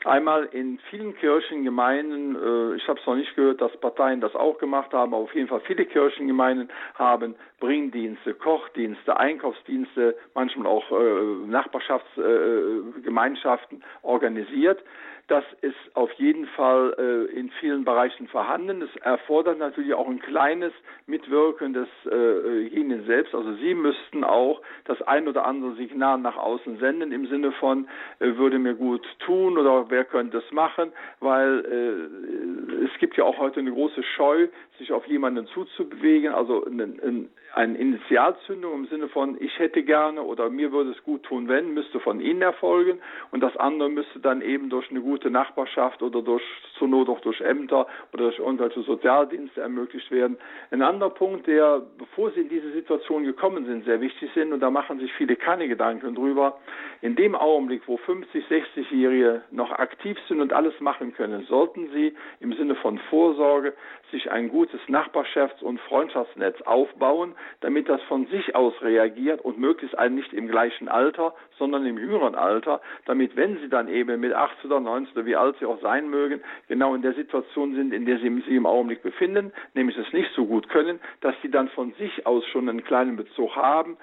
Einmal 0.05 0.45
in 0.51 0.77
vielen 0.89 1.15
Kirchengemeinden, 1.17 2.35
äh, 2.35 2.75
ich 2.75 2.87
habe 2.87 2.99
es 2.99 3.05
noch 3.05 3.15
nicht 3.15 3.35
gehört, 3.35 3.61
dass 3.61 3.75
Parteien 3.77 4.21
das 4.21 4.35
auch 4.35 4.57
gemacht 4.59 4.93
haben, 4.93 5.13
aber 5.13 5.23
auf 5.23 5.35
jeden 5.35 5.47
Fall 5.47 5.61
viele 5.61 5.85
Kirchengemeinden 5.85 6.69
haben 6.95 7.35
Bringdienste, 7.59 8.33
Kochdienste, 8.35 9.17
Einkaufsdienste, 9.17 10.15
manchmal 10.35 10.67
auch 10.67 10.91
äh, 10.91 11.47
Nachbarschaftsgemeinschaften 11.47 13.81
äh, 13.81 13.85
organisiert. 14.03 14.83
Das 15.27 15.43
ist 15.59 15.75
auf 15.93 16.09
jeden 16.13 16.45
Fall 16.47 16.95
äh, 16.97 17.37
in 17.37 17.49
vielen 17.59 17.83
Bereichen 17.83 18.29
vorhanden. 18.29 18.81
Es 18.81 18.95
erfordert 19.01 19.59
natürlich 19.59 19.93
auch 19.93 20.07
ein 20.07 20.19
kleines 20.19 20.71
Mitwirken 21.05 21.73
desjenigen 21.73 23.01
äh, 23.01 23.05
selbst. 23.05 23.35
Also 23.35 23.53
Sie 23.55 23.73
müssten 23.73 24.23
auch 24.23 24.61
das 24.85 25.01
ein 25.01 25.27
oder 25.27 25.45
andere 25.45 25.75
Signal 25.75 26.17
nach 26.19 26.37
außen 26.37 26.79
senden 26.79 27.11
im 27.11 27.27
Sinne 27.27 27.51
von, 27.51 27.89
äh, 28.19 28.37
würde 28.37 28.57
mir 28.57 28.75
gut 28.75 29.05
tun 29.19 29.57
oder 29.57 29.89
wer 29.89 30.05
könnte 30.05 30.37
es 30.37 30.51
machen, 30.53 30.93
weil 31.19 31.59
äh, 31.65 32.85
es 32.85 32.97
gibt 32.99 33.17
ja 33.17 33.25
auch 33.25 33.37
heute 33.37 33.59
eine 33.59 33.73
große 33.73 34.03
Scheu, 34.03 34.47
sich 34.77 34.93
auf 34.93 35.05
jemanden 35.07 35.45
zuzubewegen, 35.47 36.33
also 36.33 36.65
ein, 36.65 36.79
ein 36.79 37.29
eine 37.53 37.77
Initialzündung 37.77 38.73
im 38.73 38.85
Sinne 38.87 39.07
von, 39.07 39.37
ich 39.39 39.57
hätte 39.57 39.83
gerne 39.83 40.21
oder 40.21 40.49
mir 40.49 40.71
würde 40.71 40.91
es 40.91 41.03
gut 41.03 41.23
tun, 41.23 41.47
wenn, 41.47 41.73
müsste 41.73 41.99
von 41.99 42.19
Ihnen 42.19 42.41
erfolgen 42.41 42.99
und 43.31 43.41
das 43.41 43.55
andere 43.57 43.89
müsste 43.89 44.19
dann 44.19 44.41
eben 44.41 44.69
durch 44.69 44.89
eine 44.89 45.01
gute 45.01 45.29
Nachbarschaft 45.29 46.01
oder 46.01 46.21
durch, 46.21 46.43
zur 46.77 46.87
Not 46.87 47.09
auch 47.09 47.21
durch 47.21 47.41
Ämter 47.41 47.87
oder 48.13 48.25
durch 48.25 48.39
irgendwelche 48.39 48.81
Sozialdienste 48.81 49.61
ermöglicht 49.61 50.11
werden. 50.11 50.37
Ein 50.71 50.81
anderer 50.81 51.09
Punkt, 51.09 51.47
der, 51.47 51.81
bevor 51.97 52.31
Sie 52.31 52.41
in 52.41 52.49
diese 52.49 52.71
Situation 52.71 53.23
gekommen 53.23 53.65
sind, 53.65 53.85
sehr 53.85 54.01
wichtig 54.01 54.29
sind 54.33 54.53
und 54.53 54.59
da 54.59 54.69
machen 54.69 54.99
sich 54.99 55.11
viele 55.13 55.35
keine 55.35 55.67
Gedanken 55.67 56.15
drüber, 56.15 56.57
in 57.01 57.15
dem 57.15 57.35
Augenblick, 57.35 57.83
wo 57.87 57.97
50, 57.97 58.45
60-Jährige 58.45 59.43
noch 59.51 59.71
aktiv 59.71 60.17
sind 60.27 60.41
und 60.41 60.53
alles 60.53 60.79
machen 60.79 61.13
können, 61.13 61.45
sollten 61.45 61.89
Sie 61.93 62.15
im 62.39 62.53
Sinne 62.53 62.75
von 62.75 62.97
Vorsorge 63.09 63.73
sich 64.11 64.31
ein 64.31 64.49
gutes 64.49 64.81
Nachbarschafts- 64.87 65.63
und 65.63 65.79
Freundschaftsnetz 65.81 66.61
aufbauen, 66.61 67.35
damit 67.61 67.89
das 67.89 68.01
von 68.03 68.27
sich 68.27 68.55
aus 68.55 68.73
reagiert 68.81 69.41
und 69.41 69.57
möglichst 69.57 69.97
nicht 70.09 70.33
im 70.33 70.47
gleichen 70.47 70.87
Alter, 70.87 71.33
sondern 71.57 71.85
im 71.85 71.97
jüngeren 71.97 72.35
Alter, 72.35 72.81
damit 73.05 73.35
wenn 73.35 73.57
sie 73.59 73.69
dann 73.69 73.87
eben 73.87 74.19
mit 74.19 74.33
18 74.33 74.71
oder 74.71 74.79
19 74.79 75.13
oder 75.13 75.25
wie 75.25 75.35
alt 75.35 75.55
sie 75.59 75.65
auch 75.65 75.81
sein 75.81 76.09
mögen, 76.09 76.41
genau 76.67 76.95
in 76.95 77.01
der 77.01 77.13
Situation 77.13 77.75
sind, 77.75 77.93
in 77.93 78.05
der 78.05 78.19
sie 78.19 78.33
sich 78.41 78.49
im 78.49 78.65
Augenblick 78.65 79.01
befinden, 79.03 79.51
nämlich 79.73 79.97
es 79.97 80.11
nicht 80.13 80.31
so 80.35 80.45
gut 80.45 80.69
können, 80.69 80.99
dass 81.21 81.35
sie 81.41 81.49
dann 81.49 81.69
von 81.69 81.93
sich 81.93 82.25
aus 82.25 82.45
schon 82.47 82.69
einen 82.69 82.83
kleinen 82.83 83.15
Bezug 83.17 83.55
haben, 83.55 83.97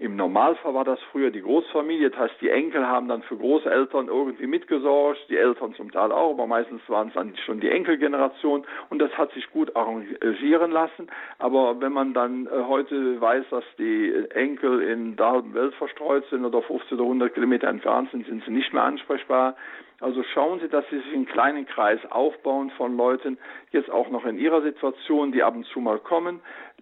im 0.00 0.14
Normalfall 0.14 0.74
war 0.74 0.84
das 0.84 1.00
früher 1.10 1.32
die 1.32 1.42
Großfamilie, 1.42 2.10
das 2.10 2.20
heißt, 2.20 2.34
die 2.40 2.50
Enkel 2.50 2.86
haben 2.86 3.08
dann 3.08 3.22
für 3.22 3.36
Großeltern 3.36 4.06
irgendwie 4.06 4.46
mitgesorgt, 4.46 5.18
die 5.28 5.36
Eltern 5.36 5.74
zum 5.74 5.90
Teil 5.90 6.12
auch, 6.12 6.30
aber 6.30 6.46
meistens 6.46 6.80
waren 6.88 7.08
es 7.08 7.14
dann 7.14 7.36
schon 7.44 7.58
die 7.58 7.68
Enkelgeneration 7.68 8.64
und 8.90 9.00
das 9.00 9.10
hat 9.18 9.32
sich 9.32 9.50
gut 9.50 9.74
arrangieren 9.74 10.70
lassen. 10.70 11.08
Aber 11.38 11.80
wenn 11.80 11.92
man 11.92 12.14
dann 12.14 12.46
äh, 12.46 12.50
heute 12.68 13.20
weiß, 13.20 13.46
dass 13.50 13.64
die 13.76 14.14
Enkel 14.30 14.82
in 14.82 15.16
der 15.16 15.32
halben 15.32 15.54
Welt 15.54 15.74
verstreut 15.74 16.24
sind 16.30 16.44
oder 16.44 16.62
50 16.62 16.92
oder 16.92 17.02
100 17.02 17.34
Kilometer 17.34 17.66
entfernt 17.66 18.10
sind, 18.12 18.24
sind 18.26 18.44
sie 18.44 18.52
nicht 18.52 18.72
mehr 18.72 18.84
ansprechbar. 18.84 19.56
Also 20.00 20.22
schauen 20.22 20.60
Sie, 20.60 20.68
dass 20.68 20.88
Sie 20.90 20.98
sich 20.98 21.12
einen 21.12 21.26
kleinen 21.26 21.66
Kreis 21.66 21.98
aufbauen 22.10 22.70
von 22.76 22.96
Leuten, 22.96 23.36
jetzt 23.72 23.90
auch 23.90 24.10
noch 24.10 24.24
in 24.26 24.38
Ihrer 24.38 24.62
Situation, 24.62 25.32
die 25.32 25.42
ab 25.42 25.56
und 25.56 25.66
zu 25.66 25.80
mal 25.80 25.98
kommen, 25.98 26.38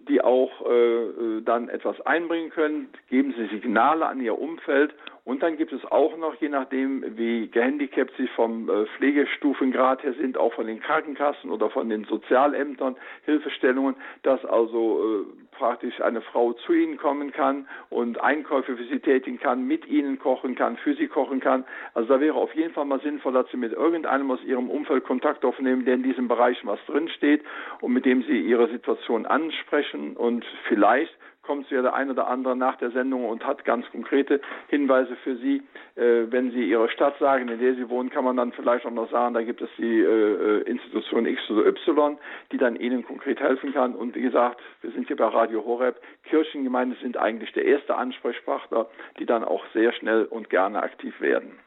die 0.07 0.21
auch 0.21 0.51
äh, 0.65 0.73
äh, 0.73 1.41
dann 1.41 1.69
etwas 1.69 1.99
einbringen 2.01 2.49
können. 2.49 2.89
Geben 3.09 3.33
Sie 3.37 3.47
Signale 3.47 4.05
an 4.05 4.21
Ihr 4.21 4.37
Umfeld 4.39 4.93
und 5.27 5.43
dann 5.43 5.57
gibt 5.57 5.73
es 5.73 5.83
auch 5.83 6.15
noch, 6.15 6.35
je 6.35 6.47
nachdem, 6.47 7.03
wie 7.17 7.49
gehandicapt 7.49 8.13
Sie 8.17 8.27
vom 8.27 8.69
äh, 8.69 8.85
Pflegestufengrad 8.95 10.01
her 10.01 10.13
sind, 10.13 10.37
auch 10.37 10.53
von 10.53 10.67
den 10.67 10.79
Krankenkassen 10.79 11.51
oder 11.51 11.69
von 11.69 11.89
den 11.89 12.05
Sozialämtern 12.05 12.95
Hilfestellungen, 13.25 13.97
dass 14.23 14.45
also 14.45 15.25
äh, 15.25 15.47
praktisch 15.51 15.99
eine 15.99 16.21
Frau 16.21 16.53
zu 16.53 16.71
Ihnen 16.71 16.95
kommen 16.95 17.33
kann 17.33 17.67
und 17.89 18.21
Einkäufe 18.21 18.77
für 18.77 18.85
Sie 18.85 18.99
tätigen 18.99 19.37
kann, 19.37 19.67
mit 19.67 19.85
Ihnen 19.85 20.17
kochen 20.17 20.55
kann, 20.55 20.77
für 20.77 20.93
Sie 20.93 21.07
kochen 21.07 21.41
kann. 21.41 21.65
Also 21.93 22.07
da 22.07 22.21
wäre 22.21 22.35
auf 22.35 22.55
jeden 22.55 22.73
Fall 22.73 22.85
mal 22.85 23.01
sinnvoll, 23.01 23.33
dass 23.33 23.51
Sie 23.51 23.57
mit 23.57 23.73
irgendeinem 23.73 24.31
aus 24.31 24.41
Ihrem 24.45 24.69
Umfeld 24.69 25.03
Kontakt 25.03 25.43
aufnehmen, 25.43 25.83
der 25.83 25.95
in 25.95 26.03
diesem 26.03 26.29
Bereich 26.29 26.65
was 26.65 26.79
drinsteht 26.85 27.43
und 27.81 27.91
mit 27.91 28.05
dem 28.05 28.23
Sie 28.23 28.39
Ihre 28.39 28.69
Situation 28.69 29.25
ansprechen 29.25 30.15
und 30.15 30.45
vielleicht 30.69 31.13
kommt 31.47 31.71
ja 31.71 31.81
der 31.81 31.95
ein 31.95 32.11
oder 32.11 32.27
andere 32.27 32.55
nach 32.55 32.75
der 32.75 32.91
Sendung 32.91 33.25
und 33.25 33.47
hat 33.47 33.65
ganz 33.65 33.89
konkrete 33.91 34.41
Hinweise 34.67 35.15
für 35.23 35.37
Sie. 35.37 35.63
Äh, 35.95 36.29
wenn 36.29 36.51
Sie 36.51 36.69
Ihre 36.69 36.89
Stadt 36.89 37.17
sagen, 37.19 37.47
in 37.47 37.59
der 37.59 37.73
Sie 37.75 37.89
wohnen, 37.89 38.09
kann 38.09 38.25
man 38.25 38.35
dann 38.35 38.51
vielleicht 38.51 38.85
auch 38.85 38.91
noch 38.91 39.09
sagen, 39.09 39.33
da 39.33 39.41
gibt 39.41 39.61
es 39.61 39.69
die 39.77 40.01
äh, 40.01 40.61
Institution 40.63 41.25
X 41.25 41.49
oder 41.49 41.65
Y, 41.65 42.17
die 42.51 42.57
dann 42.57 42.75
Ihnen 42.75 43.03
konkret 43.03 43.39
helfen 43.39 43.73
kann. 43.73 43.95
Und 43.95 44.13
wie 44.13 44.21
gesagt, 44.21 44.59
wir 44.81 44.91
sind 44.91 45.07
hier 45.07 45.15
bei 45.15 45.25
Radio 45.25 45.65
Horeb. 45.65 45.95
Kirchengemeinden 46.23 46.97
sind 47.01 47.17
eigentlich 47.17 47.53
der 47.53 47.65
erste 47.65 47.95
Ansprechpartner, 47.95 48.85
die 49.17 49.25
dann 49.25 49.43
auch 49.43 49.63
sehr 49.73 49.93
schnell 49.93 50.25
und 50.25 50.49
gerne 50.49 50.83
aktiv 50.83 51.19
werden. 51.21 51.57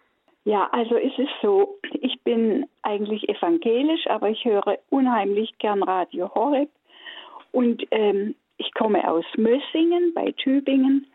Ja, 0.44 0.68
also 0.72 0.96
es 0.96 1.18
ist 1.18 1.32
so, 1.42 1.78
ich 2.00 2.20
bin 2.22 2.66
eigentlich 2.82 3.28
evangelisch, 3.28 4.06
aber 4.08 4.28
ich 4.28 4.44
höre 4.44 4.78
unheimlich 4.90 5.58
gern 5.58 5.82
Radio 5.82 6.34
Horeb. 6.34 6.68
Und 7.52 7.82
ähm, 7.90 8.34
ich 8.60 8.72
komme 8.74 9.10
aus 9.10 9.24
Mössingen 9.36 10.12
bei 10.14 10.32
Tübingen. 10.32 11.06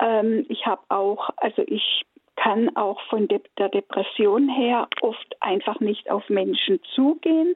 Ähm, 0.00 0.46
ich 0.48 0.64
habe 0.66 0.82
auch, 0.88 1.30
also 1.36 1.62
ich 1.66 2.06
kann 2.36 2.74
auch 2.76 3.00
von 3.08 3.28
de 3.28 3.40
der 3.58 3.68
Depression 3.68 4.48
her 4.48 4.88
oft 5.00 5.36
einfach 5.40 5.80
nicht 5.80 6.10
auf 6.10 6.28
Menschen 6.28 6.80
zugehen. 6.94 7.54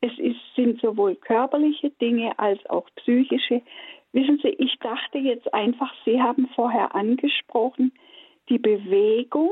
Es 0.00 0.12
ist, 0.18 0.40
sind 0.56 0.80
sowohl 0.80 1.14
körperliche 1.16 1.90
Dinge 1.90 2.38
als 2.38 2.64
auch 2.70 2.86
psychische. 2.96 3.60
Wissen 4.12 4.40
Sie, 4.42 4.48
ich 4.48 4.78
dachte 4.78 5.18
jetzt 5.18 5.52
einfach, 5.52 5.92
Sie 6.04 6.20
haben 6.20 6.48
vorher 6.54 6.94
angesprochen, 6.94 7.92
die 8.48 8.58
Bewegung 8.58 9.50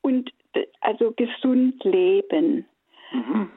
und 0.00 0.32
also 0.80 1.12
gesund 1.12 1.82
leben. 1.84 2.66
Mhm. 3.12 3.50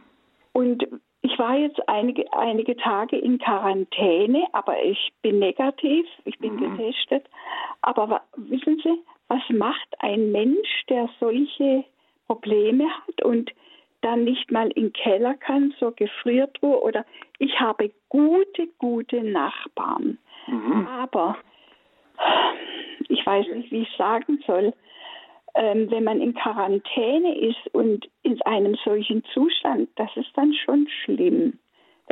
Und 0.53 0.87
ich 1.25 1.39
war 1.39 1.57
jetzt 1.57 1.79
einige, 1.89 2.31
einige 2.33 2.75
Tage 2.77 3.17
in 3.17 3.39
Quarantäne, 3.39 4.45
aber 4.51 4.81
ich 4.83 5.11
bin 5.23 5.39
negativ, 5.39 6.05
ich 6.23 6.37
bin 6.37 6.55
mhm. 6.55 6.77
getestet. 6.77 7.25
Aber 7.81 8.21
wissen 8.35 8.79
Sie, 8.83 8.99
was 9.27 9.41
macht 9.49 9.87
ein 9.99 10.31
Mensch, 10.31 10.85
der 10.87 11.09
solche 11.19 11.83
Probleme 12.27 12.85
hat 12.89 13.23
und 13.23 13.51
dann 14.01 14.23
nicht 14.23 14.51
mal 14.51 14.69
in 14.71 14.83
den 14.83 14.93
Keller 14.93 15.33
kann, 15.33 15.73
so 15.79 15.91
Gefriertruhe 15.91 16.79
oder 16.79 17.03
ich 17.39 17.59
habe 17.59 17.91
gute, 18.09 18.67
gute 18.77 19.23
Nachbarn. 19.23 20.19
Mhm. 20.45 20.87
Aber 20.87 21.37
ich 23.09 23.25
weiß 23.25 23.47
nicht, 23.47 23.71
wie 23.71 23.81
ich 23.81 23.97
sagen 23.97 24.43
soll 24.45 24.73
ähm, 25.55 25.89
wenn 25.89 26.03
man 26.03 26.21
in 26.21 26.33
Quarantäne 26.33 27.37
ist 27.37 27.73
und 27.73 28.07
in 28.23 28.41
einem 28.43 28.75
solchen 28.83 29.23
Zustand, 29.33 29.89
das 29.95 30.09
ist 30.15 30.31
dann 30.35 30.53
schon 30.53 30.87
schlimm. 31.03 31.59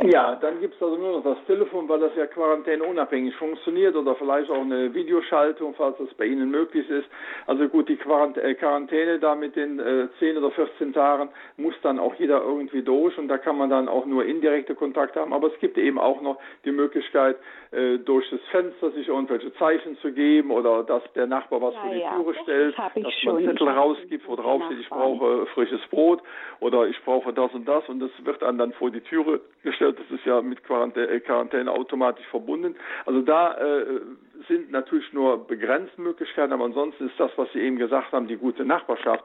Ja, 0.02 0.34
dann 0.34 0.60
gibt 0.60 0.74
es 0.74 0.82
also 0.82 0.96
nur 0.96 1.12
noch 1.12 1.22
das 1.22 1.38
Telefon, 1.46 1.88
weil 1.88 2.00
das 2.00 2.10
ja 2.16 2.26
quarantäneunabhängig 2.26 3.36
funktioniert 3.36 3.94
oder 3.94 4.16
vielleicht 4.16 4.50
auch 4.50 4.60
eine 4.60 4.92
Videoschaltung, 4.92 5.72
falls 5.76 5.96
das 5.98 6.12
bei 6.14 6.24
Ihnen 6.24 6.50
möglich 6.50 6.90
ist. 6.90 7.06
Also 7.46 7.68
gut, 7.68 7.88
die 7.88 7.92
äh, 7.94 8.54
Quarantäne 8.54 9.20
da 9.20 9.36
mit 9.36 9.54
den 9.54 9.78
äh, 9.78 10.08
10 10.18 10.36
oder 10.38 10.50
14 10.50 10.92
Tagen 10.94 11.28
muss 11.56 11.74
dann 11.82 12.00
auch 12.00 12.12
jeder 12.16 12.42
irgendwie 12.42 12.82
durch 12.82 13.16
und 13.18 13.28
da 13.28 13.38
kann 13.38 13.56
man 13.56 13.70
dann 13.70 13.88
auch 13.88 14.04
nur 14.04 14.24
indirekte 14.24 14.74
Kontakte 14.74 15.20
haben. 15.20 15.32
Aber 15.32 15.46
es 15.46 15.58
gibt 15.60 15.78
eben 15.78 16.00
auch 16.00 16.20
noch 16.20 16.40
die 16.64 16.72
Möglichkeit, 16.72 17.36
äh, 17.70 17.98
durch 17.98 18.28
das 18.30 18.40
Fenster 18.50 18.90
sich 18.90 19.06
irgendwelche 19.06 19.54
Zeichen 19.54 19.96
zu 19.98 20.10
geben 20.10 20.50
oder 20.50 20.82
dass 20.82 21.04
der 21.12 21.28
Nachbar 21.28 21.62
was 21.62 21.74
ja, 21.74 21.80
vor 21.80 21.90
die 21.94 22.00
ja, 22.00 22.16
Türe 22.16 22.34
stellt, 22.42 22.76
dass 22.76 22.94
man 22.96 23.12
schon. 23.12 23.44
Zettel 23.44 23.68
rausgibt, 23.68 24.26
wo 24.26 24.34
drauf 24.34 24.60
steht, 24.66 24.80
ich 24.80 24.88
brauche 24.88 25.46
frisches 25.54 25.80
Brot 25.88 26.20
oder 26.58 26.88
ich 26.88 27.00
brauche 27.04 27.32
das 27.32 27.54
und 27.54 27.68
das 27.68 27.88
und 27.88 28.00
das 28.00 28.10
wird 28.24 28.42
dann 28.42 28.58
dann 28.58 28.72
vor 28.72 28.90
die 28.90 29.00
Türe 29.00 29.40
gestellt 29.62 29.83
festgestellt, 29.84 29.98
das 29.98 30.18
ist 30.18 30.26
ja 30.26 30.40
mit 30.42 30.64
Quarantäne, 30.64 31.08
äh, 31.08 31.20
Quarantäne 31.20 31.70
automatisch 31.70 32.26
verbunden. 32.28 32.74
Also 33.06 33.20
da 33.22 33.54
äh, 33.54 34.00
sind 34.48 34.70
natürlich 34.70 35.12
nur 35.12 35.46
begrenzte 35.46 36.00
Möglichkeiten, 36.00 36.52
aber 36.52 36.64
ansonsten 36.64 37.06
ist 37.06 37.18
das, 37.18 37.30
was 37.36 37.52
Sie 37.52 37.60
eben 37.60 37.76
gesagt 37.76 38.12
haben, 38.12 38.28
die 38.28 38.36
gute 38.36 38.64
Nachbarschaft, 38.64 39.24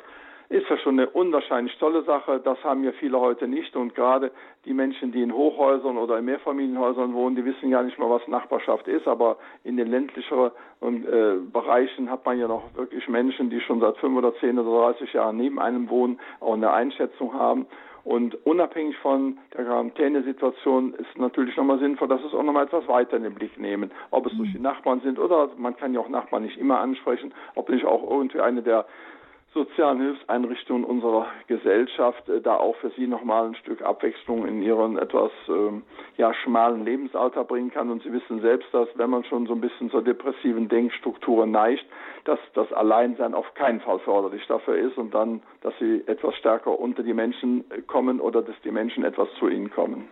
ist 0.50 0.68
ja 0.68 0.78
schon 0.80 1.00
eine 1.00 1.08
unwahrscheinlich 1.08 1.78
tolle 1.78 2.02
Sache. 2.04 2.42
Das 2.44 2.64
haben 2.64 2.84
ja 2.84 2.92
viele 2.94 3.20
heute 3.20 3.48
nicht 3.48 3.76
und 3.76 3.94
gerade 3.94 4.32
die 4.66 4.74
Menschen, 4.74 5.12
die 5.12 5.22
in 5.22 5.32
Hochhäusern 5.32 5.96
oder 5.96 6.18
in 6.18 6.26
Mehrfamilienhäusern 6.26 7.14
wohnen, 7.14 7.36
die 7.36 7.46
wissen 7.46 7.70
ja 7.70 7.84
nicht 7.84 8.00
mal, 8.00 8.10
was 8.10 8.28
Nachbarschaft 8.28 8.88
ist. 8.88 9.08
Aber 9.08 9.38
in 9.64 9.78
den 9.78 9.92
ländlicheren 9.92 10.52
äh, 10.82 11.36
Bereichen 11.54 12.10
hat 12.10 12.26
man 12.26 12.40
ja 12.40 12.48
noch 12.48 12.64
wirklich 12.74 13.08
Menschen, 13.08 13.52
die 13.52 13.62
schon 13.62 13.80
seit 13.80 13.98
fünf 13.98 14.18
oder 14.18 14.34
zehn 14.38 14.58
oder 14.58 14.92
30 14.94 15.14
Jahren 15.14 15.38
neben 15.38 15.60
einem 15.60 15.88
wohnen, 15.88 16.20
auch 16.40 16.56
eine 16.56 16.72
Einschätzung 16.72 17.36
haben. 17.36 17.68
Und 18.04 18.36
unabhängig 18.46 18.98
von 18.98 19.38
der 19.56 19.66
Quarantänesituation 19.66 20.94
ist 20.96 21.18
natürlich 21.18 21.56
nochmal 21.58 21.80
sinnvoll, 21.80 22.08
dass 22.08 22.24
es 22.24 22.34
auch 22.34 22.44
nochmal 22.44 22.66
etwas 22.66 22.88
weiter 22.88 23.18
in 23.18 23.24
den 23.24 23.36
Blick 23.36 23.60
nehmen. 23.60 23.92
Ob 24.12 24.26
es 24.26 24.36
durch 24.38 24.52
die 24.52 24.60
Nachbarn 24.60 25.02
sind 25.02 25.20
oder 25.20 25.50
man 25.58 25.76
kann 25.76 25.94
ja 25.94 26.00
auch 26.00 26.10
Nachbarn 26.10 26.44
nicht 26.44 26.58
immer 26.58 26.80
ansprechen, 26.80 27.34
ob 27.56 27.70
nicht 27.70 27.86
auch 27.86 28.10
irgendwie 28.10 28.40
eine 28.40 28.62
der 28.62 28.86
sozialen 29.54 30.00
Hilfseinrichtungen 30.00 30.84
unserer 30.84 31.28
Gesellschaft 31.48 32.28
äh, 32.30 32.42
da 32.42 32.56
auch 32.58 32.76
für 32.78 32.92
sie 32.92 33.08
nochmal 33.08 33.48
ein 33.48 33.56
Stück 33.56 33.82
Abwechslung 33.82 34.46
in 34.46 34.62
ihren 34.62 34.98
etwas 34.98 35.32
ähm, 35.48 35.84
ja, 36.18 36.34
schmalen 36.34 36.86
Lebensalter 36.86 37.44
bringen 37.44 37.72
kann. 37.72 37.90
Und 37.90 38.04
sie 38.04 38.14
wissen 38.14 38.42
selbst, 38.42 38.68
dass 38.74 38.88
wenn 38.96 39.10
man 39.10 39.24
schon 39.24 39.48
so 39.48 39.54
ein 39.54 39.62
bisschen 39.62 39.90
zur 39.90 40.04
depressiven 40.04 40.70
Denkstruktur 40.70 41.46
neigt, 41.46 41.86
dass 42.26 42.40
das 42.54 42.72
Alleinsein 42.74 43.34
auf 43.34 43.54
keinen 43.56 43.82
Fall 43.82 44.00
förderlich 44.00 44.46
dafür 44.48 44.78
ist 44.78 44.98
und 44.98 45.14
dann, 45.14 45.42
dass 45.62 45.74
sie 45.80 46.04
etwas 46.06 46.36
stärker 46.36 46.78
unter 46.80 47.04
die 47.04 47.14
Menschen 47.14 47.66
kommen 47.88 48.20
oder 48.20 48.42
dass 48.42 48.56
die 48.64 48.72
Menschen 48.72 49.04
etwas 49.04 49.30
zu 49.40 49.48
ihnen 49.48 49.72
kommen. 49.72 50.08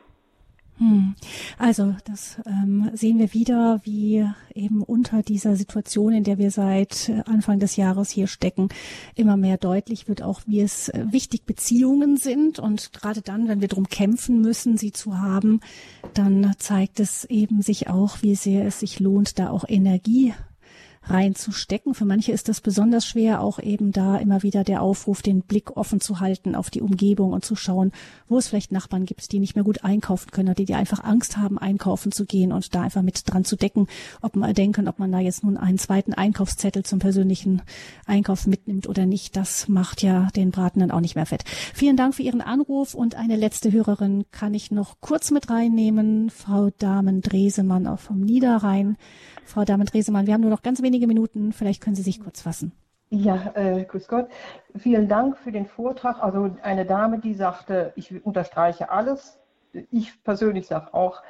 Hm. 0.79 1.15
Also 1.57 1.95
das 2.05 2.37
ähm, 2.45 2.91
sehen 2.93 3.17
wir 3.17 3.33
wieder, 3.33 3.81
wie 3.83 4.27
eben 4.53 4.83
unter 4.83 5.23
dieser 5.23 5.55
Situation, 5.55 6.13
in 6.13 6.23
der 6.23 6.37
wir 6.37 6.51
seit 6.51 7.09
äh, 7.09 7.23
Anfang 7.25 7.59
des 7.59 7.77
Jahres 7.77 8.11
hier 8.11 8.27
stecken, 8.27 8.69
immer 9.15 9.37
mehr 9.37 9.57
deutlich 9.57 10.07
wird, 10.07 10.21
auch 10.21 10.41
wie 10.45 10.61
es 10.61 10.89
äh, 10.89 11.05
wichtig 11.09 11.45
Beziehungen 11.45 12.17
sind. 12.17 12.59
Und 12.59 12.93
gerade 12.93 13.23
dann, 13.23 13.47
wenn 13.47 13.59
wir 13.59 13.67
darum 13.67 13.89
kämpfen 13.89 14.39
müssen, 14.41 14.77
sie 14.77 14.91
zu 14.91 15.17
haben, 15.17 15.61
dann 16.13 16.53
zeigt 16.59 16.99
es 16.99 17.25
eben 17.25 17.63
sich 17.63 17.89
auch, 17.89 18.21
wie 18.21 18.35
sehr 18.35 18.65
es 18.65 18.79
sich 18.79 18.99
lohnt, 18.99 19.39
da 19.39 19.49
auch 19.49 19.65
Energie 19.67 20.33
reinzustecken. 21.09 21.93
Für 21.93 22.05
manche 22.05 22.31
ist 22.31 22.49
das 22.49 22.61
besonders 22.61 23.05
schwer, 23.05 23.41
auch 23.41 23.59
eben 23.59 23.91
da 23.91 24.17
immer 24.17 24.43
wieder 24.43 24.63
der 24.63 24.81
Aufruf, 24.81 25.21
den 25.21 25.41
Blick 25.41 25.75
offen 25.75 26.01
zu 26.01 26.19
halten 26.19 26.55
auf 26.55 26.69
die 26.69 26.81
Umgebung 26.81 27.33
und 27.33 27.45
zu 27.45 27.55
schauen, 27.55 27.91
wo 28.27 28.37
es 28.37 28.47
vielleicht 28.47 28.71
Nachbarn 28.71 29.05
gibt, 29.05 29.31
die 29.31 29.39
nicht 29.39 29.55
mehr 29.55 29.63
gut 29.63 29.83
einkaufen 29.83 30.31
können, 30.31 30.55
die, 30.55 30.65
die 30.65 30.75
einfach 30.75 31.03
Angst 31.03 31.37
haben, 31.37 31.57
einkaufen 31.57 32.11
zu 32.11 32.25
gehen 32.25 32.51
und 32.51 32.73
da 32.75 32.81
einfach 32.81 33.01
mit 33.01 33.21
dran 33.25 33.45
zu 33.45 33.55
decken, 33.55 33.87
ob 34.21 34.35
man 34.35 34.53
denken, 34.53 34.87
ob 34.87 34.99
man 34.99 35.11
da 35.11 35.19
jetzt 35.19 35.43
nun 35.43 35.57
einen 35.57 35.77
zweiten 35.77 36.13
Einkaufszettel 36.13 36.83
zum 36.83 36.99
persönlichen 36.99 37.61
Einkauf 38.05 38.47
mitnimmt 38.47 38.87
oder 38.87 39.05
nicht. 39.05 39.35
Das 39.35 39.67
macht 39.67 40.03
ja 40.03 40.27
den 40.35 40.51
Braten 40.51 40.79
dann 40.79 40.91
auch 40.91 41.01
nicht 41.01 41.15
mehr 41.15 41.25
fett. 41.25 41.43
Vielen 41.73 41.97
Dank 41.97 42.15
für 42.15 42.23
Ihren 42.23 42.41
Anruf 42.41 42.93
und 42.93 43.15
eine 43.15 43.35
letzte 43.35 43.71
Hörerin 43.71 44.25
kann 44.31 44.53
ich 44.53 44.71
noch 44.71 44.99
kurz 45.01 45.31
mit 45.31 45.49
reinnehmen. 45.49 46.29
Frau 46.29 46.69
Damen-Dresemann 46.77 47.97
vom 47.97 48.21
Niederrhein. 48.21 48.97
Frau 49.47 49.63
Damen-Dresemann, 49.63 50.27
wir 50.27 50.33
haben 50.33 50.41
nur 50.41 50.49
noch 50.51 50.61
ganz 50.61 50.81
wenige 50.81 51.07
Minuten. 51.07 51.53
Vielleicht 51.53 51.81
können 51.81 51.95
Sie 51.95 52.01
sich 52.01 52.21
kurz 52.21 52.41
fassen. 52.41 52.73
Ja, 53.09 53.53
äh, 53.55 53.85
grüß 53.85 54.09
Gott. 54.09 54.27
Vielen 54.75 55.07
Dank 55.07 55.37
für 55.37 55.53
den 55.53 55.65
Vortrag. 55.65 56.21
Also 56.21 56.51
eine 56.61 56.85
Dame, 56.85 57.19
die 57.19 57.33
sagte, 57.33 57.93
ich 57.95 58.25
unterstreiche 58.25 58.89
alles. 58.89 59.39
Ich 59.91 60.21
persönlich 60.23 60.67
sage 60.67 60.93
auch, 60.93 61.23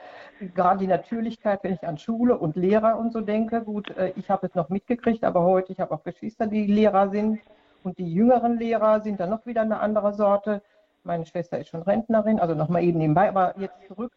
gerade 0.56 0.80
die 0.80 0.88
Natürlichkeit, 0.88 1.64
wenn 1.64 1.74
ich 1.74 1.88
an 1.88 2.00
Schule 2.00 2.38
und 2.38 2.56
Lehrer 2.56 2.98
und 2.98 3.14
so 3.14 3.22
denke, 3.22 3.62
gut, 3.62 3.92
äh, 3.92 4.14
ich 4.16 4.32
habe 4.32 4.48
es 4.48 4.56
noch 4.56 4.70
mitgekriegt, 4.70 5.24
aber 5.24 5.44
heute, 5.44 5.72
ich 5.72 5.80
habe 5.80 5.94
auch 5.94 6.04
Geschwister, 6.04 6.48
die 6.48 6.66
Lehrer 6.66 7.10
sind 7.10 7.40
und 7.84 8.00
die 8.00 8.12
jüngeren 8.12 8.58
Lehrer 8.58 9.02
sind 9.02 9.20
dann 9.20 9.30
noch 9.30 9.46
wieder 9.46 9.62
eine 9.62 9.80
andere 9.80 10.14
Sorte. 10.14 10.64
Meine 11.04 11.28
Schwester 11.28 11.60
ist 11.60 11.70
schon 11.70 11.84
Rentnerin, 11.84 12.40
also 12.40 12.56
nochmal 12.56 12.84
eben 12.84 12.98
nebenbei, 12.98 13.30
aber 13.30 13.54
jetzt 13.60 13.78
zurück 13.88 14.12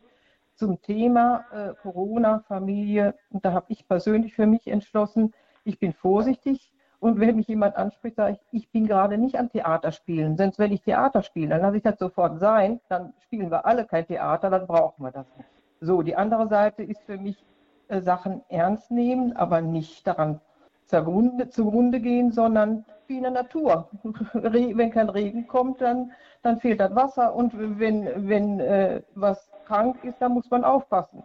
zum 0.60 0.82
Thema 0.82 1.46
äh, 1.52 1.74
Corona, 1.82 2.44
Familie. 2.46 3.14
Und 3.30 3.46
da 3.46 3.52
habe 3.52 3.64
ich 3.68 3.88
persönlich 3.88 4.34
für 4.34 4.46
mich 4.46 4.66
entschlossen, 4.66 5.32
ich 5.64 5.78
bin 5.78 5.94
vorsichtig. 5.94 6.70
Und 6.98 7.18
wenn 7.18 7.36
mich 7.36 7.48
jemand 7.48 7.76
anspricht, 7.76 8.16
sage 8.16 8.34
ich, 8.34 8.60
ich 8.60 8.70
bin 8.70 8.86
gerade 8.86 9.16
nicht 9.16 9.36
am 9.36 9.48
Theaterspielen. 9.48 10.36
Sonst, 10.36 10.58
wenn 10.58 10.70
ich 10.70 10.82
Theater 10.82 11.22
spiele, 11.22 11.48
dann 11.48 11.62
lasse 11.62 11.78
ich 11.78 11.82
das 11.82 11.98
sofort 11.98 12.38
sein. 12.40 12.78
Dann 12.90 13.14
spielen 13.20 13.50
wir 13.50 13.64
alle 13.64 13.86
kein 13.86 14.06
Theater, 14.06 14.50
dann 14.50 14.66
brauchen 14.66 15.02
wir 15.02 15.10
das 15.10 15.26
nicht. 15.38 15.48
So, 15.80 16.02
die 16.02 16.14
andere 16.14 16.46
Seite 16.48 16.82
ist 16.82 17.00
für 17.04 17.16
mich 17.16 17.42
äh, 17.88 18.02
Sachen 18.02 18.42
ernst 18.50 18.90
nehmen, 18.90 19.34
aber 19.34 19.62
nicht 19.62 20.06
daran 20.06 20.42
zugrunde, 20.84 21.48
zugrunde 21.48 22.00
gehen, 22.00 22.32
sondern 22.32 22.84
wie 23.10 23.18
in 23.18 23.24
der 23.24 23.32
Natur. 23.32 23.90
wenn 24.32 24.90
kein 24.90 25.10
Regen 25.10 25.46
kommt, 25.46 25.82
dann, 25.82 26.12
dann 26.42 26.58
fehlt 26.60 26.80
das 26.80 26.94
Wasser. 26.94 27.34
Und 27.34 27.52
wenn, 27.78 28.28
wenn 28.28 28.60
äh, 28.60 29.02
was 29.14 29.50
krank 29.66 30.02
ist, 30.02 30.16
da 30.20 30.30
muss 30.30 30.50
man 30.50 30.64
aufpassen. 30.64 31.22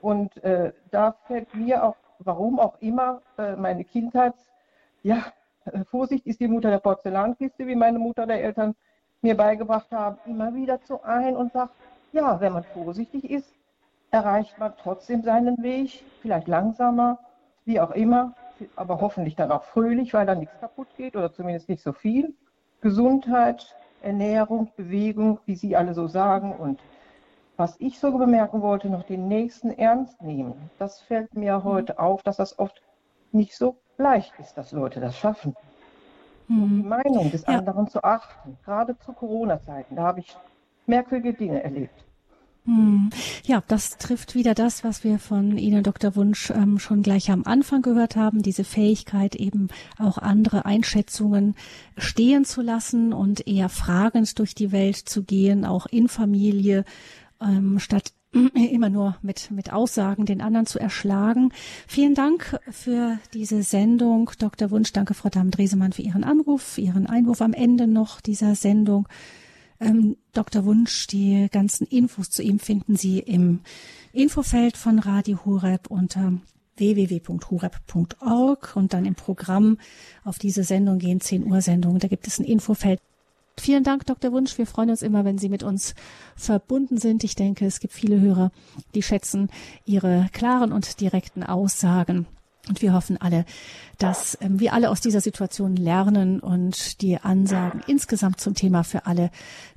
Und 0.00 0.42
äh, 0.42 0.72
da 0.90 1.12
fällt 1.26 1.54
mir 1.54 1.84
auch, 1.84 1.96
warum 2.20 2.58
auch 2.58 2.80
immer, 2.80 3.20
äh, 3.36 3.56
meine 3.56 3.84
Kindheit, 3.84 4.34
ja, 5.02 5.24
äh, 5.66 5.84
Vorsicht 5.84 6.26
ist 6.26 6.40
die 6.40 6.48
Mutter 6.48 6.70
der 6.70 6.78
Porzellankiste, 6.78 7.66
wie 7.66 7.76
meine 7.76 7.98
Mutter 7.98 8.26
der 8.26 8.42
Eltern 8.42 8.74
mir 9.20 9.36
beigebracht 9.36 9.90
haben, 9.90 10.18
immer 10.26 10.54
wieder 10.54 10.80
zu 10.82 11.02
ein 11.02 11.36
und 11.36 11.52
sagt, 11.52 11.74
ja, 12.12 12.40
wenn 12.40 12.52
man 12.52 12.64
vorsichtig 12.64 13.28
ist, 13.28 13.52
erreicht 14.10 14.58
man 14.58 14.72
trotzdem 14.80 15.22
seinen 15.22 15.62
Weg, 15.62 16.04
vielleicht 16.22 16.48
langsamer, 16.48 17.18
wie 17.64 17.80
auch 17.80 17.90
immer, 17.90 18.34
aber 18.76 19.00
hoffentlich 19.00 19.36
dann 19.36 19.50
auch 19.52 19.64
fröhlich, 19.64 20.14
weil 20.14 20.26
dann 20.26 20.38
nichts 20.38 20.58
kaputt 20.60 20.88
geht 20.96 21.16
oder 21.16 21.32
zumindest 21.32 21.68
nicht 21.68 21.82
so 21.82 21.92
viel. 21.92 22.34
Gesundheit, 22.80 23.74
Ernährung, 24.02 24.70
Bewegung, 24.76 25.40
wie 25.46 25.56
Sie 25.56 25.76
alle 25.76 25.94
so 25.94 26.06
sagen 26.06 26.52
und 26.52 26.80
was 27.56 27.74
ich 27.80 27.98
so 27.98 28.16
bemerken 28.16 28.62
wollte, 28.62 28.88
noch 28.88 29.02
den 29.02 29.26
nächsten 29.26 29.70
ernst 29.70 30.22
nehmen. 30.22 30.70
Das 30.78 31.00
fällt 31.00 31.34
mir 31.34 31.58
mhm. 31.58 31.64
heute 31.64 31.98
auf, 31.98 32.22
dass 32.22 32.36
das 32.36 32.58
oft 32.58 32.80
nicht 33.32 33.56
so 33.56 33.76
leicht 33.96 34.32
ist, 34.38 34.54
dass 34.54 34.72
Leute 34.72 35.00
das 35.00 35.18
schaffen. 35.18 35.56
Mhm. 36.46 36.82
Die 36.82 36.88
Meinung 36.88 37.30
des 37.30 37.42
ja. 37.42 37.58
anderen 37.58 37.88
zu 37.88 38.02
achten, 38.04 38.56
gerade 38.64 38.96
zu 38.98 39.12
Corona-Zeiten, 39.12 39.96
da 39.96 40.02
habe 40.02 40.20
ich 40.20 40.36
merkwürdige 40.86 41.34
Dinge 41.34 41.62
erlebt. 41.62 42.07
Hm. 42.68 43.08
Ja, 43.46 43.62
das 43.66 43.96
trifft 43.96 44.34
wieder 44.34 44.52
das, 44.52 44.84
was 44.84 45.02
wir 45.02 45.18
von 45.18 45.56
Ihnen, 45.56 45.82
Dr. 45.82 46.14
Wunsch, 46.16 46.50
ähm, 46.50 46.78
schon 46.78 47.02
gleich 47.02 47.30
am 47.30 47.44
Anfang 47.44 47.80
gehört 47.80 48.14
haben, 48.14 48.42
diese 48.42 48.62
Fähigkeit 48.62 49.34
eben 49.36 49.68
auch 49.98 50.18
andere 50.18 50.66
Einschätzungen 50.66 51.54
stehen 51.96 52.44
zu 52.44 52.60
lassen 52.60 53.14
und 53.14 53.46
eher 53.46 53.70
fragend 53.70 54.38
durch 54.38 54.54
die 54.54 54.70
Welt 54.70 54.96
zu 54.96 55.22
gehen, 55.24 55.64
auch 55.64 55.86
in 55.86 56.08
Familie, 56.08 56.84
ähm, 57.40 57.78
statt 57.78 58.12
immer 58.32 58.90
nur 58.90 59.16
mit, 59.22 59.50
mit 59.50 59.72
Aussagen 59.72 60.26
den 60.26 60.42
anderen 60.42 60.66
zu 60.66 60.78
erschlagen. 60.78 61.52
Vielen 61.86 62.14
Dank 62.14 62.60
für 62.70 63.18
diese 63.32 63.62
Sendung, 63.62 64.30
Dr. 64.38 64.70
Wunsch. 64.70 64.92
Danke, 64.92 65.14
Frau 65.14 65.30
Damm-Dresemann, 65.30 65.94
für 65.94 66.02
Ihren 66.02 66.22
Anruf, 66.22 66.76
Ihren 66.76 67.06
Einwurf 67.06 67.40
am 67.40 67.54
Ende 67.54 67.86
noch 67.86 68.20
dieser 68.20 68.54
Sendung. 68.56 69.08
Ähm, 69.80 70.16
Dr. 70.32 70.64
Wunsch, 70.64 71.06
die 71.06 71.48
ganzen 71.50 71.86
Infos 71.86 72.30
zu 72.30 72.42
ihm 72.42 72.58
finden 72.58 72.96
Sie 72.96 73.20
im 73.20 73.60
Infofeld 74.12 74.76
von 74.76 74.98
Radio 74.98 75.44
Horeb 75.44 75.88
unter 75.88 76.32
www.horeb.org 76.76 78.76
und 78.76 78.92
dann 78.92 79.04
im 79.04 79.14
Programm 79.14 79.78
auf 80.24 80.38
diese 80.38 80.64
Sendung 80.64 80.98
gehen, 80.98 81.20
10 81.20 81.44
Uhr 81.44 81.60
Sendung. 81.60 81.98
Da 81.98 82.08
gibt 82.08 82.26
es 82.26 82.38
ein 82.38 82.44
Infofeld. 82.44 83.00
Vielen 83.58 83.82
Dank, 83.82 84.06
Dr. 84.06 84.32
Wunsch. 84.32 84.56
Wir 84.56 84.66
freuen 84.66 84.90
uns 84.90 85.02
immer, 85.02 85.24
wenn 85.24 85.38
Sie 85.38 85.48
mit 85.48 85.64
uns 85.64 85.94
verbunden 86.36 86.98
sind. 86.98 87.24
Ich 87.24 87.34
denke, 87.34 87.66
es 87.66 87.80
gibt 87.80 87.92
viele 87.92 88.20
Hörer, 88.20 88.52
die 88.94 89.02
schätzen 89.02 89.50
Ihre 89.84 90.28
klaren 90.32 90.72
und 90.72 91.00
direkten 91.00 91.42
Aussagen. 91.42 92.26
Und 92.68 92.82
wir 92.82 92.92
hoffen 92.92 93.20
alle, 93.20 93.44
dass 93.98 94.38
ähm, 94.40 94.60
wir 94.60 94.72
alle 94.72 94.90
aus 94.90 95.00
dieser 95.00 95.20
Situation 95.20 95.76
lernen 95.76 96.40
und 96.40 97.00
die 97.02 97.18
Ansagen 97.18 97.80
insgesamt 97.86 98.40
zum 98.40 98.54
Thema 98.54 98.84
für 98.84 99.06
alle 99.06 99.30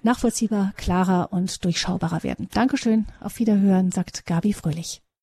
nachvollziehbar, 0.04 0.74
klarer 0.78 1.32
und 1.32 1.64
durchschaubarer 1.64 2.24
werden. 2.24 2.50
Dankeschön, 2.54 3.06
auf 3.20 3.40
Wiederhören, 3.40 3.92
sagt 3.92 4.26
Gabi 4.26 4.54
Fröhlich. 4.54 5.02